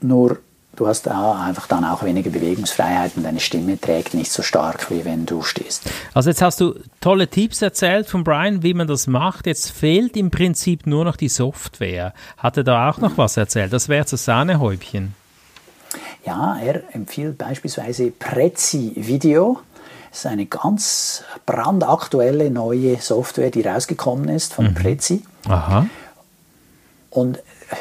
Nur 0.02 0.38
du 0.76 0.86
hast 0.86 1.08
da 1.08 1.42
einfach 1.42 1.66
dann 1.66 1.86
auch 1.86 2.04
weniger 2.04 2.30
Bewegungsfreiheit 2.30 3.14
und 3.16 3.24
deine 3.24 3.40
Stimme 3.40 3.80
trägt 3.80 4.14
nicht 4.14 4.32
so 4.32 4.44
stark, 4.44 4.92
wie 4.92 5.06
wenn 5.06 5.26
du 5.26 5.42
stehst. 5.42 5.90
Also 6.14 6.30
jetzt 6.30 6.42
hast 6.42 6.62
du 6.62 6.76
tolle 7.02 7.30
Tipps 7.30 7.62
erzählt 7.62 8.08
von 8.08 8.24
Brian, 8.24 8.64
wie 8.64 8.74
man 8.74 8.88
das 8.88 9.08
macht. 9.08 9.48
Jetzt 9.48 9.72
fehlt 9.72 10.18
im 10.18 10.30
Prinzip 10.30 10.86
nur 10.86 11.06
noch 11.06 11.16
die 11.16 11.30
Software. 11.30 12.14
Hat 12.38 12.58
er 12.58 12.64
da 12.64 12.90
auch 12.90 13.00
noch 13.00 13.18
was 13.18 13.38
erzählt? 13.38 13.74
Das 13.74 13.90
wäre 13.90 14.06
das 14.06 14.26
Sahnehäubchen. 14.26 15.16
Ja, 16.28 16.58
er 16.62 16.84
empfiehlt 16.94 17.38
beispielsweise 17.38 18.12
Prezi 18.12 18.92
Video. 18.98 19.62
Das 20.10 20.20
ist 20.20 20.26
eine 20.26 20.46
ganz 20.46 21.24
brandaktuelle 21.46 22.52
neue 22.52 23.00
Software, 23.00 23.50
die 23.50 23.62
rausgekommen 23.62 24.28
ist 24.28 24.54
von 24.54 24.66
mhm. 24.66 24.74
Prezi. 24.74 25.24
Aha. 25.48 25.86
Und 27.12 27.40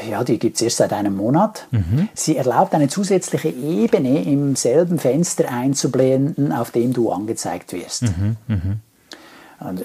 ja, 0.09 0.22
die 0.22 0.38
gibt 0.38 0.56
es 0.56 0.62
erst 0.62 0.76
seit 0.76 0.92
einem 0.92 1.16
Monat. 1.16 1.66
Mhm. 1.72 2.09
Sie 2.14 2.37
erlaubt 2.37 2.72
eine 2.72 2.87
zusätzliche 2.87 3.48
Ebene 3.48 4.22
im 4.22 4.54
selben 4.54 5.00
Fenster 5.00 5.50
einzublenden, 5.50 6.52
auf 6.52 6.70
dem 6.70 6.92
du 6.92 7.11
angezeigt 7.11 7.72
wirst. 7.72 8.02
Mhm. 8.02 8.37
Mhm. 8.46 8.80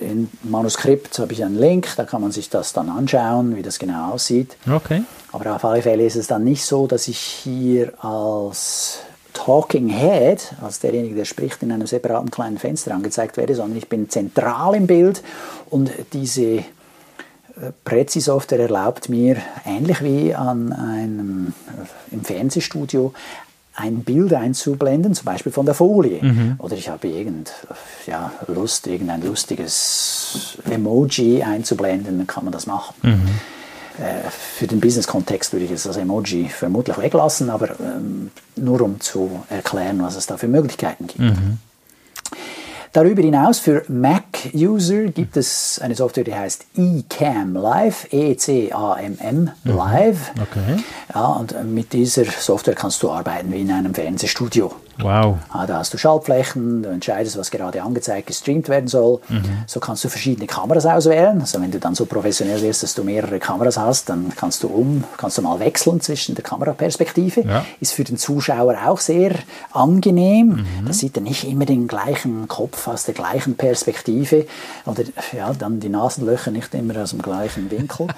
Im 0.01 0.29
Manuskript 0.43 1.17
habe 1.19 1.31
ich 1.31 1.45
einen 1.45 1.57
Link, 1.57 1.87
da 1.95 2.03
kann 2.03 2.21
man 2.21 2.31
sich 2.31 2.49
das 2.49 2.73
dann 2.73 2.89
anschauen, 2.89 3.55
wie 3.55 3.61
das 3.61 3.79
genau 3.79 4.11
aussieht. 4.11 4.57
Okay. 4.69 5.03
Aber 5.31 5.55
auf 5.55 5.63
alle 5.63 5.81
Fälle 5.81 6.05
ist 6.05 6.17
es 6.17 6.27
dann 6.27 6.43
nicht 6.43 6.65
so, 6.65 6.87
dass 6.87 7.07
ich 7.07 7.17
hier 7.17 7.93
als 8.03 8.99
Talking 9.33 9.87
Head, 9.87 10.53
als 10.61 10.79
derjenige, 10.79 11.15
der 11.15 11.25
spricht, 11.25 11.63
in 11.63 11.71
einem 11.71 11.87
separaten 11.87 12.31
kleinen 12.31 12.57
Fenster 12.57 12.93
angezeigt 12.93 13.37
werde, 13.37 13.55
sondern 13.55 13.77
ich 13.77 13.87
bin 13.87 14.09
zentral 14.09 14.75
im 14.75 14.87
Bild 14.87 15.23
und 15.69 15.89
diese 16.11 16.41
äh, 16.41 16.63
Prezi-Software 17.85 18.59
erlaubt 18.59 19.07
mir, 19.07 19.37
ähnlich 19.65 20.03
wie 20.03 20.35
an 20.35 20.73
einem, 20.73 21.53
äh, 21.67 22.13
im 22.13 22.25
Fernsehstudio, 22.25 23.13
ein 23.75 24.03
Bild 24.03 24.33
einzublenden, 24.33 25.13
zum 25.13 25.25
Beispiel 25.25 25.51
von 25.51 25.65
der 25.65 25.75
Folie. 25.75 26.21
Mhm. 26.21 26.55
Oder 26.57 26.75
ich 26.75 26.89
habe 26.89 27.07
irgend, 27.07 27.51
ja, 28.05 28.31
Lust, 28.47 28.87
irgendein 28.87 29.21
lustiges 29.23 30.57
Emoji 30.69 31.43
einzublenden, 31.43 32.17
dann 32.17 32.27
kann 32.27 32.43
man 32.43 32.51
das 32.51 32.67
machen. 32.67 32.95
Mhm. 33.01 33.29
Äh, 33.97 34.29
für 34.29 34.67
den 34.67 34.79
Business-Kontext 34.79 35.53
würde 35.53 35.65
ich 35.65 35.71
jetzt 35.71 35.85
das 35.85 35.97
Emoji 35.97 36.49
vermutlich 36.49 36.97
weglassen, 36.97 37.49
aber 37.49 37.79
ähm, 37.79 38.31
nur 38.55 38.81
um 38.81 38.99
zu 38.99 39.43
erklären, 39.49 40.01
was 40.01 40.15
es 40.15 40.27
da 40.27 40.37
für 40.37 40.47
Möglichkeiten 40.47 41.07
gibt. 41.07 41.19
Mhm. 41.19 41.57
Darüber 42.93 43.21
hinaus 43.21 43.59
für 43.59 43.83
Mac-User 43.87 45.05
gibt 45.05 45.37
es 45.37 45.79
eine 45.81 45.95
Software, 45.95 46.25
die 46.25 46.35
heißt 46.35 46.65
eCam 46.75 47.53
Live, 47.53 48.07
E-C-A-M-M 48.11 49.49
Live. 49.63 50.31
Okay. 50.41 50.83
Ja, 51.13 51.27
und 51.27 51.55
mit 51.73 51.93
dieser 51.93 52.25
Software 52.25 52.75
kannst 52.75 53.01
du 53.01 53.09
arbeiten 53.09 53.49
wie 53.53 53.61
in 53.61 53.71
einem 53.71 53.93
Fernsehstudio. 53.93 54.73
Wow. 54.99 55.37
Ah, 55.49 55.65
da 55.65 55.77
hast 55.77 55.93
du 55.93 55.97
Schaltflächen, 55.97 56.83
du 56.83 56.89
entscheidest, 56.89 57.37
was 57.37 57.51
gerade 57.51 57.81
angezeigt, 57.81 58.27
gestreamt 58.27 58.69
werden 58.69 58.87
soll. 58.87 59.19
Mhm. 59.29 59.43
So 59.67 59.79
kannst 59.79 60.03
du 60.03 60.09
verschiedene 60.09 60.47
Kameras 60.47 60.85
auswählen. 60.85 61.39
Also 61.39 61.61
wenn 61.61 61.71
du 61.71 61.79
dann 61.79 61.95
so 61.95 62.05
professionell 62.05 62.61
wirst, 62.61 62.83
dass 62.83 62.93
du 62.93 63.03
mehrere 63.03 63.39
Kameras 63.39 63.77
hast, 63.77 64.09
dann 64.09 64.31
kannst 64.35 64.63
du 64.63 64.67
um, 64.67 65.03
kannst 65.17 65.37
du 65.37 65.41
mal 65.41 65.59
wechseln 65.59 66.01
zwischen 66.01 66.35
der 66.35 66.43
Kameraperspektive. 66.43 67.41
Ja. 67.41 67.65
Ist 67.79 67.93
für 67.93 68.03
den 68.03 68.17
Zuschauer 68.17 68.77
auch 68.85 68.99
sehr 68.99 69.33
angenehm. 69.71 70.47
Mhm. 70.47 70.85
Da 70.85 70.93
sieht 70.93 71.17
er 71.17 71.23
nicht 71.23 71.43
immer 71.45 71.65
den 71.65 71.87
gleichen 71.87 72.47
Kopf 72.47 72.87
aus 72.87 73.05
der 73.05 73.13
gleichen 73.13 73.55
Perspektive. 73.55 74.45
Oder 74.85 75.03
ja, 75.35 75.53
dann 75.53 75.79
die 75.79 75.89
Nasenlöcher 75.89 76.51
nicht 76.51 76.73
immer 76.73 77.01
aus 77.01 77.11
dem 77.11 77.21
gleichen 77.21 77.69
Winkel. 77.71 78.07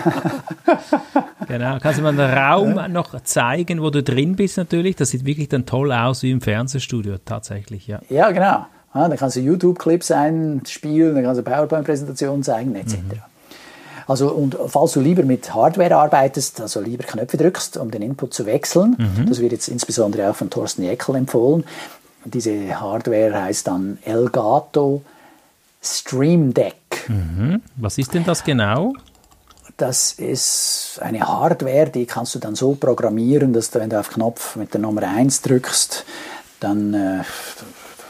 Genau. 1.50 1.78
Kannst 1.80 1.98
du 1.98 2.02
mal 2.02 2.14
den 2.14 2.30
Raum 2.30 2.92
noch 2.92 3.20
zeigen, 3.22 3.82
wo 3.82 3.90
du 3.90 4.04
drin 4.04 4.36
bist 4.36 4.56
natürlich? 4.56 4.94
Das 4.94 5.10
sieht 5.10 5.24
wirklich 5.24 5.48
dann 5.48 5.66
toll 5.66 5.89
aus 5.92 6.22
wie 6.22 6.30
im 6.30 6.40
Fernsehstudio 6.40 7.16
tatsächlich, 7.24 7.86
ja. 7.86 8.00
Ja, 8.08 8.30
genau. 8.30 8.66
Ja, 8.94 9.08
dann 9.08 9.16
kannst 9.16 9.36
du 9.36 9.40
YouTube-Clips 9.40 10.10
einspielen, 10.10 11.14
dann 11.14 11.24
kannst 11.24 11.38
du 11.38 11.44
PowerPoint-Präsentationen 11.44 12.42
zeigen, 12.42 12.74
etc. 12.74 12.96
Also, 14.08 14.32
und 14.32 14.56
falls 14.66 14.92
du 14.92 15.00
lieber 15.00 15.22
mit 15.22 15.54
Hardware 15.54 15.96
arbeitest, 15.96 16.60
also 16.60 16.80
lieber 16.80 17.04
Knöpfe 17.04 17.36
drückst, 17.36 17.76
um 17.76 17.92
den 17.92 18.02
Input 18.02 18.34
zu 18.34 18.46
wechseln, 18.46 18.96
das 19.28 19.40
wird 19.40 19.52
jetzt 19.52 19.68
insbesondere 19.68 20.28
auch 20.28 20.34
von 20.34 20.50
Thorsten 20.50 20.82
Jeckel 20.82 21.14
empfohlen. 21.14 21.62
Diese 22.24 22.80
Hardware 22.80 23.44
heißt 23.44 23.68
dann 23.68 23.98
Elgato 24.02 25.02
Stream 25.80 26.52
Deck. 26.52 26.74
Mhm. 27.06 27.62
Was 27.76 27.98
ist 27.98 28.12
denn 28.12 28.24
das 28.24 28.42
genau? 28.42 28.94
Das 29.80 30.12
ist 30.12 30.98
eine 31.00 31.26
Hardware, 31.26 31.88
die 31.88 32.04
kannst 32.04 32.34
du 32.34 32.38
dann 32.38 32.54
so 32.54 32.74
programmieren, 32.74 33.54
dass 33.54 33.70
du, 33.70 33.80
wenn 33.80 33.88
du 33.88 33.98
auf 33.98 34.10
Knopf 34.10 34.56
mit 34.56 34.74
der 34.74 34.80
Nummer 34.82 35.04
1 35.04 35.40
drückst, 35.40 36.04
dann 36.60 36.92
äh, 36.92 37.24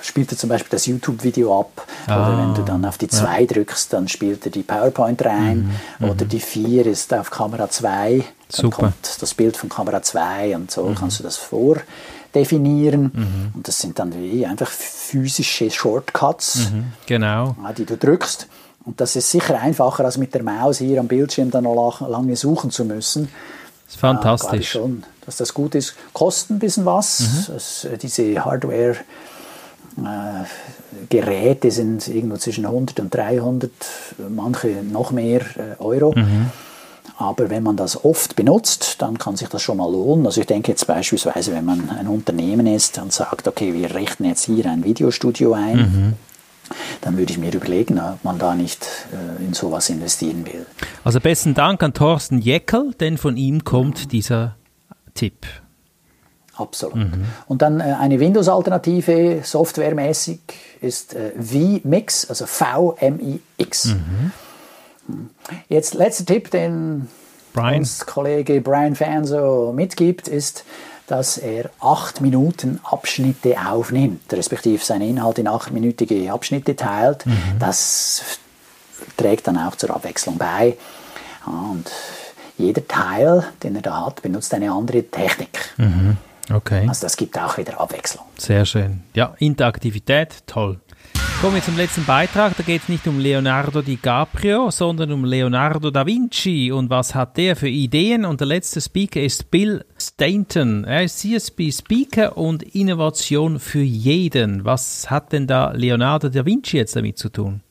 spielt 0.03 0.33
er 0.33 0.37
zum 0.37 0.49
Beispiel 0.49 0.71
das 0.71 0.87
YouTube-Video 0.87 1.61
ab. 1.61 1.87
Oder 2.07 2.39
wenn 2.39 2.55
du 2.55 2.63
dann 2.63 2.85
auf 2.85 2.99
die 2.99 3.07
2 3.07 3.47
drückst, 3.47 3.93
dann 3.93 4.09
spielt 4.09 4.45
er 4.47 4.51
die 4.51 4.65
PowerPoint 4.65 5.25
rein. 5.25 5.71
Oder 6.01 6.25
die 6.25 6.41
4 6.41 6.87
ist 6.87 7.15
auf 7.15 7.31
Kamera 7.31 7.71
2. 7.71 8.17
Dann 8.17 8.25
Super. 8.49 8.77
kommt 8.77 9.23
das 9.23 9.33
Bild 9.35 9.57
von 9.57 9.69
Kamera 9.69 10.03
2 10.03 10.57
und 10.57 10.73
so 10.73 10.93
kannst 10.99 11.21
du 11.21 11.23
das 11.23 11.37
vordefinieren. 11.37 13.53
Und 13.55 13.69
das 13.69 13.79
sind 13.79 14.01
dann 14.01 14.13
wie 14.21 14.45
einfach 14.45 14.71
physische 14.71 15.71
Shortcuts 15.71 16.73
Genau. 17.07 17.55
ja, 17.63 17.73
die 17.73 17.85
du 17.85 17.97
drückst. 17.97 18.49
Und 18.85 19.01
das 19.01 19.15
ist 19.17 19.31
sicher 19.31 19.59
einfacher, 19.61 20.05
als 20.05 20.17
mit 20.17 20.35
der 20.35 20.43
Maus 20.43 20.79
hier 20.79 21.01
am 21.01 21.07
Bildschirm 21.09 21.51
dann 21.51 21.65
noch 21.65 22.01
lange 22.09 22.35
suchen 22.37 22.71
zu 22.71 22.85
müssen. 22.85 23.29
Das 23.87 23.97
ist 23.97 24.03
Ja, 24.03 24.13
glaube 24.13 24.19
ich 24.19 24.23
fantastisch. 24.39 24.71
schon, 24.71 25.05
dass 25.27 25.37
das 25.37 25.53
gut 25.55 25.75
ist. 25.75 25.95
Kostet 26.13 26.51
ein 26.51 26.59
bisschen 26.59 26.85
was. 26.87 27.47
Das, 27.53 27.85
äh, 27.85 27.99
diese 27.99 28.43
Hardware 28.45 28.97
äh, 29.99 30.45
Geräte 31.09 31.71
sind 31.71 32.07
irgendwo 32.09 32.37
zwischen 32.37 32.65
100 32.67 33.01
und 33.01 33.15
300, 33.15 33.71
manche 34.29 34.69
noch 34.83 35.11
mehr 35.11 35.41
äh, 35.57 35.81
Euro. 35.83 36.15
Aber 37.19 37.51
wenn 37.51 37.63
man 37.63 37.77
das 37.77 38.03
oft 38.03 38.35
benutzt, 38.35 38.97
dann 39.03 39.19
kann 39.19 39.37
sich 39.37 39.49
das 39.49 39.61
schon 39.61 39.77
mal 39.77 39.91
lohnen. 39.91 40.25
Also 40.25 40.41
ich 40.41 40.47
denke 40.47 40.71
jetzt 40.73 40.87
beispielsweise, 40.87 41.53
wenn 41.53 41.67
man 41.67 41.91
ein 41.91 42.09
Unternehmen 42.09 42.67
ist 42.67 42.97
und 42.99 43.13
sagt, 43.13 43.47
okay, 43.47 43.75
wir 43.75 43.95
richten 43.95 44.25
jetzt 44.25 44.45
hier 44.47 44.65
ein 44.67 44.85
Videostudio 44.85 45.53
ein, 45.53 46.15
dann 47.01 47.17
würde 47.17 47.33
ich 47.33 47.39
mir 47.39 47.53
überlegen, 47.53 47.99
ob 47.99 48.23
man 48.25 48.39
da 48.39 48.55
nicht 48.55 48.87
äh, 49.13 49.45
in 49.45 49.53
sowas 49.53 49.91
investieren 49.91 50.47
will. 50.47 50.67
Also 51.05 51.21
besten 51.21 51.55
Dank 51.55 51.83
an 51.83 51.95
Thorsten 51.95 52.39
Jeckel, 52.39 52.95
denn 52.99 53.19
von 53.19 53.37
ihm 53.37 53.65
kommt 53.65 54.13
dieser 54.13 54.57
Tipp. 55.15 55.47
Absolut. 56.55 56.99
Und 57.47 57.63
dann 57.63 57.81
äh, 57.81 57.85
eine 57.99 58.21
Windows-Alternative, 58.21 59.41
softwaremäßig, 59.43 60.41
ist 60.81 61.15
äh, 61.15 61.33
vMix, 61.37 62.29
also 62.29 62.47
V-M-I-X. 62.47 63.97
Jetzt 65.69 65.95
letzter 65.95 66.27
Tipp, 66.27 66.51
den 66.51 67.09
Brian? 67.53 67.77
uns 67.77 68.07
Kollege 68.07 68.61
Brian 68.61 68.95
Fanso 68.95 69.73
mitgibt, 69.75 70.29
ist, 70.29 70.65
dass 71.11 71.39
er 71.39 71.71
acht 71.81 72.21
Minuten 72.21 72.79
Abschnitte 72.85 73.57
aufnimmt, 73.69 74.33
respektive 74.33 74.85
seinen 74.85 75.09
Inhalt 75.11 75.39
in 75.39 75.49
achtminütige 75.49 76.33
Abschnitte 76.33 76.77
teilt. 76.77 77.25
Das 77.59 78.23
trägt 79.17 79.47
dann 79.47 79.59
auch 79.59 79.75
zur 79.77 79.91
Abwechslung 79.91 80.39
bei. 80.39 80.77
Und 81.47 81.91
jeder 82.59 82.87
Teil, 82.87 83.45
den 83.63 83.77
er 83.77 83.83
da 83.83 84.07
hat, 84.07 84.23
benutzt 84.23 84.53
eine 84.55 84.71
andere 84.71 85.03
Technik. 85.03 85.75
Okay. 86.53 86.87
Also 86.89 87.07
das 87.07 87.17
gibt 87.17 87.39
auch 87.39 87.57
wieder 87.59 87.81
Abwechslung. 87.81 88.25
Sehr 88.37 88.65
schön. 88.65 89.03
Ja, 89.15 89.35
Interaktivität, 89.39 90.47
toll. 90.47 90.79
Kommen 91.41 91.55
wir 91.55 91.63
zum 91.63 91.79
letzten 91.79 92.05
Beitrag. 92.05 92.55
Da 92.59 92.63
geht 92.63 92.83
es 92.83 92.91
nicht 92.91 93.07
um 93.09 93.19
Leonardo 93.19 93.81
DiCaprio, 93.81 94.71
sondern 94.71 95.11
um 95.11 95.25
Leonardo 95.25 95.91
da 95.91 96.05
Vinci. 96.05 96.71
Und 96.71 96.91
was 96.91 97.15
hat 97.15 97.39
der 97.39 97.57
für 97.57 97.71
Ideen? 97.71 98.27
Und 98.27 98.41
der 98.41 98.47
letzte 98.47 98.83
Speaker 98.83 99.23
ist 99.23 99.51
Bill 99.51 99.83
Stainton. 99.99 100.85
Er 100.85 101.05
ist 101.05 101.21
CSB-Speaker 101.21 102.37
und 102.37 102.63
Innovation 102.63 103.59
für 103.59 103.81
jeden. 103.81 104.67
Was 104.67 105.11
hat 105.11 105.33
denn 105.33 105.47
da 105.47 105.71
Leonardo 105.71 106.29
da 106.29 106.45
Vinci 106.45 106.77
jetzt 106.77 106.95
damit 106.95 107.17
zu 107.17 107.31
tun? 107.31 107.63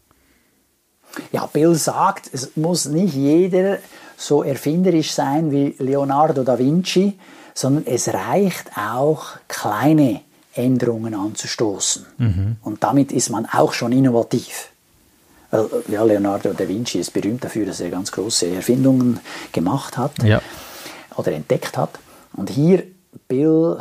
Ja, 1.31 1.45
Bill 1.45 1.75
sagt, 1.75 2.27
es 2.33 2.55
muss 2.55 2.85
nicht 2.85 3.13
jeder 3.13 3.77
so 4.17 4.41
erfinderisch 4.41 5.11
sein 5.11 5.51
wie 5.51 5.75
Leonardo 5.77 6.43
da 6.43 6.57
Vinci, 6.57 7.19
sondern 7.53 7.85
es 7.85 8.11
reicht 8.11 8.71
auch, 8.75 9.37
kleine 9.47 10.21
Änderungen 10.59 11.13
anzustoßen. 11.15 12.05
Und 12.61 12.83
damit 12.83 13.11
ist 13.11 13.29
man 13.29 13.45
auch 13.45 13.73
schon 13.73 13.91
innovativ. 13.91 14.69
Weil, 15.51 15.67
ja, 15.87 16.03
Leonardo 16.03 16.53
da 16.53 16.67
Vinci 16.67 16.99
ist 16.99 17.11
berühmt 17.11 17.43
dafür, 17.43 17.65
dass 17.65 17.79
er 17.79 17.89
ganz 17.89 18.11
große 18.11 18.47
Erfindungen 18.47 19.19
gemacht 19.51 19.97
hat 19.97 20.11
Ja. 20.23 20.41
oder 21.15 21.31
entdeckt 21.31 21.75
hat. 21.77 21.97
Und 22.33 22.49
hier, 22.51 22.83
Bill 23.27 23.77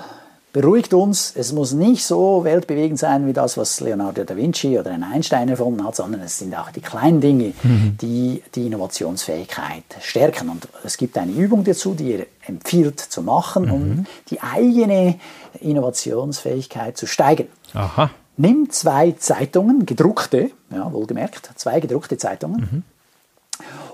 beruhigt 0.61 0.93
uns, 0.93 1.33
es 1.37 1.53
muss 1.53 1.73
nicht 1.73 2.05
so 2.05 2.43
weltbewegend 2.43 2.99
sein 2.99 3.29
wie 3.29 3.33
das, 3.33 3.57
was 3.57 3.79
Leonardo 3.79 4.25
da 4.25 4.37
Vinci 4.37 4.77
oder 4.77 4.91
ein 4.91 5.05
Einstein 5.05 5.49
erfunden 5.49 5.85
hat, 5.85 5.95
sondern 5.95 6.21
es 6.21 6.41
sind 6.41 6.53
auch 6.57 6.73
die 6.73 6.81
kleinen 6.81 7.21
Dinge, 7.21 7.53
die 7.63 8.43
die 8.57 8.67
Innovationsfähigkeit 8.67 9.85
stärken. 10.01 10.49
Und 10.49 10.67
es 10.83 10.97
gibt 10.97 11.17
eine 11.17 11.31
Übung 11.31 11.63
dazu, 11.63 11.95
die 11.95 12.15
er 12.15 12.27
empfiehlt 12.45 12.99
zu 12.99 13.23
machen, 13.23 13.71
um 13.71 14.07
die 14.31 14.41
eigene 14.41 15.21
Innovationsfähigkeit 15.61 16.97
zu 16.97 17.07
steigern. 17.07 17.47
Aha. 17.75 18.11
Nimm 18.37 18.69
zwei 18.71 19.13
Zeitungen, 19.13 19.87
gedruckte, 19.87 20.51
ja, 20.73 20.93
wohlgemerkt, 20.93 21.53
zwei 21.55 21.79
gedruckte 21.79 22.19
Zeitungen. 22.19 22.83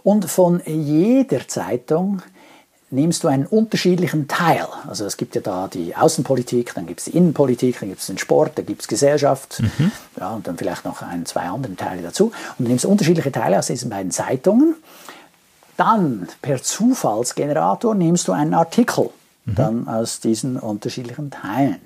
Und 0.02 0.30
von 0.30 0.62
jeder 0.64 1.46
Zeitung 1.46 2.22
nimmst 2.94 3.24
du 3.24 3.28
einen 3.28 3.46
unterschiedlichen 3.46 4.28
Teil. 4.28 4.66
Also 4.86 5.04
es 5.04 5.16
gibt 5.16 5.34
ja 5.34 5.40
da 5.40 5.68
die 5.68 5.94
Außenpolitik, 5.96 6.74
dann 6.74 6.86
gibt 6.86 7.00
es 7.00 7.06
die 7.06 7.16
Innenpolitik, 7.16 7.80
dann 7.80 7.88
gibt 7.88 8.00
es 8.00 8.06
den 8.06 8.18
Sport, 8.18 8.52
dann 8.56 8.66
gibt 8.66 8.82
es 8.82 8.88
Gesellschaft 8.88 9.62
ja, 10.18 10.30
und 10.30 10.46
dann 10.46 10.56
vielleicht 10.56 10.84
noch 10.84 11.02
ein, 11.02 11.26
zwei 11.26 11.42
andere 11.42 11.74
Teile 11.76 12.02
dazu. 12.02 12.32
Und 12.58 12.64
du 12.64 12.68
nimmst 12.68 12.84
unterschiedliche 12.84 13.32
Teile 13.32 13.58
aus 13.58 13.66
diesen 13.66 13.90
beiden 13.90 14.10
Zeitungen. 14.10 14.76
Dann 15.76 16.28
per 16.40 16.62
Zufallsgenerator 16.62 17.94
nimmst 17.94 18.28
du 18.28 18.32
einen 18.32 18.54
Artikel 18.54 19.10
dann 19.46 19.88
aus 19.88 20.20
diesen 20.20 20.58
unterschiedlichen 20.58 21.30
Teilen. 21.30 21.76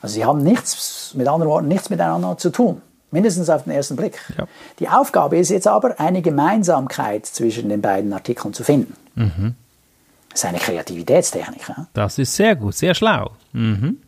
Also 0.00 0.14
sie 0.14 0.24
haben 0.24 0.42
nichts, 0.42 1.12
mit 1.14 1.26
anderen 1.26 1.50
Worten, 1.50 1.68
nichts 1.68 1.90
miteinander 1.90 2.36
zu 2.36 2.50
tun. 2.50 2.82
Mindestens 3.10 3.48
auf 3.48 3.64
den 3.64 3.72
ersten 3.72 3.96
Blick. 3.96 4.20
Ja. 4.36 4.46
Die 4.80 4.88
Aufgabe 4.88 5.38
ist 5.38 5.48
jetzt 5.48 5.66
aber, 5.66 5.98
eine 6.00 6.20
Gemeinsamkeit 6.20 7.26
zwischen 7.26 7.68
den 7.68 7.80
beiden 7.80 8.12
Artikeln 8.12 8.52
zu 8.52 8.64
finden. 8.64 8.94
Das 9.14 10.40
ist 10.40 10.44
eine 10.44 10.58
Kreativitätstechnik. 10.58 11.68
Ja? 11.68 11.86
Das 11.92 12.18
ist 12.18 12.34
sehr 12.34 12.56
gut, 12.56 12.74
sehr 12.74 12.94
schlau. 12.94 13.32
Mhm. 13.52 13.98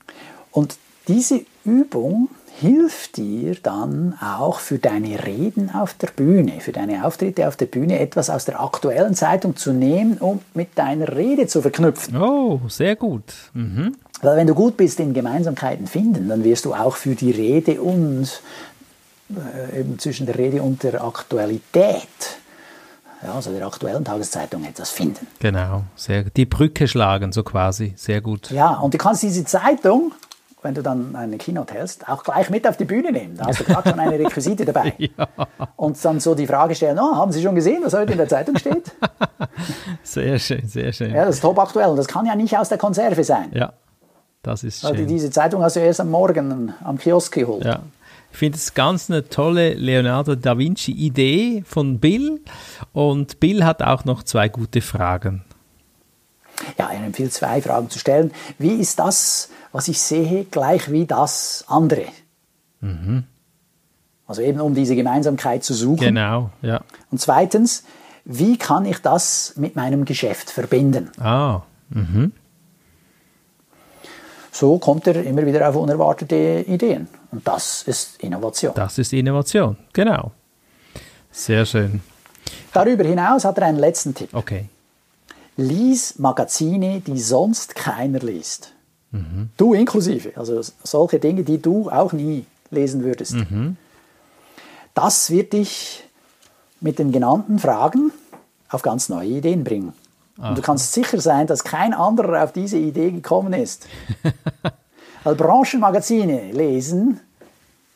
Und 0.51 0.77
diese 1.09 1.43
Übung 1.65 2.29
hilft 2.59 3.19
dir 3.19 3.55
dann 3.63 4.15
auch 4.21 4.61
für 4.61 4.79
deine 4.79 5.25
Reden 5.27 5.71
auf 5.71 5.95
der 5.95 6.09
Bühne, 6.09 6.61
für 6.61 6.73
deine 6.73 7.05
Auftritte 7.05 7.47
auf 7.47 7.57
der 7.57 7.67
Bühne 7.67 7.99
etwas 7.99 8.31
aus 8.31 8.47
der 8.47 8.61
aktuellen 8.61 9.15
Zeitung 9.15 9.57
zu 9.57 9.73
nehmen, 9.73 10.19
um 10.19 10.41
mit 10.55 10.77
deiner 10.79 11.15
Rede 11.15 11.47
zu 11.47 11.61
verknüpfen. 11.61 12.17
Oh, 12.17 12.61
sehr 12.69 12.97
gut. 12.97 13.35
Mhm. 13.53 13.95
Weil 14.23 14.39
wenn 14.39 14.47
du 14.47 14.55
gut 14.55 14.79
bist 14.79 14.99
in 15.01 15.13
Gemeinsamkeiten 15.13 15.87
finden, 15.87 16.29
dann 16.29 16.45
wirst 16.45 16.65
du 16.65 16.73
auch 16.73 16.97
für 16.97 17.15
die 17.15 17.31
Rede 17.31 17.83
und 17.83 18.41
äh, 19.31 19.81
eben 19.81 19.99
zwischen 19.99 20.25
der 20.25 20.39
Rede 20.39 20.63
und 20.63 20.83
der 20.83 21.05
Aktualität, 21.05 22.09
ja, 23.27 23.35
also 23.35 23.51
der 23.53 23.67
aktuellen 23.67 24.05
Tageszeitung 24.05 24.65
etwas 24.65 24.91
finden. 24.91 25.27
Genau, 25.41 25.83
sehr. 25.97 26.25
Die 26.25 26.47
Brücke 26.47 26.87
schlagen, 26.87 27.33
so 27.33 27.43
quasi. 27.43 27.93
Sehr 27.97 28.21
gut. 28.21 28.51
Ja, 28.51 28.75
und 28.75 28.95
du 28.95 28.99
kannst 28.99 29.23
diese 29.23 29.45
Zeitung, 29.45 30.13
wenn 30.63 30.75
du 30.75 30.83
dann 30.83 31.15
eine 31.17 31.37
Keynote 31.37 31.75
hältst, 31.75 32.09
auch 32.09 32.23
gleich 32.23 32.51
mit 32.51 32.67
auf 32.69 32.77
die 32.77 32.85
Bühne 32.85 33.11
nehmen. 33.13 33.37
Da 33.37 33.47
hast 33.47 33.61
du 33.61 33.65
gerade 33.65 33.91
schon 33.91 33.99
eine 34.01 34.19
Requisite 34.19 34.65
dabei. 34.65 34.95
Und 35.77 36.03
dann 36.05 36.19
so 36.21 36.35
die 36.35 36.47
Frage 36.47 36.75
stellen, 36.75 36.99
oh, 36.99 37.15
haben 37.17 37.31
Sie 37.33 37.43
schon 37.43 37.55
gesehen, 37.55 37.83
was 37.85 37.95
heute 37.95 38.13
in 38.13 38.19
der 38.19 38.29
Zeitung 38.29 38.57
steht? 38.59 38.93
Sehr 40.03 40.39
schön, 40.39 40.67
sehr 40.69 40.93
schön. 40.93 41.13
Ja, 41.15 41.25
das 41.25 41.37
ist 41.37 41.41
top 41.41 41.59
aktuell 41.59 41.95
das 41.97 42.07
kann 42.07 42.27
ja 42.27 42.35
nicht 42.35 42.57
aus 42.57 42.69
der 42.69 42.79
Konserve 42.79 43.23
sein. 43.25 43.51
Ja, 43.53 43.73
das 44.43 44.65
ist 44.65 44.85
Also 44.85 44.97
schön. 44.97 45.07
diese 45.09 45.31
Zeitung 45.31 45.63
hast 45.63 45.77
du 45.77 45.81
erst 45.81 46.01
am 46.01 46.11
Morgen 46.11 46.73
am 46.85 46.99
Kiosk 46.99 47.35
geholt. 47.35 47.65
Ja. 47.65 47.81
Ich 48.37 48.39
finde 48.39 48.59
es 48.59 48.75
ganz 48.75 49.09
eine 49.09 49.31
tolle 49.31 49.73
Leonardo 49.73 50.35
da 50.35 50.59
Vinci 50.59 50.93
Idee 50.93 51.65
von 51.67 52.01
Bill 52.01 52.43
und 52.93 53.41
Bill 53.41 53.65
hat 53.65 53.81
auch 53.81 54.05
noch 54.05 54.25
zwei 54.25 54.51
gute 54.51 54.83
Fragen. 54.83 55.43
Ja, 56.77 56.91
er 56.91 57.03
empfiehlt 57.03 57.33
zwei 57.33 57.63
Fragen 57.63 57.89
zu 57.89 57.99
stellen. 57.99 58.33
Wie 58.59 58.75
ist 58.75 58.99
das, 58.99 59.49
was 59.73 59.89
ich 59.89 59.99
sehe, 60.03 60.45
gleich 60.45 60.93
wie 60.93 61.07
das 61.07 61.65
andere? 61.67 62.05
Also 64.27 64.43
eben 64.43 64.61
um 64.61 64.75
diese 64.75 64.97
Gemeinsamkeit 64.97 65.65
zu 65.65 65.73
suchen. 65.73 66.05
Genau, 66.05 66.51
ja. 66.61 66.83
Und 67.11 67.23
zweitens, 67.23 67.85
wie 68.27 68.59
kann 68.59 68.85
ich 68.85 68.99
das 68.99 69.55
mit 69.57 69.77
meinem 69.77 70.05
Geschäft 70.05 70.51
verbinden? 70.51 71.11
Ah, 71.19 71.63
mhm. 71.89 72.33
So 74.59 74.79
kommt 74.79 75.07
er 75.07 75.23
immer 75.23 75.45
wieder 75.45 75.69
auf 75.69 75.77
unerwartete 75.77 76.65
Ideen. 76.67 77.09
Und 77.31 77.47
das 77.47 77.83
ist 77.83 78.23
Innovation. 78.23 78.73
das 78.75 78.97
ist 78.97 79.13
Innovation. 79.13 79.77
Genau. 79.93 80.33
Sehr 81.31 81.67
schön. 81.67 82.01
Darüber 82.73 83.05
hinaus 83.05 83.45
hat 83.45 83.59
er 83.59 83.67
einen 83.67 83.79
letzten 83.79 84.15
Tipp. 84.15 84.31
Okay. 84.33 84.71
Lies 85.59 86.19
Magazine, 86.19 87.01
die 87.01 87.21
sonst 87.21 87.75
keiner 87.75 88.21
liest. 88.21 88.73
Du 89.59 89.75
inklusive. 89.75 90.33
Also 90.37 90.63
solche 90.83 91.19
Dinge, 91.19 91.43
die 91.43 91.61
du 91.61 91.91
auch 91.91 92.15
nie 92.15 92.47
lesen 92.71 93.05
würdest. 93.05 93.37
Das 94.95 95.31
wird 95.31 95.53
dich 95.53 96.05
mit 96.81 96.99
den 96.99 97.13
genannten 97.13 97.59
Fragen 97.59 98.11
auf 98.71 98.81
ganz 98.81 99.11
neue 99.11 99.29
Ideen 99.29 99.65
bringen. 99.65 99.93
Und 100.39 100.59
du 100.59 100.63
kannst 100.63 100.93
sicher 100.93 101.21
sein, 101.21 101.47
dass 101.47 101.65
kein 101.65 101.95
anderer 101.95 102.45
auf 102.45 102.53
diese 102.53 102.77
Idee 102.79 103.11
gekommen 103.11 103.53
ist. 103.55 103.87
Weil 105.25 105.35
Branchenmagazine 105.35 106.53
lesen 106.53 107.21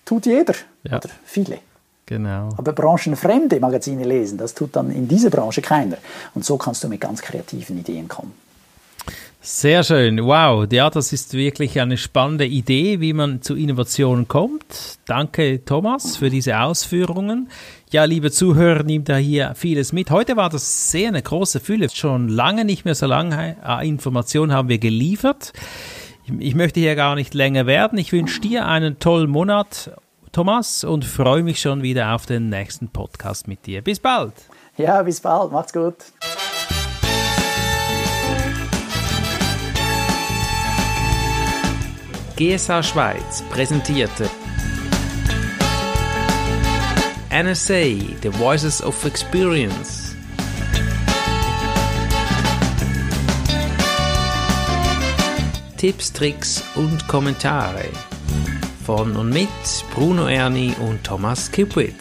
tut 0.05 0.27
jeder 0.27 0.55
Ja. 0.85 0.97
oder 0.97 1.11
viele. 1.25 1.59
Genau. 2.07 2.49
Aber 2.57 2.73
branchenfremde 2.73 3.61
Magazine 3.61 4.03
lesen, 4.03 4.37
das 4.37 4.53
tut 4.55 4.75
dann 4.75 4.91
in 4.91 5.07
dieser 5.07 5.31
Branche 5.31 5.63
keiner. 5.63 5.97
Und 6.35 6.45
so 6.45 6.57
kannst 6.57 6.83
du 6.83 6.89
mit 6.89 7.01
ganz 7.01 7.23
kreativen 7.23 7.79
Ideen 7.79 8.09
kommen. 8.09 8.33
Sehr 9.43 9.85
schön. 9.85 10.23
Wow. 10.23 10.67
Ja, 10.71 10.91
das 10.91 11.13
ist 11.15 11.33
wirklich 11.35 11.81
eine 11.81 11.97
spannende 11.97 12.47
Idee, 12.47 13.01
wie 13.01 13.13
man 13.15 13.41
zu 13.41 13.55
Innovationen 13.55 14.29
kommt. 14.29 14.99
Danke, 15.07 15.65
Thomas, 15.65 16.17
für 16.19 16.29
diese 16.31 16.59
Ausführungen. 16.61 17.49
Ja, 17.91 18.05
liebe 18.05 18.31
Zuhörer, 18.31 18.85
nimmt 18.85 19.09
da 19.09 19.17
hier 19.17 19.55
vieles 19.57 19.93
mit. 19.93 20.11
Heute 20.11 20.37
war 20.37 20.49
das 20.49 20.93
sehr 20.93 21.09
eine 21.09 21.23
große 21.23 21.59
Fülle. 21.59 21.89
Schon 21.91 22.29
lange 22.29 22.65
nicht 22.65 22.85
mehr 22.85 22.95
so 22.95 23.07
lange 23.07 23.57
äh, 23.67 23.89
Informationen 23.89 24.53
haben 24.53 24.69
wir 24.69 24.79
geliefert. 24.79 25.53
Ich- 26.25 26.31
Ich 26.39 26.55
möchte 26.55 26.79
hier 26.79 26.95
gar 26.95 27.17
nicht 27.17 27.35
länger 27.35 27.67
werden. 27.67 27.99
Ich 27.99 28.13
wünsche 28.13 28.41
dir 28.41 28.67
einen 28.67 29.01
tollen 29.01 29.29
Monat, 29.29 29.91
Thomas, 30.31 30.85
und 30.85 31.05
freue 31.05 31.43
mich 31.43 31.61
schon 31.61 31.83
wieder 31.83 32.15
auf 32.15 32.27
den 32.27 32.49
nächsten 32.49 32.89
Podcast 32.89 33.49
mit 33.49 33.67
dir. 33.67 33.83
Bis 33.83 33.99
bald. 33.99 34.35
Ja, 34.77 35.03
bis 35.03 35.21
bald. 35.21 35.51
Macht's 35.51 35.73
gut. 35.73 35.97
GSA 42.37 42.83
Schweiz 42.83 43.43
präsentierte 43.51 44.30
NSA 47.41 48.21
The 48.21 48.29
Voices 48.29 48.83
of 48.83 49.07
Experience. 49.07 50.15
Tipps, 55.79 56.13
Tricks 56.13 56.63
und 56.75 57.09
Kommentare 57.09 57.89
von 58.85 59.17
und 59.17 59.31
mit 59.31 59.49
Bruno 59.95 60.27
Erni 60.27 60.75
und 60.81 61.03
Thomas 61.03 61.51
Kipwit. 61.51 61.97